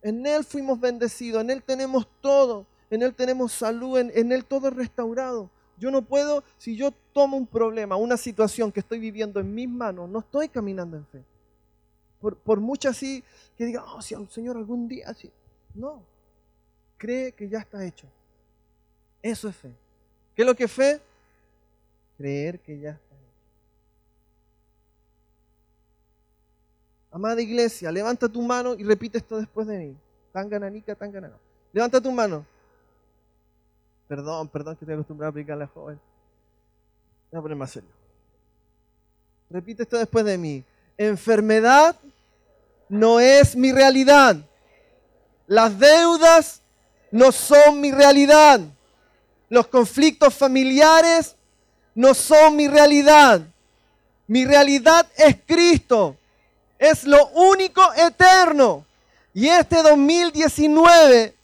En 0.00 0.26
Él 0.26 0.44
fuimos 0.44 0.80
bendecidos, 0.80 1.42
en 1.42 1.50
Él 1.50 1.62
tenemos 1.62 2.06
todo, 2.20 2.66
en 2.90 3.02
Él 3.02 3.14
tenemos 3.14 3.52
salud, 3.52 3.98
en, 3.98 4.12
en 4.14 4.32
Él 4.32 4.44
todo 4.44 4.68
es 4.68 4.74
restaurado. 4.74 5.50
Yo 5.78 5.90
no 5.90 6.02
puedo, 6.02 6.42
si 6.56 6.76
yo 6.76 6.92
tomo 7.12 7.36
un 7.36 7.46
problema, 7.46 7.96
una 7.96 8.16
situación 8.16 8.72
que 8.72 8.80
estoy 8.80 8.98
viviendo 8.98 9.38
en 9.40 9.54
mis 9.54 9.68
manos, 9.68 10.08
no 10.08 10.18
estoy 10.18 10.48
caminando 10.48 10.96
en 10.96 11.06
fe. 11.06 11.22
Por, 12.20 12.36
por 12.36 12.60
mucho 12.60 12.88
así 12.88 13.22
que 13.56 13.64
diga, 13.64 13.84
oh, 13.84 14.02
si 14.02 14.14
al 14.14 14.28
Señor 14.28 14.56
algún 14.56 14.88
día 14.88 15.08
así. 15.08 15.30
No. 15.74 16.02
Cree 16.96 17.32
que 17.32 17.48
ya 17.48 17.60
está 17.60 17.84
hecho. 17.84 18.06
Eso 19.22 19.48
es 19.48 19.56
fe. 19.56 19.72
¿Qué 20.34 20.42
es 20.42 20.46
lo 20.46 20.54
que 20.54 20.64
es 20.64 20.72
fe? 20.72 21.00
Creer 22.16 22.58
que 22.60 22.78
ya 22.80 22.90
está 22.90 23.14
hecho. 23.14 23.18
Amada 27.12 27.40
iglesia, 27.40 27.92
levanta 27.92 28.28
tu 28.28 28.42
mano 28.42 28.74
y 28.74 28.82
repite 28.82 29.18
esto 29.18 29.38
después 29.38 29.66
de 29.68 29.78
mí. 29.78 29.96
Tan 30.32 30.48
gananica, 30.48 30.94
tan. 30.94 31.12
Levanta 31.72 32.00
tu 32.00 32.10
mano. 32.10 32.44
Perdón, 34.08 34.48
perdón 34.48 34.76
que 34.76 34.84
estoy 34.84 34.94
acostumbrado 34.94 35.28
a 35.28 35.30
aplicarle 35.30 35.64
a 35.64 35.68
joven. 35.68 36.00
Voy 37.30 37.38
a 37.38 37.42
poner 37.42 37.56
más 37.56 37.70
serio. 37.70 37.90
Repite 39.50 39.82
esto 39.82 39.96
después 39.96 40.24
de 40.24 40.36
mí 40.36 40.64
enfermedad 40.98 41.96
no 42.88 43.20
es 43.20 43.54
mi 43.54 43.72
realidad. 43.72 44.36
Las 45.46 45.78
deudas 45.78 46.60
no 47.10 47.32
son 47.32 47.80
mi 47.80 47.92
realidad. 47.92 48.60
Los 49.48 49.68
conflictos 49.68 50.34
familiares 50.34 51.36
no 51.94 52.12
son 52.12 52.56
mi 52.56 52.68
realidad. 52.68 53.40
Mi 54.26 54.44
realidad 54.44 55.06
es 55.16 55.36
Cristo. 55.46 56.16
Es 56.78 57.04
lo 57.04 57.28
único 57.28 57.82
eterno. 57.94 58.84
Y 59.32 59.48
este 59.48 59.82
2019, 59.82 61.34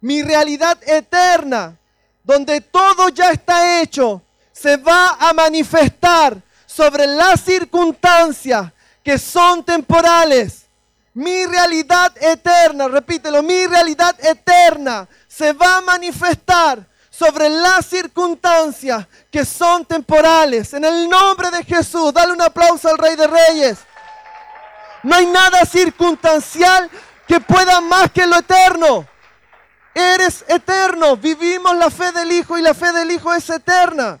mi 0.00 0.22
realidad 0.22 0.78
eterna, 0.86 1.78
donde 2.26 2.60
todo 2.60 3.08
ya 3.08 3.30
está 3.30 3.80
hecho, 3.80 4.20
se 4.52 4.76
va 4.76 5.16
a 5.20 5.32
manifestar 5.32 6.36
sobre 6.66 7.06
las 7.06 7.40
circunstancias 7.40 8.72
que 9.02 9.16
son 9.16 9.62
temporales. 9.62 10.64
Mi 11.14 11.46
realidad 11.46 12.12
eterna, 12.20 12.88
repítelo, 12.88 13.42
mi 13.44 13.66
realidad 13.66 14.14
eterna 14.22 15.08
se 15.28 15.52
va 15.52 15.76
a 15.76 15.80
manifestar 15.80 16.84
sobre 17.08 17.48
las 17.48 17.86
circunstancias 17.86 19.06
que 19.30 19.44
son 19.44 19.84
temporales. 19.84 20.74
En 20.74 20.84
el 20.84 21.08
nombre 21.08 21.50
de 21.52 21.64
Jesús, 21.64 22.12
dale 22.12 22.32
un 22.32 22.42
aplauso 22.42 22.88
al 22.88 22.98
Rey 22.98 23.14
de 23.14 23.26
Reyes. 23.28 23.78
No 25.04 25.14
hay 25.14 25.26
nada 25.26 25.64
circunstancial 25.64 26.90
que 27.28 27.38
pueda 27.40 27.80
más 27.80 28.10
que 28.10 28.26
lo 28.26 28.36
eterno. 28.36 29.06
Eres 29.96 30.44
eterno. 30.46 31.16
Vivimos 31.16 31.74
la 31.74 31.88
fe 31.88 32.12
del 32.12 32.30
Hijo 32.30 32.58
y 32.58 32.60
la 32.60 32.74
fe 32.74 32.92
del 32.92 33.10
Hijo 33.10 33.32
es 33.32 33.48
eterna. 33.48 34.20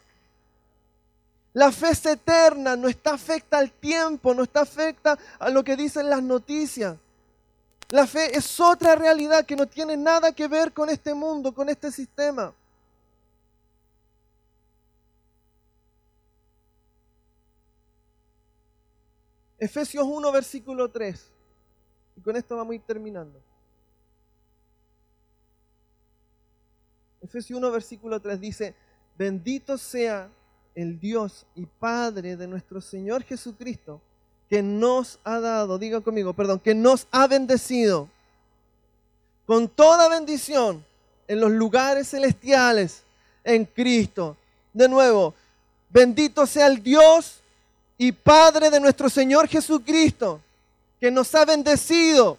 La 1.52 1.70
fe 1.70 1.90
es 1.90 2.06
eterna, 2.06 2.76
no 2.76 2.88
está 2.88 3.12
afecta 3.12 3.58
al 3.58 3.70
tiempo, 3.72 4.32
no 4.34 4.42
está 4.42 4.60
afecta 4.62 5.18
a 5.38 5.50
lo 5.50 5.62
que 5.62 5.76
dicen 5.76 6.08
las 6.08 6.22
noticias. 6.22 6.96
La 7.90 8.06
fe 8.06 8.34
es 8.34 8.58
otra 8.58 8.94
realidad 8.94 9.44
que 9.44 9.54
no 9.54 9.66
tiene 9.66 9.98
nada 9.98 10.32
que 10.32 10.48
ver 10.48 10.72
con 10.72 10.88
este 10.88 11.12
mundo, 11.12 11.52
con 11.52 11.68
este 11.68 11.92
sistema. 11.92 12.54
Efesios 19.58 20.06
1, 20.06 20.32
versículo 20.32 20.90
3. 20.90 21.30
Y 22.16 22.20
con 22.22 22.34
esto 22.34 22.56
vamos 22.56 22.72
a 22.72 22.74
ir 22.76 22.82
terminando. 22.82 23.45
Efesios 27.26 27.58
1, 27.58 27.70
versículo 27.72 28.20
3 28.20 28.40
dice, 28.40 28.74
bendito 29.18 29.76
sea 29.76 30.30
el 30.76 31.00
Dios 31.00 31.44
y 31.56 31.66
Padre 31.66 32.36
de 32.36 32.46
nuestro 32.46 32.80
Señor 32.80 33.24
Jesucristo, 33.24 34.00
que 34.48 34.62
nos 34.62 35.18
ha 35.24 35.40
dado, 35.40 35.76
diga 35.76 36.00
conmigo, 36.00 36.34
perdón, 36.34 36.60
que 36.60 36.72
nos 36.72 37.08
ha 37.10 37.26
bendecido 37.26 38.08
con 39.44 39.68
toda 39.68 40.08
bendición 40.08 40.84
en 41.26 41.40
los 41.40 41.50
lugares 41.50 42.10
celestiales 42.10 43.02
en 43.42 43.64
Cristo. 43.64 44.36
De 44.72 44.88
nuevo, 44.88 45.34
bendito 45.90 46.46
sea 46.46 46.68
el 46.68 46.80
Dios 46.80 47.40
y 47.98 48.12
Padre 48.12 48.70
de 48.70 48.78
nuestro 48.78 49.10
Señor 49.10 49.48
Jesucristo, 49.48 50.40
que 51.00 51.10
nos 51.10 51.34
ha 51.34 51.44
bendecido 51.44 52.38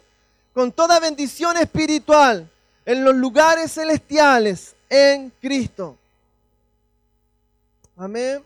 con 0.54 0.72
toda 0.72 0.98
bendición 0.98 1.58
espiritual 1.58 2.48
en 2.86 3.04
los 3.04 3.14
lugares 3.14 3.72
celestiales 3.72 4.76
en 4.88 5.32
Cristo. 5.40 5.96
Amén. 7.96 8.42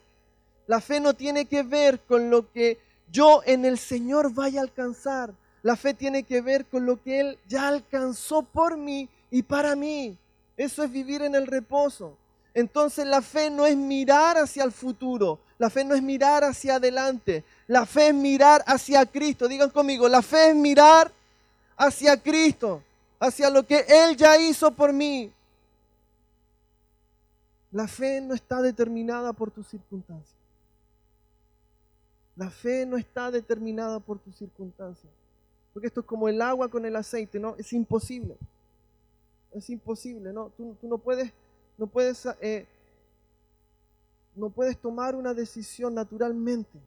La 0.67 0.81
fe 0.81 1.01
no 1.01 1.15
tiene 1.15 1.45
que 1.47 1.63
ver 1.63 2.01
con 2.01 2.31
lo 2.31 2.51
que 2.51 2.79
yo 3.11 3.43
en 3.45 3.65
el 3.65 3.79
Señor 3.79 4.33
vaya 4.33 4.61
a 4.61 4.63
alcanzar. 4.63 5.33
La 5.63 5.77
fe 5.77 5.95
tiene 5.95 6.23
que 6.23 6.41
ver 6.41 6.65
con 6.67 6.87
lo 6.87 7.03
que 7.03 7.21
Él 7.21 7.39
ya 7.47 7.69
alcanzó 7.69 8.43
por 8.43 8.77
mí 8.77 9.09
y 9.31 9.43
para 9.43 9.77
mí. 9.77 10.17
Eso 10.57 10.83
es 10.83 10.91
vivir 10.91 11.23
en 11.23 11.35
el 11.35 11.47
reposo. 11.47 12.17
Entonces 12.55 13.07
la 13.07 13.23
fe 13.23 13.51
no 13.51 13.67
es 13.67 13.77
mirar 13.77 14.37
hacia 14.37 14.65
el 14.65 14.73
futuro, 14.73 15.39
la 15.59 15.71
fe 15.71 15.85
no 15.85 15.95
es 15.95 16.03
mirar 16.03 16.45
hacia 16.45 16.75
adelante, 16.77 17.45
la 17.67 17.87
fe 17.87 18.09
es 18.09 18.15
mirar 18.15 18.63
hacia 18.67 19.07
Cristo. 19.07 19.49
Digan 19.49 19.71
conmigo, 19.71 20.09
la 20.09 20.21
fe 20.21 20.51
es 20.51 20.55
mirar 20.55 21.11
hacia 21.77 22.17
Cristo, 22.17 22.83
hacia 23.19 23.49
lo 23.49 23.67
que 23.67 23.85
Él 23.89 24.17
ya 24.17 24.37
hizo 24.37 24.71
por 24.71 24.93
mí. 24.93 25.33
La 27.73 27.89
fe 27.89 28.21
no 28.21 28.35
está 28.35 28.61
determinada 28.61 29.33
por 29.33 29.51
tus 29.51 29.67
circunstancias. 29.67 30.37
La 32.37 32.51
fe 32.51 32.85
no 32.85 32.99
está 32.99 33.31
determinada 33.31 33.99
por 33.99 34.19
tus 34.19 34.37
circunstancias. 34.37 35.11
Porque 35.73 35.87
esto 35.87 36.01
es 36.01 36.07
como 36.07 36.29
el 36.29 36.43
agua 36.43 36.69
con 36.69 36.85
el 36.85 36.95
aceite, 36.97 37.41
¿no? 37.41 37.57
Es 37.57 37.73
imposible. 37.73 38.37
Es 39.53 39.71
imposible, 39.71 40.33
¿no? 40.35 40.51
Tú, 40.51 40.77
no 40.83 40.99
puedes, 40.99 41.33
no 41.79 41.87
puedes, 41.87 42.27
eh, 42.43 42.67
no 44.35 44.51
puedes 44.51 44.77
tomar 44.79 45.15
una 45.15 45.33
decisión 45.33 45.95
naturalmente 45.95 46.79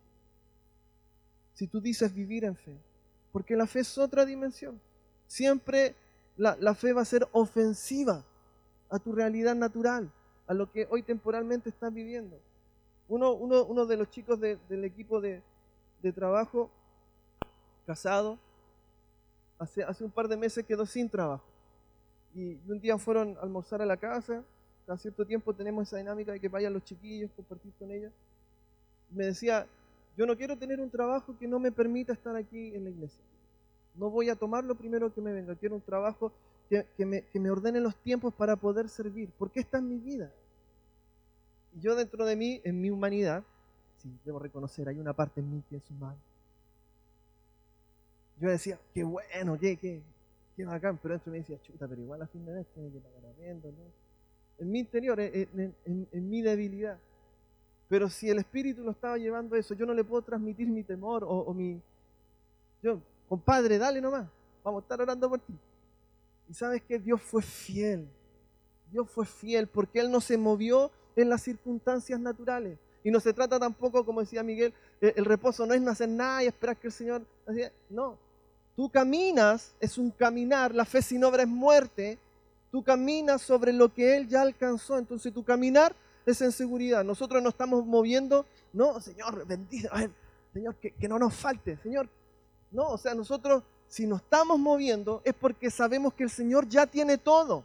si 1.55 1.67
tú 1.67 1.81
dices 1.81 2.13
vivir 2.13 2.43
en 2.45 2.55
fe. 2.55 2.77
Porque 3.31 3.55
la 3.55 3.65
fe 3.65 3.79
es 3.79 3.97
otra 3.97 4.23
dimensión. 4.23 4.79
Siempre 5.27 5.95
la, 6.37 6.55
la 6.59 6.75
fe 6.75 6.93
va 6.93 7.01
a 7.01 7.05
ser 7.05 7.27
ofensiva 7.31 8.23
a 8.91 8.99
tu 8.99 9.13
realidad 9.13 9.55
natural 9.55 10.11
a 10.47 10.53
lo 10.53 10.71
que 10.71 10.87
hoy 10.89 11.01
temporalmente 11.01 11.69
estás 11.69 11.93
viviendo. 11.93 12.39
Uno, 13.07 13.33
uno, 13.33 13.85
de 13.85 13.97
los 13.97 14.09
chicos 14.09 14.39
del 14.39 14.83
equipo 14.83 15.21
de, 15.21 15.41
trabajo, 16.13 16.69
casado, 17.85 18.37
hace, 19.57 19.83
hace 19.83 20.03
un 20.03 20.11
par 20.11 20.27
de 20.27 20.37
meses 20.37 20.65
quedó 20.65 20.85
sin 20.85 21.09
trabajo. 21.09 21.45
Y 22.33 22.57
un 22.67 22.79
día 22.79 22.97
fueron 22.97 23.37
a 23.37 23.41
almorzar 23.41 23.81
a 23.81 23.85
la 23.85 23.97
casa, 23.97 24.43
cada 24.85 24.97
cierto 24.97 25.25
tiempo 25.25 25.53
tenemos 25.53 25.87
esa 25.87 25.97
dinámica 25.97 26.31
de 26.31 26.39
que 26.39 26.47
vayan 26.47 26.73
los 26.73 26.83
chiquillos, 26.83 27.31
compartir 27.35 27.71
con 27.79 27.89
ellos. 27.89 28.11
Me 29.09 29.25
decía, 29.25 29.67
yo 30.15 30.25
no 30.25 30.35
quiero 30.37 30.57
tener 30.57 30.79
un 30.79 30.89
trabajo 30.89 31.35
que 31.39 31.47
no 31.47 31.59
me 31.59 31.71
permita 31.71 32.13
estar 32.13 32.35
aquí 32.35 32.75
en 32.75 32.83
la 32.83 32.89
iglesia. 32.91 33.23
No 33.95 34.09
voy 34.09 34.29
a 34.29 34.35
tomar 34.35 34.63
lo 34.63 34.75
primero 34.75 35.11
que 35.13 35.21
me 35.21 35.31
venga, 35.31 35.55
quiero 35.55 35.75
un 35.75 35.81
trabajo 35.81 36.31
que, 36.69 37.05
me, 37.05 37.23
que 37.23 37.49
ordene 37.49 37.79
los 37.79 37.95
tiempos 37.97 38.33
para 38.33 38.55
poder 38.55 38.89
servir, 38.89 39.29
porque 39.37 39.59
esta 39.59 39.77
es 39.77 39.83
mi 39.83 39.97
vida. 39.97 40.31
Y 41.75 41.81
yo 41.81 41.95
dentro 41.95 42.25
de 42.25 42.35
mí, 42.35 42.61
en 42.63 42.81
mi 42.81 42.89
humanidad, 42.89 43.43
sí, 43.97 44.09
debo 44.25 44.39
reconocer, 44.39 44.87
hay 44.87 44.99
una 44.99 45.13
parte 45.13 45.41
en 45.41 45.51
mí 45.51 45.63
que 45.69 45.77
es 45.77 45.89
humana. 45.91 46.17
Yo 48.39 48.49
decía, 48.49 48.79
qué 48.93 49.03
bueno, 49.03 49.57
qué, 49.59 49.77
qué, 49.77 50.01
qué 50.55 50.65
bacán, 50.65 50.97
pero 51.01 51.13
dentro 51.13 51.31
me 51.31 51.39
decía, 51.39 51.61
chuta, 51.61 51.87
pero 51.87 52.01
igual 52.01 52.21
a 52.21 52.27
fin 52.27 52.45
de 52.45 52.53
mes 52.53 52.67
tiene 52.73 52.91
que 52.91 52.99
pagar 52.99 53.25
arriendo, 53.31 53.71
¿no? 53.71 54.05
En 54.57 54.71
mi 54.71 54.79
interior, 54.79 55.19
en, 55.19 56.29
mi 56.29 56.41
debilidad. 56.41 56.97
Pero 57.87 58.09
si 58.09 58.29
el 58.29 58.39
Espíritu 58.39 58.83
lo 58.83 58.91
estaba 58.91 59.17
llevando 59.17 59.55
eso, 59.55 59.73
yo 59.73 59.85
no 59.85 59.93
le 59.93 60.03
puedo 60.03 60.21
transmitir 60.21 60.67
mi 60.67 60.83
temor 60.83 61.23
o, 61.23 61.27
o 61.27 61.53
mi... 61.53 61.79
Yo, 62.81 62.99
compadre, 63.27 63.77
dale 63.77 64.01
nomás, 64.01 64.27
vamos 64.63 64.81
a 64.81 64.85
estar 64.85 65.01
orando 65.01 65.29
por 65.29 65.39
ti. 65.39 65.53
Y 66.49 66.53
sabes 66.53 66.81
que 66.83 66.99
Dios 66.99 67.21
fue 67.21 67.41
fiel. 67.41 68.07
Dios 68.91 69.09
fue 69.09 69.25
fiel 69.25 69.67
porque 69.67 69.99
Él 69.99 70.11
no 70.11 70.21
se 70.21 70.37
movió 70.37 70.91
en 71.15 71.29
las 71.29 71.41
circunstancias 71.41 72.19
naturales. 72.19 72.77
Y 73.03 73.11
no 73.11 73.19
se 73.19 73.33
trata 73.33 73.59
tampoco, 73.59 74.05
como 74.05 74.21
decía 74.21 74.43
Miguel, 74.43 74.73
eh, 74.99 75.13
el 75.15 75.25
reposo 75.25 75.65
no 75.65 75.73
es 75.73 75.81
no 75.81 75.91
hacer 75.91 76.09
nada 76.09 76.43
y 76.43 76.47
esperar 76.47 76.77
que 76.77 76.87
el 76.87 76.93
Señor... 76.93 77.25
No, 77.89 78.17
tú 78.75 78.89
caminas, 78.89 79.75
es 79.79 79.97
un 79.97 80.11
caminar, 80.11 80.73
la 80.73 80.85
fe 80.85 81.01
sin 81.01 81.23
obra 81.23 81.43
es 81.43 81.47
muerte, 81.47 82.17
tú 82.71 82.83
caminas 82.83 83.41
sobre 83.41 83.71
lo 83.73 83.93
que 83.93 84.17
Él 84.17 84.27
ya 84.27 84.41
alcanzó, 84.41 84.97
entonces 84.97 85.33
tu 85.33 85.43
caminar 85.43 85.95
es 86.25 86.41
en 86.41 86.51
seguridad. 86.51 87.03
Nosotros 87.03 87.41
no 87.41 87.49
estamos 87.49 87.85
moviendo, 87.85 88.45
no, 88.73 88.99
Señor, 88.99 89.45
bendice, 89.45 89.87
Señor, 90.53 90.75
que, 90.75 90.91
que 90.91 91.07
no 91.07 91.19
nos 91.19 91.35
falte, 91.35 91.77
Señor. 91.77 92.09
No, 92.71 92.89
o 92.89 92.97
sea, 92.97 93.13
nosotros 93.13 93.63
si 93.95 94.05
nos 94.05 94.21
estamos 94.21 94.59
moviendo 94.59 95.21
es 95.23 95.33
porque 95.33 95.71
sabemos 95.71 96.13
que 96.13 96.25
el 96.25 96.29
Señor 96.29 96.67
ya 96.67 96.85
tiene 96.85 97.17
todo. 97.17 97.63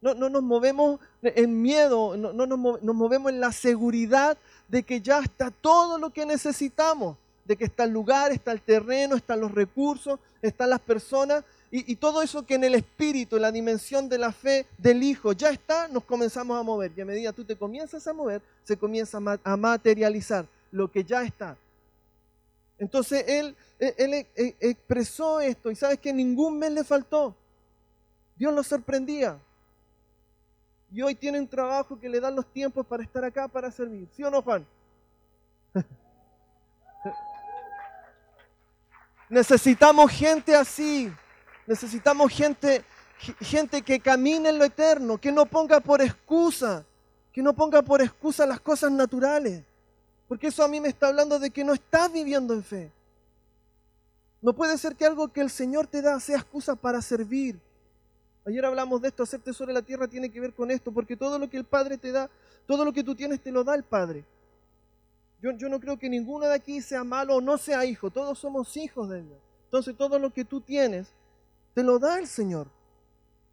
No, 0.00 0.14
nos 0.14 0.42
movemos 0.42 0.98
en 1.20 1.60
miedo, 1.60 2.16
no, 2.16 2.32
nos, 2.32 2.58
movemos 2.96 3.30
en 3.30 3.38
la 3.38 3.52
seguridad 3.52 4.38
de 4.68 4.82
que 4.82 5.02
ya 5.02 5.18
está 5.18 5.50
todo 5.50 5.98
lo 5.98 6.08
que 6.08 6.24
necesitamos, 6.24 7.18
de 7.44 7.58
que 7.58 7.64
está 7.64 7.84
el 7.84 7.90
lugar, 7.90 8.32
está 8.32 8.50
el 8.50 8.62
terreno, 8.62 9.14
están 9.14 9.40
los 9.40 9.52
recursos, 9.52 10.18
están 10.40 10.70
las 10.70 10.80
personas 10.80 11.44
y, 11.70 11.96
todo 11.96 12.22
eso 12.22 12.46
que 12.46 12.54
en 12.54 12.64
el 12.64 12.74
espíritu, 12.74 13.36
en 13.36 13.42
la 13.42 13.52
dimensión 13.52 14.08
de 14.08 14.16
la 14.16 14.32
fe 14.32 14.64
del 14.78 15.02
Hijo 15.02 15.34
ya 15.34 15.50
está, 15.50 15.86
nos 15.86 16.04
comenzamos 16.04 16.58
a 16.58 16.62
mover. 16.62 16.92
Y 16.96 17.02
a 17.02 17.04
medida 17.04 17.30
tú 17.30 17.44
te 17.44 17.56
comienzas 17.56 18.06
a 18.06 18.14
mover, 18.14 18.40
se 18.64 18.78
comienza 18.78 19.18
a 19.44 19.56
materializar 19.58 20.46
lo 20.70 20.90
que 20.90 21.04
ya 21.04 21.22
está. 21.24 21.58
Entonces 22.82 23.24
él, 23.28 23.54
él, 23.82 24.14
e, 24.14 24.30
e, 24.36 24.56
expresó 24.60 25.40
esto 25.40 25.70
y 25.70 25.74
sabes 25.74 25.98
que 25.98 26.12
ningún 26.12 26.56
mes 26.58 26.70
le 26.70 26.84
faltó. 26.84 27.34
Dios 28.36 28.54
lo 28.54 28.62
sorprendía. 28.62 29.38
Y 30.92 31.02
hoy 31.02 31.16
tiene 31.16 31.40
un 31.40 31.48
trabajo 31.48 31.98
que 31.98 32.08
le 32.08 32.20
dan 32.20 32.36
los 32.36 32.46
tiempos 32.52 32.86
para 32.86 33.02
estar 33.02 33.24
acá, 33.24 33.48
para 33.48 33.72
servir. 33.72 34.08
¿Sí 34.14 34.22
o 34.22 34.30
no, 34.30 34.40
Juan? 34.42 34.64
Necesitamos 39.28 40.12
gente 40.12 40.54
así. 40.54 41.12
Necesitamos 41.66 42.30
gente, 42.32 42.84
gente 43.40 43.82
que 43.82 43.98
camine 43.98 44.50
en 44.50 44.58
lo 44.58 44.64
eterno, 44.64 45.18
que 45.18 45.32
no 45.32 45.46
ponga 45.46 45.80
por 45.80 46.02
excusa, 46.02 46.84
que 47.32 47.42
no 47.42 47.52
ponga 47.54 47.82
por 47.82 48.00
excusa 48.02 48.46
las 48.46 48.60
cosas 48.60 48.92
naturales. 48.92 49.64
Porque 50.28 50.48
eso 50.48 50.62
a 50.62 50.68
mí 50.68 50.80
me 50.80 50.88
está 50.88 51.08
hablando 51.08 51.38
de 51.38 51.50
que 51.50 51.64
no 51.64 51.72
estás 51.72 52.12
viviendo 52.12 52.54
en 52.54 52.62
fe. 52.62 52.92
No 54.42 54.52
puede 54.52 54.76
ser 54.76 54.96
que 54.96 55.06
algo 55.06 55.32
que 55.32 55.40
el 55.40 55.50
Señor 55.50 55.86
te 55.86 56.02
da 56.02 56.18
sea 56.18 56.38
excusa 56.38 56.74
para 56.74 57.00
servir. 57.00 57.60
Ayer 58.44 58.64
hablamos 58.64 59.00
de 59.00 59.08
esto, 59.08 59.22
hacer 59.22 59.40
tesoro 59.40 59.70
en 59.70 59.76
la 59.76 59.82
tierra 59.82 60.08
tiene 60.08 60.30
que 60.30 60.40
ver 60.40 60.52
con 60.52 60.72
esto, 60.72 60.90
porque 60.90 61.16
todo 61.16 61.38
lo 61.38 61.48
que 61.48 61.56
el 61.56 61.64
Padre 61.64 61.96
te 61.96 62.10
da, 62.10 62.28
todo 62.66 62.84
lo 62.84 62.92
que 62.92 63.04
tú 63.04 63.14
tienes 63.14 63.40
te 63.40 63.52
lo 63.52 63.62
da 63.62 63.76
el 63.76 63.84
Padre. 63.84 64.24
Yo, 65.40 65.52
yo 65.52 65.68
no 65.68 65.78
creo 65.78 65.96
que 65.96 66.08
ninguno 66.08 66.46
de 66.46 66.54
aquí 66.54 66.80
sea 66.80 67.04
malo 67.04 67.36
o 67.36 67.40
no 67.40 67.56
sea 67.56 67.84
hijo, 67.84 68.10
todos 68.10 68.36
somos 68.40 68.76
hijos 68.76 69.08
de 69.08 69.22
Dios. 69.22 69.38
Entonces 69.66 69.96
todo 69.96 70.18
lo 70.18 70.30
que 70.30 70.44
tú 70.44 70.60
tienes, 70.60 71.14
te 71.72 71.84
lo 71.84 72.00
da 72.00 72.18
el 72.18 72.26
Señor. 72.26 72.66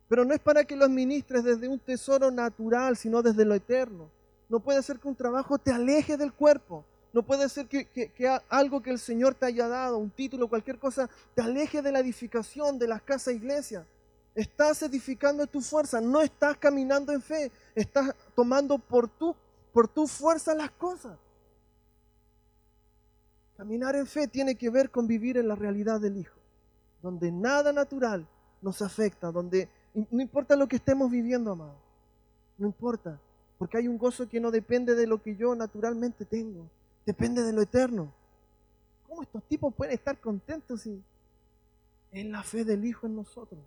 Pero 0.07 0.25
no 0.25 0.33
es 0.33 0.39
para 0.39 0.63
que 0.63 0.75
lo 0.75 0.85
administres 0.85 1.43
desde 1.43 1.67
un 1.67 1.77
tesoro 1.77 2.31
natural, 2.31 2.97
sino 2.97 3.21
desde 3.21 3.45
lo 3.45 3.53
eterno. 3.53 4.09
No 4.49 4.59
puede 4.59 4.81
ser 4.81 4.97
que 4.97 5.07
un 5.07 5.15
trabajo 5.15 5.59
te 5.59 5.71
aleje 5.71 6.17
del 6.17 6.33
cuerpo. 6.33 6.83
No 7.11 7.23
puede 7.23 7.49
ser 7.49 7.67
que, 7.67 8.39
algo 8.49 8.81
que 8.81 8.91
el 8.91 8.99
Señor 8.99 9.33
te 9.33 9.47
haya 9.47 9.67
dado, 9.67 9.97
un 9.97 10.11
título, 10.11 10.47
cualquier 10.47 10.77
cosa, 10.77 11.09
te 11.33 11.41
aleje 11.41 11.81
de 11.81 11.91
la 11.91 11.99
edificación 11.99 12.77
de 12.77 12.87
las 12.87 13.01
casas 13.01 13.33
iglesia. 13.33 13.85
Estás 14.35 14.83
edificando 14.83 15.47
tu 15.47 15.61
fuerza, 15.61 15.99
no 15.99 16.21
estás 16.21 16.57
caminando 16.57 17.11
en 17.11 17.21
fe, 17.21 17.51
estás 17.73 18.13
tomando 18.35 18.77
por 18.77 19.07
tu, 19.07 19.35
por 19.73 19.87
tu 19.87 20.07
fuerza 20.07 20.53
las 20.53 20.71
cosas. 20.71 21.17
Caminar 23.57 23.95
en 23.95 24.05
fe 24.05 24.27
tiene 24.27 24.55
que 24.55 24.69
ver 24.69 24.91
con 24.91 25.07
vivir 25.07 25.37
en 25.37 25.47
la 25.47 25.55
realidad 25.55 25.99
del 25.99 26.15
Hijo, 26.15 26.37
donde 27.01 27.31
nada 27.31 27.73
natural 27.73 28.27
nos 28.61 28.81
afecta, 28.81 29.31
donde 29.31 29.67
no 29.93 30.21
importa 30.21 30.55
lo 30.55 30.67
que 30.67 30.75
estemos 30.75 31.09
viviendo, 31.09 31.51
amado, 31.51 31.75
no 32.57 32.67
importa, 32.67 33.19
porque 33.57 33.77
hay 33.77 33.87
un 33.87 33.97
gozo 33.97 34.29
que 34.29 34.39
no 34.39 34.51
depende 34.51 34.95
de 34.95 35.07
lo 35.07 35.21
que 35.21 35.35
yo 35.35 35.55
naturalmente 35.55 36.23
tengo, 36.23 36.69
depende 37.09 37.41
de 37.41 37.51
lo 37.51 37.61
eterno. 37.61 38.13
¿Cómo 39.07 39.23
estos 39.23 39.43
tipos 39.45 39.73
pueden 39.73 39.95
estar 39.95 40.19
contentos 40.19 40.81
si 40.81 41.01
es 42.11 42.25
la 42.25 42.43
fe 42.43 42.63
del 42.63 42.85
Hijo 42.85 43.07
en 43.07 43.15
nosotros, 43.15 43.59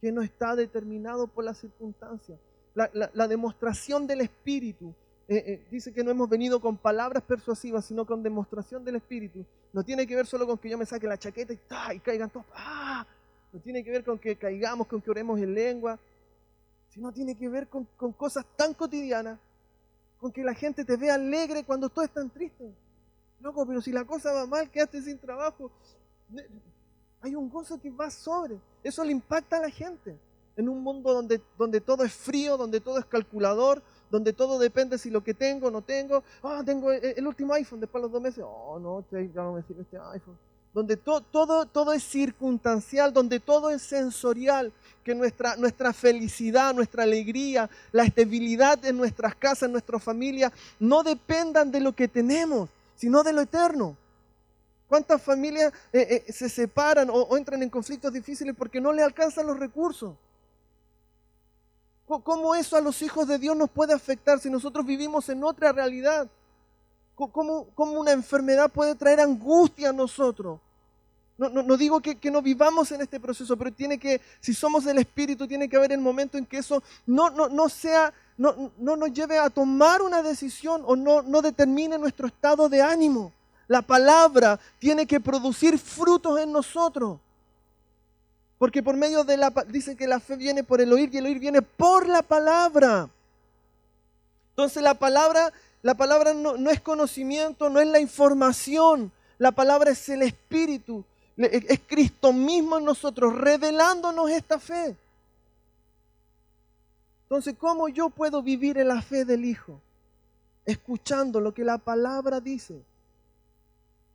que 0.00 0.12
no 0.12 0.22
está 0.22 0.54
determinado 0.54 1.26
por 1.26 1.44
las 1.44 1.58
circunstancias? 1.58 2.38
La, 2.74 3.26
demostración 3.26 4.06
del 4.06 4.20
Espíritu, 4.20 4.94
eh, 5.26 5.42
eh, 5.46 5.66
dice 5.68 5.92
que 5.92 6.04
no 6.04 6.12
hemos 6.12 6.28
venido 6.28 6.60
con 6.60 6.76
palabras 6.76 7.24
persuasivas, 7.24 7.84
sino 7.84 8.06
con 8.06 8.22
demostración 8.22 8.84
del 8.84 8.96
Espíritu. 8.96 9.44
No 9.72 9.82
tiene 9.82 10.06
que 10.06 10.14
ver 10.14 10.26
solo 10.26 10.46
con 10.46 10.56
que 10.56 10.70
yo 10.70 10.78
me 10.78 10.86
saque 10.86 11.08
la 11.08 11.18
chaqueta 11.18 11.52
y, 11.52 11.58
y 11.96 11.98
caigan 11.98 12.30
todos. 12.30 12.46
¡ah! 12.54 13.04
No 13.52 13.58
tiene 13.58 13.82
que 13.82 13.90
ver 13.90 14.04
con 14.04 14.16
que 14.16 14.36
caigamos, 14.36 14.86
con 14.86 15.02
que 15.02 15.10
oremos 15.10 15.40
en 15.40 15.54
lengua 15.54 15.98
sino 16.90 17.12
tiene 17.12 17.36
que 17.36 17.48
ver 17.48 17.68
con, 17.68 17.86
cosas 18.12 18.44
tan 18.56 18.74
cotidianas, 18.74 19.38
con 20.20 20.30
que 20.30 20.44
la 20.44 20.54
gente 20.54 20.84
te 20.84 20.96
vea 20.96 21.14
alegre 21.14 21.64
cuando 21.64 21.88
tú 21.88 22.02
estás 22.02 22.30
triste. 22.32 22.72
Loco, 23.40 23.66
pero 23.66 23.80
si 23.80 23.90
la 23.90 24.04
cosa 24.04 24.32
va 24.32 24.46
mal, 24.46 24.70
quedaste 24.70 25.00
sin 25.00 25.18
trabajo, 25.18 25.72
hay 27.22 27.34
un 27.34 27.48
gozo 27.48 27.80
que 27.80 27.90
va 27.90 28.10
sobre. 28.10 28.60
Eso 28.82 29.02
le 29.02 29.12
impacta 29.12 29.56
a 29.56 29.60
la 29.60 29.70
gente. 29.70 30.18
En 30.56 30.68
un 30.68 30.82
mundo 30.82 31.14
donde, 31.14 31.40
donde 31.56 31.80
todo 31.80 32.04
es 32.04 32.12
frío, 32.12 32.58
donde 32.58 32.80
todo 32.80 32.98
es 32.98 33.06
calculador, 33.06 33.82
donde 34.10 34.34
todo 34.34 34.58
depende 34.58 34.98
si 34.98 35.08
lo 35.08 35.24
que 35.24 35.32
tengo 35.32 35.68
o 35.68 35.70
no 35.70 35.80
tengo. 35.80 36.22
Ah, 36.42 36.62
tengo 36.66 36.92
el, 36.92 37.26
último 37.26 37.54
iPhone, 37.54 37.80
después 37.80 38.02
de 38.02 38.06
los 38.06 38.12
dos 38.12 38.20
meses, 38.20 38.44
oh, 38.46 38.78
no, 38.78 39.04
ya 39.10 39.42
no 39.42 39.54
me 39.54 39.62
sirve 39.62 39.82
este 39.82 39.96
iPhone 39.96 40.49
donde 40.72 40.96
todo, 40.96 41.66
todo 41.66 41.92
es 41.92 42.04
circunstancial, 42.04 43.12
donde 43.12 43.40
todo 43.40 43.70
es 43.70 43.82
sensorial, 43.82 44.72
que 45.04 45.14
nuestra, 45.14 45.56
nuestra 45.56 45.92
felicidad, 45.92 46.74
nuestra 46.74 47.02
alegría, 47.02 47.68
la 47.92 48.04
estabilidad 48.04 48.84
en 48.84 48.96
nuestras 48.96 49.34
casas, 49.34 49.64
en 49.64 49.72
nuestra 49.72 49.98
familia, 49.98 50.52
no 50.78 51.02
dependan 51.02 51.70
de 51.70 51.80
lo 51.80 51.92
que 51.92 52.06
tenemos, 52.06 52.68
sino 52.96 53.22
de 53.22 53.32
lo 53.32 53.40
eterno. 53.40 53.96
¿Cuántas 54.88 55.22
familias 55.22 55.72
eh, 55.92 56.24
eh, 56.26 56.32
se 56.32 56.48
separan 56.48 57.08
o, 57.10 57.36
entran 57.36 57.62
en 57.62 57.70
conflictos 57.70 58.12
difíciles 58.12 58.54
porque 58.56 58.80
no 58.80 58.92
le 58.92 59.02
alcanzan 59.02 59.46
los 59.46 59.58
recursos? 59.58 60.14
¿Cómo 62.06 62.56
eso 62.56 62.76
a 62.76 62.80
los 62.80 63.00
hijos 63.02 63.28
de 63.28 63.38
Dios 63.38 63.56
nos 63.56 63.70
puede 63.70 63.94
afectar 63.94 64.40
si 64.40 64.50
nosotros 64.50 64.84
vivimos 64.84 65.28
en 65.28 65.44
otra 65.44 65.70
realidad? 65.70 66.28
¿Cómo, 67.28 67.66
una 67.76 68.12
enfermedad 68.12 68.70
puede 68.70 68.94
traer 68.94 69.20
angustia 69.20 69.90
a 69.90 69.92
nosotros? 69.92 70.58
No, 71.36 71.76
digo 71.78 72.00
que, 72.00 72.30
no 72.30 72.42
vivamos 72.42 72.92
en 72.92 73.00
este 73.00 73.18
proceso, 73.18 73.56
pero 73.56 73.72
tiene 73.72 73.98
que, 73.98 74.20
si 74.40 74.52
somos 74.52 74.84
del 74.84 74.98
Espíritu, 74.98 75.48
tiene 75.48 75.70
que 75.70 75.76
haber 75.76 75.92
el 75.92 76.00
momento 76.00 76.36
en 76.36 76.44
que 76.44 76.58
eso 76.58 76.82
no, 77.06 77.30
no, 77.30 77.68
sea, 77.70 78.12
no, 78.36 78.70
nos 78.78 79.12
lleve 79.12 79.38
a 79.38 79.48
tomar 79.48 80.02
una 80.02 80.22
decisión 80.22 80.82
o 80.84 80.96
no, 80.96 81.22
no 81.22 81.40
determine 81.40 81.96
nuestro 81.96 82.26
estado 82.26 82.68
de 82.68 82.82
ánimo. 82.82 83.32
La 83.68 83.80
palabra 83.80 84.60
tiene 84.78 85.06
que 85.06 85.18
producir 85.18 85.78
frutos 85.78 86.38
en 86.40 86.52
nosotros. 86.52 87.18
Porque 88.58 88.82
por 88.82 88.94
medio 88.94 89.24
de 89.24 89.38
la 89.38 89.50
dice 89.68 89.96
que 89.96 90.06
la 90.06 90.20
fe 90.20 90.36
viene 90.36 90.62
por 90.62 90.82
el 90.82 90.92
oír 90.92 91.08
y 91.10 91.16
el 91.16 91.24
oír 91.24 91.38
viene 91.38 91.62
por 91.62 92.06
la 92.06 92.20
palabra. 92.20 93.08
Entonces 94.50 94.82
la 94.82 94.92
palabra 94.92 95.50
la 95.82 95.94
palabra 95.94 96.34
no, 96.34 96.70
es 96.70 96.80
conocimiento, 96.80 97.70
no 97.70 97.80
es 97.80 97.86
la 97.86 98.00
información. 98.00 99.10
La 99.38 99.52
palabra 99.52 99.90
es 99.92 100.08
el 100.10 100.22
Espíritu. 100.22 101.04
Es 101.36 101.80
Cristo 101.86 102.34
mismo 102.34 102.76
en 102.76 102.84
nosotros, 102.84 103.34
revelándonos 103.34 104.30
esta 104.30 104.58
fe. 104.58 104.94
Entonces, 107.22 107.54
¿cómo 107.58 107.88
yo 107.88 108.10
puedo 108.10 108.42
vivir 108.42 108.76
en 108.76 108.88
la 108.88 109.00
fe 109.00 109.24
del 109.24 109.46
Hijo? 109.46 109.80
Escuchando 110.66 111.40
lo 111.40 111.54
que 111.54 111.64
la 111.64 111.78
palabra 111.78 112.40
dice. 112.40 112.82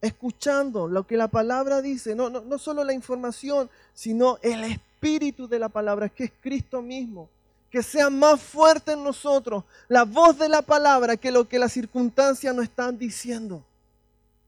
Escuchando 0.02 0.88
lo 0.88 1.08
que 1.08 1.18
la 1.18 1.30
palabra 1.30 1.82
dice. 1.82 2.14
No, 2.14 2.30
no, 2.30 2.42
no 2.42 2.60
solo 2.60 2.84
la 2.84 2.94
información, 2.94 3.72
sino 3.96 4.38
el 4.44 4.64
espíritu 4.66 5.48
de 5.48 5.58
la 5.58 5.70
palabra, 5.70 6.10
que 6.10 6.26
es 6.26 6.32
Cristo 6.42 6.84
mismo 6.84 7.28
que 7.76 7.84
sea 7.84 8.10
más 8.10 8.42
fuerte 8.42 8.94
en 8.94 9.04
nosotros 9.04 9.66
la 9.90 10.06
voz 10.06 10.40
de 10.40 10.48
la 10.48 10.62
palabra 10.62 11.18
que 11.18 11.30
lo 11.30 11.46
que 11.46 11.60
las 11.60 11.74
circunstancias 11.74 12.56
nos 12.56 12.64
están 12.64 12.98
diciendo. 12.98 13.66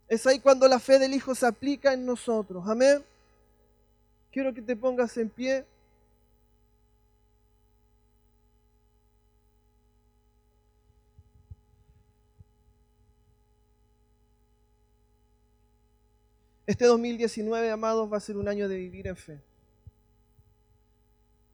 Es 0.08 0.26
ahí 0.26 0.40
cuando 0.40 0.66
la 0.66 0.80
fe 0.80 0.98
del 0.98 1.14
Hijo 1.14 1.36
se 1.36 1.46
aplica 1.46 1.92
en 1.92 2.06
nosotros. 2.06 2.64
Amén. 2.66 3.04
Quiero 4.32 4.54
que 4.54 4.62
te 4.62 4.78
pongas 4.78 5.18
en 5.18 5.30
pie. 5.30 5.66
Este 16.66 16.86
2019, 16.86 17.72
amados, 17.72 18.10
va 18.10 18.16
a 18.16 18.22
ser 18.22 18.38
un 18.38 18.48
año 18.48 18.70
de 18.70 18.78
vivir 18.78 19.06
en 19.06 19.18
fe. 19.18 19.42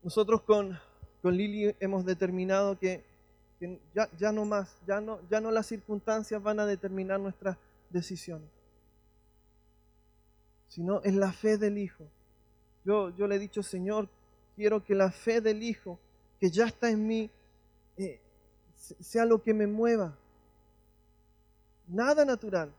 Nosotros 0.04 0.44
con, 0.44 0.80
con 1.24 1.38
Lili 1.38 1.74
hemos 1.80 2.04
determinado 2.04 2.78
que, 2.78 3.02
ya, 4.20 4.32
no 4.34 4.44
más, 4.44 4.76
ya 4.86 5.00
no, 5.00 5.22
ya 5.30 5.40
no 5.40 5.52
las 5.52 5.68
circunstancias 5.68 6.44
van 6.44 6.60
a 6.60 6.66
determinar 6.66 7.18
nuestras 7.18 7.56
decisiones, 7.90 8.50
sino 10.68 11.02
es 11.02 11.16
la 11.16 11.32
fe 11.32 11.58
del 11.58 11.78
Hijo. 11.78 12.04
Yo, 12.84 13.16
yo 13.16 13.26
le 13.26 13.36
he 13.36 13.40
dicho, 13.40 13.64
Señor, 13.64 14.10
quiero 14.58 14.84
que 14.84 14.96
la 14.96 15.12
fe 15.12 15.40
del 15.40 15.64
Hijo, 15.64 15.98
que 16.42 16.52
ya 16.52 16.66
está 16.66 16.90
en 16.90 17.08
mí, 17.08 17.32
eh, 17.96 18.20
sea 18.76 19.24
lo 19.24 19.42
que 19.42 19.54
me 19.54 19.66
mueva. 19.66 20.18
Nada 21.88 22.26
natural. 22.26 22.70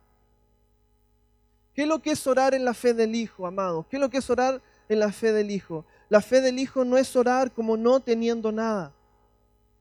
¿Qué 1.74 1.84
es 1.84 1.88
lo 1.88 2.02
que 2.02 2.10
es 2.10 2.26
orar 2.26 2.52
en 2.52 2.66
la 2.66 2.74
fe 2.74 2.92
del 2.92 3.14
Hijo, 3.14 3.46
amado? 3.46 3.86
¿Qué 3.88 3.96
es 3.96 4.00
lo 4.00 4.10
que 4.10 4.18
es 4.18 4.28
orar 4.28 4.60
en 4.90 4.98
la 4.98 5.10
fe 5.12 5.32
del 5.32 5.50
Hijo? 5.50 5.86
La 6.14 6.20
fe 6.20 6.40
del 6.40 6.60
Hijo 6.60 6.84
no 6.84 6.96
es 6.96 7.16
orar 7.16 7.50
como 7.50 7.76
no 7.76 7.98
teniendo 7.98 8.52
nada. 8.52 8.92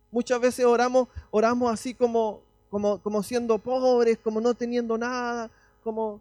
Muchas 0.09 0.41
veces 0.41 0.65
oramos, 0.65 1.07
oramos 1.29 1.71
así 1.71 1.93
como, 1.93 2.41
como, 2.71 2.97
como 3.03 3.21
siendo 3.21 3.59
pobres, 3.59 4.17
como 4.17 4.41
no 4.41 4.55
teniendo 4.55 4.97
nada, 4.97 5.51
como 5.83 6.19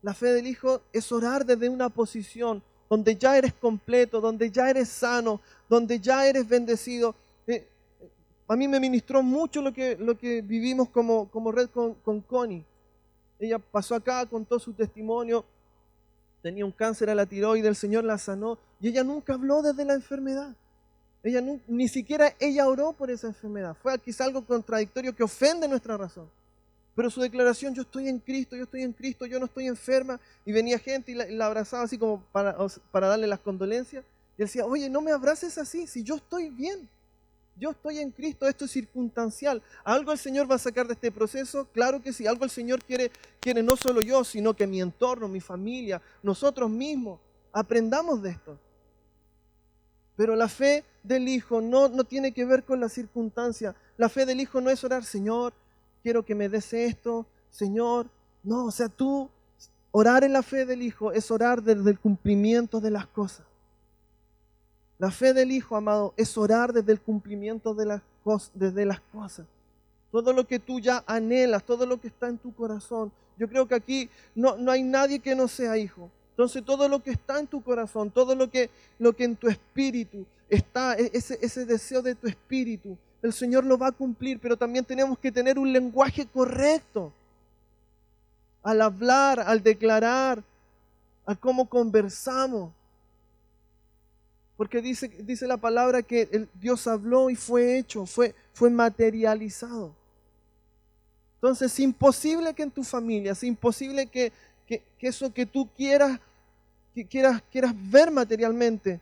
la 0.00 0.14
fe 0.14 0.28
del 0.28 0.46
Hijo 0.46 0.80
es 0.94 1.12
orar 1.12 1.44
desde 1.44 1.68
una 1.68 1.90
posición 1.90 2.62
donde 2.88 3.14
ya 3.16 3.36
eres 3.36 3.52
completo, 3.52 4.22
donde 4.22 4.50
ya 4.50 4.70
eres 4.70 4.88
sano, 4.88 5.42
donde 5.68 6.00
ya 6.00 6.26
eres 6.26 6.48
bendecido. 6.48 7.14
Eh, 7.46 7.68
a 8.48 8.56
mí 8.56 8.66
me 8.66 8.80
ministró 8.80 9.22
mucho 9.22 9.60
lo 9.60 9.74
que, 9.74 9.94
lo 9.96 10.16
que 10.16 10.40
vivimos 10.40 10.88
como, 10.88 11.28
como 11.28 11.52
red 11.52 11.68
con, 11.68 11.92
con 11.96 12.22
Connie. 12.22 12.64
Ella 13.38 13.58
pasó 13.58 13.94
acá, 13.94 14.24
contó 14.24 14.58
su 14.58 14.72
testimonio, 14.72 15.44
tenía 16.42 16.64
un 16.64 16.72
cáncer 16.72 17.10
a 17.10 17.14
la 17.14 17.26
tiroide, 17.26 17.68
el 17.68 17.76
Señor 17.76 18.04
la 18.04 18.18
sanó 18.18 18.58
y 18.80 18.88
ella 18.88 19.04
nunca 19.04 19.34
habló 19.34 19.62
desde 19.62 19.84
la 19.84 19.94
enfermedad. 19.94 20.54
Ella 21.22 21.42
ni 21.68 21.88
siquiera 21.88 22.34
ella 22.40 22.66
oró 22.66 22.92
por 22.92 23.10
esa 23.10 23.26
enfermedad. 23.26 23.76
Fue 23.82 23.98
quizá 23.98 24.24
algo 24.24 24.44
contradictorio 24.44 25.14
que 25.14 25.22
ofende 25.22 25.68
nuestra 25.68 25.96
razón. 25.96 26.28
Pero 26.94 27.10
su 27.10 27.20
declaración, 27.20 27.74
yo 27.74 27.82
estoy 27.82 28.08
en 28.08 28.18
Cristo, 28.18 28.56
yo 28.56 28.64
estoy 28.64 28.82
en 28.82 28.92
Cristo, 28.92 29.26
yo 29.26 29.38
no 29.38 29.46
estoy 29.46 29.66
enferma. 29.66 30.18
Y 30.44 30.52
venía 30.52 30.78
gente 30.78 31.12
y 31.12 31.14
la, 31.14 31.46
abrazaba 31.46 31.84
así 31.84 31.98
como 31.98 32.22
para, 32.32 32.56
darle 32.92 33.26
las 33.26 33.40
condolencias. 33.40 34.04
Y 34.36 34.42
decía, 34.42 34.64
oye, 34.64 34.88
no 34.88 35.00
me 35.00 35.12
abraces 35.12 35.58
así, 35.58 35.86
si 35.86 36.02
yo 36.02 36.16
estoy 36.16 36.50
bien. 36.50 36.88
Yo 37.60 37.72
estoy 37.72 37.98
en 37.98 38.10
Cristo, 38.10 38.48
esto 38.48 38.64
es 38.64 38.70
circunstancial. 38.70 39.62
¿Algo 39.84 40.12
el 40.12 40.18
Señor 40.18 40.50
va 40.50 40.54
a 40.54 40.58
sacar 40.58 40.86
de 40.86 40.94
este 40.94 41.12
proceso? 41.12 41.66
Claro 41.74 42.00
que 42.00 42.10
sí. 42.10 42.26
Algo 42.26 42.44
el 42.44 42.50
Señor 42.50 42.82
quiere, 42.82 43.12
quiere 43.38 43.62
no 43.62 43.76
solo 43.76 44.00
yo, 44.00 44.24
sino 44.24 44.54
que 44.54 44.66
mi 44.66 44.80
entorno, 44.80 45.28
mi 45.28 45.40
familia, 45.40 46.00
nosotros 46.22 46.70
mismos, 46.70 47.20
aprendamos 47.52 48.22
de 48.22 48.30
esto. 48.30 48.58
Pero 50.16 50.36
la 50.36 50.48
fe 50.48 50.84
del 51.02 51.28
Hijo 51.28 51.60
no, 51.60 51.90
no 51.90 52.04
tiene 52.04 52.32
que 52.32 52.46
ver 52.46 52.64
con 52.64 52.80
la 52.80 52.88
circunstancia. 52.88 53.76
La 53.98 54.08
fe 54.08 54.24
del 54.24 54.40
Hijo 54.40 54.62
no 54.62 54.70
es 54.70 54.82
orar, 54.82 55.04
Señor, 55.04 55.52
quiero 56.02 56.24
que 56.24 56.34
me 56.34 56.48
des 56.48 56.72
esto, 56.72 57.26
Señor. 57.50 58.08
No, 58.42 58.64
o 58.64 58.70
sea, 58.70 58.88
tú, 58.88 59.28
orar 59.90 60.24
en 60.24 60.32
la 60.32 60.42
fe 60.42 60.64
del 60.64 60.80
Hijo 60.80 61.12
es 61.12 61.30
orar 61.30 61.62
desde 61.62 61.90
el 61.90 61.98
cumplimiento 61.98 62.80
de 62.80 62.90
las 62.90 63.06
cosas. 63.06 63.49
La 65.00 65.10
fe 65.10 65.32
del 65.32 65.50
Hijo, 65.50 65.76
amado, 65.76 66.12
es 66.18 66.36
orar 66.36 66.74
desde 66.74 66.92
el 66.92 67.00
cumplimiento 67.00 67.72
de 67.72 67.86
las, 67.86 68.02
cosas, 68.22 68.50
desde 68.52 68.84
las 68.84 69.00
cosas. 69.00 69.46
Todo 70.12 70.34
lo 70.34 70.46
que 70.46 70.58
tú 70.58 70.78
ya 70.78 71.02
anhelas, 71.06 71.64
todo 71.64 71.86
lo 71.86 71.98
que 71.98 72.08
está 72.08 72.28
en 72.28 72.36
tu 72.36 72.54
corazón. 72.54 73.10
Yo 73.38 73.48
creo 73.48 73.66
que 73.66 73.74
aquí 73.74 74.10
no, 74.34 74.58
no 74.58 74.70
hay 74.70 74.82
nadie 74.82 75.18
que 75.18 75.34
no 75.34 75.48
sea 75.48 75.78
hijo. 75.78 76.10
Entonces 76.32 76.62
todo 76.62 76.86
lo 76.86 77.02
que 77.02 77.12
está 77.12 77.38
en 77.38 77.46
tu 77.46 77.62
corazón, 77.62 78.10
todo 78.10 78.34
lo 78.34 78.50
que, 78.50 78.68
lo 78.98 79.14
que 79.14 79.24
en 79.24 79.36
tu 79.36 79.48
espíritu 79.48 80.26
está, 80.50 80.94
e, 80.98 81.10
ese, 81.14 81.38
ese 81.40 81.64
deseo 81.64 82.02
de 82.02 82.14
tu 82.14 82.26
espíritu, 82.26 82.98
el 83.22 83.32
Señor 83.32 83.64
lo 83.64 83.78
va 83.78 83.86
a 83.88 83.92
cumplir, 83.92 84.38
pero 84.38 84.54
también 84.54 84.84
tenemos 84.84 85.18
que 85.18 85.32
tener 85.32 85.58
un 85.58 85.72
lenguaje 85.72 86.26
correcto. 86.26 87.10
Al 88.62 88.82
hablar, 88.82 89.40
al 89.40 89.62
declarar, 89.62 90.44
a 91.24 91.34
cómo 91.34 91.70
conversamos. 91.70 92.70
Porque 94.60 94.82
dice, 94.82 95.08
dice 95.08 95.46
la 95.46 95.56
palabra 95.56 96.02
que 96.02 96.28
el 96.32 96.46
Dios 96.52 96.86
habló 96.86 97.30
y 97.30 97.34
fue 97.34 97.78
hecho, 97.78 98.04
fue, 98.04 98.34
fue 98.52 98.68
materializado. 98.68 99.94
Entonces 101.36 101.72
es 101.72 101.80
imposible 101.80 102.52
que 102.52 102.64
en 102.64 102.70
tu 102.70 102.84
familia, 102.84 103.32
es 103.32 103.42
imposible 103.42 104.08
que, 104.08 104.30
que, 104.66 104.82
eso 105.00 105.32
que 105.32 105.46
tú 105.46 105.66
quieras, 105.74 106.20
quieras, 107.08 107.42
quieras 107.50 107.72
ver 107.74 108.10
materialmente, 108.10 109.00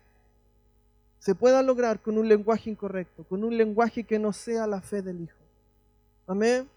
se 1.19 1.35
pueda 1.35 1.61
lograr 1.61 1.99
con 1.99 2.17
un 2.19 2.29
lenguaje 2.29 2.71
incorrecto, 2.71 3.25
con 3.25 3.43
un 3.43 3.59
lenguaje 3.59 4.05
que 4.05 4.21
no 4.21 4.33
sea 4.33 4.65
la 4.65 4.81
fe 4.81 5.03
del 5.03 5.23
Hijo. 5.23 5.41
Amén. 6.29 6.69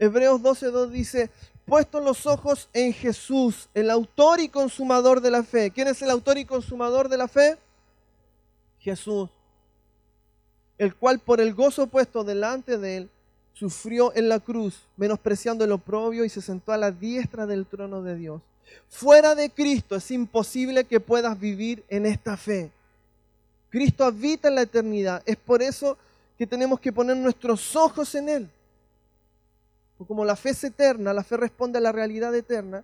Hebreos 0.00 0.40
12.2 0.40 0.88
dice, 0.88 1.30
puesto 1.64 2.00
los 2.00 2.26
ojos 2.26 2.68
en 2.72 2.92
Jesús, 2.94 3.68
el 3.74 3.88
autor 3.92 4.40
y 4.40 4.48
consumador 4.48 5.20
de 5.20 5.30
la 5.30 5.44
fe. 5.44 5.70
¿Quién 5.70 5.86
es 5.86 6.02
el 6.02 6.10
autor 6.10 6.36
y 6.38 6.44
consumador 6.44 7.08
de 7.08 7.16
la 7.16 7.28
fe? 7.28 7.58
Jesús, 8.82 9.30
el 10.76 10.94
cual 10.94 11.20
por 11.20 11.40
el 11.40 11.54
gozo 11.54 11.86
puesto 11.86 12.24
delante 12.24 12.78
de 12.78 12.96
él, 12.98 13.10
sufrió 13.54 14.14
en 14.16 14.28
la 14.28 14.40
cruz, 14.40 14.82
menospreciando 14.96 15.64
el 15.64 15.72
oprobio 15.72 16.24
y 16.24 16.28
se 16.28 16.42
sentó 16.42 16.72
a 16.72 16.78
la 16.78 16.90
diestra 16.90 17.46
del 17.46 17.66
trono 17.66 18.02
de 18.02 18.16
Dios. 18.16 18.42
Fuera 18.88 19.34
de 19.34 19.50
Cristo 19.50 19.96
es 19.96 20.10
imposible 20.10 20.84
que 20.84 20.98
puedas 20.98 21.38
vivir 21.38 21.84
en 21.88 22.06
esta 22.06 22.36
fe. 22.36 22.70
Cristo 23.70 24.04
habita 24.04 24.48
en 24.48 24.56
la 24.56 24.62
eternidad. 24.62 25.22
Es 25.26 25.36
por 25.36 25.62
eso 25.62 25.96
que 26.36 26.46
tenemos 26.46 26.80
que 26.80 26.92
poner 26.92 27.16
nuestros 27.16 27.76
ojos 27.76 28.14
en 28.14 28.28
Él. 28.28 28.48
como 30.08 30.24
la 30.24 30.34
fe 30.34 30.50
es 30.50 30.64
eterna, 30.64 31.12
la 31.12 31.22
fe 31.22 31.36
responde 31.36 31.78
a 31.78 31.80
la 31.80 31.92
realidad 31.92 32.34
eterna. 32.34 32.82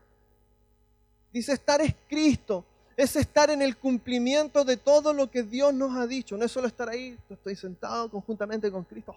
Dice, 1.32 1.52
estar 1.52 1.80
es 1.80 1.92
Cristo 2.08 2.64
es 2.98 3.14
estar 3.14 3.48
en 3.48 3.62
el 3.62 3.76
cumplimiento 3.76 4.64
de 4.64 4.76
todo 4.76 5.12
lo 5.12 5.30
que 5.30 5.44
Dios 5.44 5.72
nos 5.72 5.96
ha 5.96 6.04
dicho. 6.08 6.36
No 6.36 6.44
es 6.44 6.50
solo 6.50 6.66
estar 6.66 6.88
ahí, 6.88 7.16
estoy 7.30 7.54
sentado 7.54 8.10
conjuntamente 8.10 8.72
con 8.72 8.82
Cristo. 8.82 9.14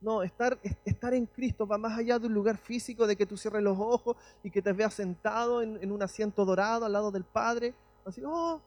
No, 0.00 0.24
estar, 0.24 0.58
estar 0.84 1.14
en 1.14 1.26
Cristo 1.26 1.64
va 1.64 1.78
más 1.78 1.96
allá 1.96 2.18
de 2.18 2.26
un 2.26 2.34
lugar 2.34 2.56
físico, 2.56 3.06
de 3.06 3.14
que 3.14 3.24
tú 3.24 3.36
cierres 3.36 3.62
los 3.62 3.78
ojos 3.78 4.16
y 4.42 4.50
que 4.50 4.60
te 4.60 4.72
veas 4.72 4.94
sentado 4.94 5.62
en, 5.62 5.92
un 5.92 6.02
asiento 6.02 6.44
dorado 6.44 6.84
al 6.84 6.92
lado 6.92 7.12
del 7.12 7.22
Padre. 7.22 7.74
Así, 8.04 8.20
oh, 8.26 8.60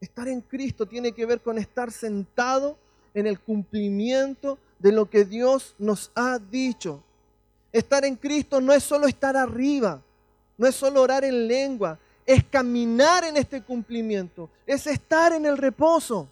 estar 0.00 0.26
en 0.26 0.40
Cristo 0.40 0.84
tiene 0.84 1.12
que 1.12 1.24
ver 1.24 1.40
con 1.40 1.56
estar 1.56 1.92
sentado 1.92 2.76
en 3.14 3.28
el 3.28 3.38
cumplimiento 3.38 4.58
de 4.80 4.90
lo 4.90 5.08
que 5.08 5.24
Dios 5.24 5.76
nos 5.78 6.10
ha 6.16 6.40
dicho. 6.40 7.00
Estar 7.72 8.04
en 8.04 8.16
Cristo 8.16 8.60
no 8.60 8.72
es 8.72 8.82
solo 8.82 9.06
estar 9.06 9.36
arriba, 9.36 10.02
no 10.58 10.66
es 10.66 10.74
solo 10.74 11.00
orar 11.00 11.24
en 11.24 11.46
lengua, 11.46 11.96
es 12.26 12.44
caminar 12.44 13.24
en 13.24 13.36
este 13.36 13.62
cumplimiento, 13.62 14.50
es 14.66 14.86
estar 14.86 15.32
en 15.32 15.46
el 15.46 15.56
reposo. 15.56 16.28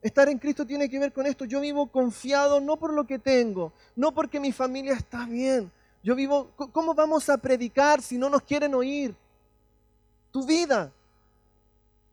Estar 0.00 0.28
en 0.28 0.38
Cristo 0.38 0.64
tiene 0.64 0.88
que 0.88 0.98
ver 0.98 1.12
con 1.12 1.26
esto. 1.26 1.44
Yo 1.44 1.60
vivo 1.60 1.88
confiado 1.88 2.60
no 2.60 2.76
por 2.76 2.92
lo 2.92 3.04
que 3.04 3.18
tengo, 3.18 3.72
no 3.96 4.12
porque 4.12 4.38
mi 4.38 4.52
familia 4.52 4.92
está 4.92 5.26
bien. 5.26 5.72
Yo 6.04 6.14
vivo, 6.14 6.50
¿cómo 6.72 6.94
vamos 6.94 7.28
a 7.28 7.38
predicar 7.38 8.00
si 8.00 8.16
no 8.16 8.30
nos 8.30 8.42
quieren 8.42 8.74
oír? 8.74 9.14
Tu 10.30 10.46
vida, 10.46 10.92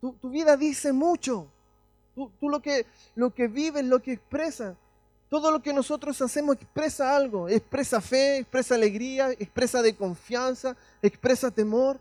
tu, 0.01 0.29
vida 0.29 0.57
dice 0.57 0.91
mucho. 0.91 1.47
Tú, 2.15 2.31
tú, 2.39 2.49
lo, 2.49 2.61
que, 2.61 2.85
lo 3.13 3.33
que 3.33 3.47
vives, 3.47 3.83
lo 3.83 4.01
que 4.01 4.13
expresas. 4.13 4.75
Todo 5.29 5.51
lo 5.51 5.61
que 5.61 5.73
nosotros 5.73 6.21
hacemos 6.21 6.55
expresa 6.55 7.15
algo, 7.15 7.49
expresa 7.49 7.99
fe, 7.99 8.37
expresa 8.37 8.75
alegría, 8.75 9.31
expresa 9.31 9.81
de 9.81 9.95
confianza, 9.95 10.77
expresa 11.01 11.49
temor. 11.49 11.99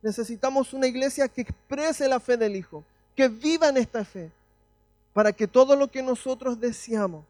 Necesitamos 0.00 0.72
una 0.72 0.86
iglesia 0.86 1.28
que 1.28 1.42
exprese 1.42 2.08
la 2.08 2.20
fe 2.20 2.36
del 2.36 2.56
Hijo, 2.56 2.84
que 3.14 3.28
viva 3.28 3.68
en 3.68 3.76
esta 3.76 4.04
fe, 4.04 4.30
para 5.12 5.32
que 5.32 5.46
todo 5.46 5.76
lo 5.76 5.90
que 5.90 6.02
nosotros 6.02 6.58
deseamos 6.58 7.24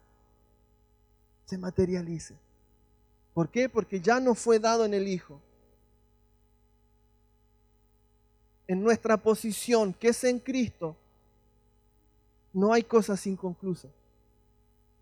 se 1.45 1.57
materialice. 1.57 2.33
¿Por 3.33 3.49
qué? 3.49 3.67
Porque 3.67 3.99
ya 3.99 4.19
no 4.19 4.33
fue 4.35 4.59
dado 4.59 4.85
en 4.85 4.93
el 4.93 5.07
Hijo. 5.07 5.39
En 8.67 8.81
nuestra 8.81 9.17
posición, 9.17 9.93
que 9.93 10.07
es 10.07 10.23
en 10.23 10.39
Cristo, 10.39 10.95
no 12.55 12.71
hay 12.71 12.83
cosas 12.83 13.27
inconclusas. 13.27 13.91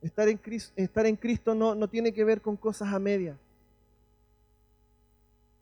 Estar 0.01 0.27
en 0.27 0.37
Cristo, 0.37 0.73
estar 0.75 1.05
en 1.05 1.15
Cristo 1.15 1.53
no, 1.53 1.75
no 1.75 1.87
tiene 1.87 2.11
que 2.11 2.23
ver 2.23 2.41
con 2.41 2.57
cosas 2.57 2.91
a 2.91 2.99
medias. 2.99 3.37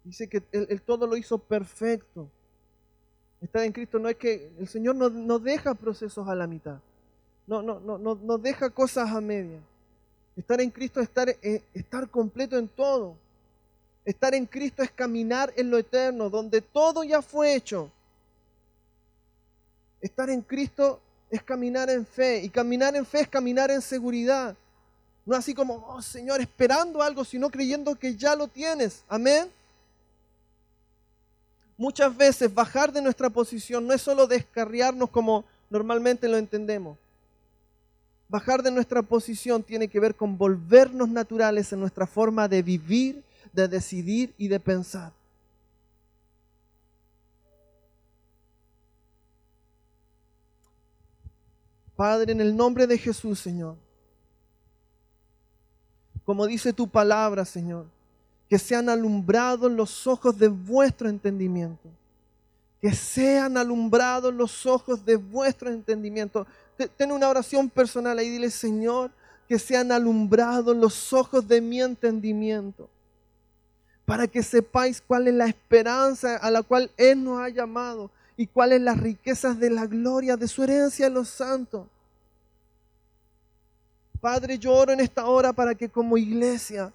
Dice 0.05 0.27
que 0.27 0.41
el, 0.53 0.81
todo 0.81 1.05
lo 1.05 1.17
hizo 1.17 1.37
perfecto. 1.37 2.27
Estar 3.41 3.63
en 3.63 3.73
Cristo 3.73 3.99
no 3.99 4.07
es 4.07 4.15
que 4.15 4.51
el 4.57 4.67
Señor 4.69 4.95
no, 4.95 5.37
deja 5.37 5.75
procesos 5.75 6.27
a 6.29 6.33
la 6.33 6.47
mitad. 6.47 6.79
No, 7.45 7.61
no, 7.61 7.81
no, 7.81 7.97
no, 7.97 8.15
no 8.15 8.37
deja 8.37 8.69
cosas 8.69 9.11
a 9.11 9.19
medias. 9.19 9.61
Estar 10.37 10.61
en 10.61 10.71
Cristo 10.71 11.01
es 11.01 11.09
estar, 11.09 11.27
eh, 11.29 11.61
estar 11.73 12.09
completo 12.09 12.57
en 12.57 12.69
todo. 12.69 13.15
Estar 14.05 14.33
en 14.33 14.45
Cristo 14.45 14.81
es 14.81 14.91
caminar 14.91 15.51
en 15.57 15.69
lo 15.69 15.77
eterno, 15.77 16.29
donde 16.29 16.61
todo 16.61 17.03
ya 17.03 17.21
fue 17.21 17.53
hecho. 17.53 17.91
Estar 19.99 20.29
en 20.29 20.41
Cristo 20.41 21.01
es 21.31 21.41
caminar 21.41 21.89
en 21.89 22.05
fe. 22.05 22.43
Y 22.43 22.49
caminar 22.49 22.95
en 22.95 23.05
fe 23.05 23.21
es 23.21 23.27
caminar 23.27 23.71
en 23.71 23.81
seguridad. 23.81 24.55
No 25.25 25.35
así 25.35 25.53
como, 25.53 25.75
oh 25.87 26.01
Señor, 26.01 26.41
esperando 26.41 27.01
algo, 27.01 27.23
sino 27.23 27.49
creyendo 27.49 27.95
que 27.95 28.15
ya 28.15 28.35
lo 28.35 28.47
tienes. 28.47 29.03
Amén. 29.07 29.49
Muchas 31.77 32.15
veces 32.15 32.53
bajar 32.53 32.91
de 32.91 33.01
nuestra 33.01 33.29
posición 33.29 33.87
no 33.87 33.93
es 33.93 34.01
solo 34.01 34.27
descarriarnos 34.27 35.09
como 35.09 35.45
normalmente 35.69 36.27
lo 36.27 36.37
entendemos. 36.37 36.97
Bajar 38.27 38.61
de 38.61 38.71
nuestra 38.71 39.01
posición 39.01 39.63
tiene 39.63 39.87
que 39.87 39.99
ver 39.99 40.15
con 40.15 40.37
volvernos 40.37 41.09
naturales 41.09 41.71
en 41.73 41.79
nuestra 41.79 42.05
forma 42.05 42.47
de 42.47 42.61
vivir, 42.61 43.23
de 43.51 43.67
decidir 43.67 44.33
y 44.37 44.47
de 44.47 44.59
pensar. 44.59 45.11
Padre, 52.01 52.31
en 52.31 52.41
el 52.41 52.57
nombre 52.57 52.87
de 52.87 52.97
Jesús, 52.97 53.37
Señor, 53.37 53.75
como 56.25 56.47
dice 56.47 56.73
tu 56.73 56.87
palabra, 56.87 57.45
Señor, 57.45 57.85
que 58.49 58.57
sean 58.57 58.89
alumbrados 58.89 59.71
los 59.71 60.07
ojos 60.07 60.35
de 60.35 60.47
vuestro 60.47 61.09
entendimiento. 61.09 61.87
Que 62.81 62.91
sean 62.91 63.55
alumbrados 63.55 64.33
los 64.33 64.65
ojos 64.65 65.05
de 65.05 65.15
vuestro 65.15 65.69
entendimiento. 65.69 66.47
Ten 66.97 67.11
una 67.11 67.29
oración 67.29 67.69
personal 67.69 68.17
ahí, 68.17 68.31
dile, 68.31 68.49
Señor, 68.49 69.11
que 69.47 69.59
sean 69.59 69.91
alumbrados 69.91 70.75
los 70.75 71.13
ojos 71.13 71.47
de 71.47 71.61
mi 71.61 71.83
entendimiento 71.83 72.89
para 74.05 74.25
que 74.25 74.41
sepáis 74.41 75.03
cuál 75.05 75.27
es 75.27 75.35
la 75.35 75.45
esperanza 75.45 76.37
a 76.37 76.49
la 76.49 76.63
cual 76.63 76.89
Él 76.97 77.23
nos 77.23 77.39
ha 77.39 77.49
llamado 77.49 78.09
y 78.37 78.47
cuáles 78.47 78.81
las 78.81 78.99
riquezas 78.99 79.59
de 79.59 79.69
la 79.69 79.85
gloria 79.85 80.37
de 80.37 80.47
su 80.47 80.63
herencia 80.63 81.07
en 81.07 81.13
los 81.13 81.29
santos. 81.29 81.87
Padre, 84.19 84.57
yo 84.57 84.73
oro 84.73 84.91
en 84.91 84.99
esta 84.99 85.25
hora 85.25 85.51
para 85.51 85.73
que 85.75 85.89
como 85.89 86.17
iglesia 86.17 86.93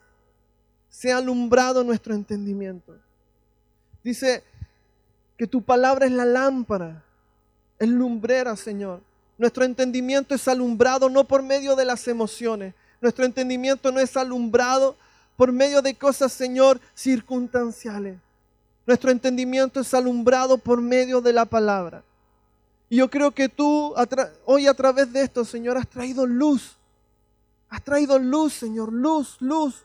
sea 0.89 1.19
alumbrado 1.19 1.83
nuestro 1.83 2.15
entendimiento. 2.15 2.97
Dice 4.03 4.43
que 5.37 5.47
tu 5.47 5.61
palabra 5.61 6.07
es 6.07 6.13
la 6.13 6.25
lámpara, 6.25 7.03
es 7.79 7.89
lumbrera, 7.89 8.57
Señor. 8.57 9.01
Nuestro 9.37 9.65
entendimiento 9.65 10.35
es 10.35 10.49
alumbrado 10.49 11.11
no 11.11 11.25
por 11.25 11.43
medio 11.43 11.77
de 11.77 11.85
las 11.85 12.07
emociones. 12.09 12.75
Nuestro 13.01 13.25
entendimiento 13.25 13.93
no 13.93 14.01
es 14.01 14.17
alumbrado 14.17 14.97
por 15.37 15.53
medio 15.53 15.83
de 15.83 15.95
cosas, 15.95 16.33
Señor, 16.33 16.81
circunstanciales. 16.95 18.17
Nuestro 18.87 19.11
entendimiento 19.11 19.81
es 19.81 19.93
alumbrado 19.93 20.59
por 20.59 20.81
medio 20.81 21.21
de 21.21 21.33
la 21.33 21.45
palabra. 21.45 22.05
Y 22.89 22.97
yo 22.97 23.11
creo 23.11 23.33
que 23.33 23.49
tú 23.49 23.95
hoy 24.45 24.67
a 24.67 24.75
través 24.75 25.13
de 25.13 25.23
esto, 25.23 25.45
Señor, 25.45 25.77
has 25.77 25.89
traído 25.89 26.25
luz. 26.25 26.77
Has 27.69 27.83
traído 27.83 28.19
luz, 28.19 28.55
Señor, 28.55 28.93
luz, 28.93 29.37
luz. 29.41 29.85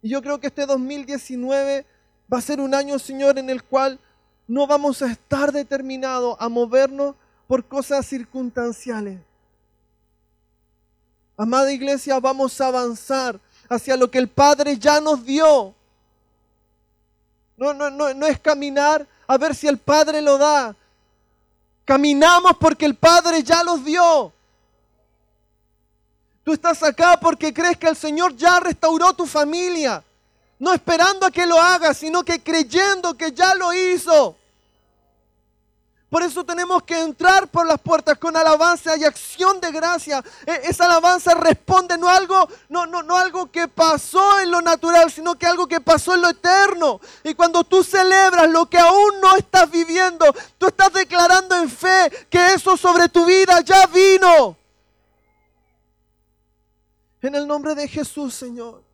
Y 0.00 0.08
yo 0.08 0.22
creo 0.22 0.40
que 0.40 0.46
este 0.46 0.64
2019 0.64 1.84
va 2.32 2.38
a 2.38 2.42
ser 2.42 2.60
un 2.60 2.74
año, 2.74 2.98
Señor, 2.98 3.38
en 3.38 3.50
el 3.50 3.62
cual 3.62 4.00
no 4.48 4.66
vamos 4.66 5.02
a 5.02 5.12
estar 5.12 5.52
determinados 5.52 6.36
a 6.40 6.48
movernos 6.48 7.14
por 7.46 7.64
cosas 7.64 8.06
circunstanciales. 8.06 9.20
Amada 11.36 11.72
iglesia, 11.72 12.18
vamos 12.20 12.58
a 12.60 12.68
avanzar 12.68 13.38
hacia 13.68 13.96
lo 13.96 14.10
que 14.10 14.18
el 14.18 14.28
Padre 14.28 14.78
ya 14.78 15.00
nos 15.00 15.24
dio. 15.24 15.74
No, 17.60 17.74
no, 17.74 17.90
no, 17.90 18.14
no 18.14 18.26
es 18.26 18.40
caminar 18.40 19.06
a 19.26 19.36
ver 19.36 19.54
si 19.54 19.68
el 19.68 19.76
Padre 19.76 20.22
lo 20.22 20.38
da. 20.38 20.74
Caminamos 21.84 22.52
porque 22.58 22.86
el 22.86 22.94
Padre 22.94 23.42
ya 23.42 23.62
los 23.62 23.84
dio. 23.84 24.32
Tú 26.42 26.54
estás 26.54 26.82
acá 26.82 27.20
porque 27.20 27.52
crees 27.52 27.76
que 27.76 27.88
el 27.88 27.96
Señor 27.96 28.34
ya 28.34 28.60
restauró 28.60 29.12
tu 29.12 29.26
familia. 29.26 30.02
No 30.58 30.72
esperando 30.72 31.26
a 31.26 31.30
que 31.30 31.44
lo 31.44 31.60
haga, 31.60 31.92
sino 31.92 32.24
que 32.24 32.42
creyendo 32.42 33.14
que 33.14 33.30
ya 33.30 33.54
lo 33.54 33.74
hizo. 33.74 34.36
Por 36.10 36.24
eso 36.24 36.44
tenemos 36.44 36.82
que 36.82 37.00
entrar 37.00 37.46
por 37.46 37.64
las 37.64 37.78
puertas 37.78 38.18
con 38.18 38.36
alabanza 38.36 38.96
y 38.96 39.04
acción 39.04 39.60
de 39.60 39.70
gracia. 39.70 40.24
E, 40.44 40.62
esa 40.64 40.86
alabanza 40.86 41.34
responde 41.34 41.96
no 41.96 42.08
algo, 42.08 42.48
no, 42.68 42.84
no, 42.84 43.00
no 43.04 43.16
algo 43.16 43.48
que 43.48 43.68
pasó 43.68 44.40
en 44.40 44.50
lo 44.50 44.60
natural, 44.60 45.12
sino 45.12 45.38
que 45.38 45.46
algo 45.46 45.68
que 45.68 45.80
pasó 45.80 46.16
en 46.16 46.22
lo 46.22 46.30
eterno. 46.30 47.00
Y 47.22 47.34
cuando 47.34 47.62
tú 47.62 47.84
celebras 47.84 48.50
lo 48.50 48.68
que 48.68 48.78
aún 48.78 49.20
no 49.22 49.36
estás 49.36 49.70
viviendo, 49.70 50.26
tú 50.58 50.66
estás 50.66 50.92
declarando 50.92 51.54
en 51.54 51.70
fe 51.70 52.10
que 52.28 52.54
eso 52.54 52.76
sobre 52.76 53.08
tu 53.08 53.24
vida 53.24 53.60
ya 53.60 53.86
vino. 53.86 54.56
En 57.22 57.36
el 57.36 57.46
nombre 57.46 57.76
de 57.76 57.86
Jesús, 57.86 58.34
Señor. 58.34 58.89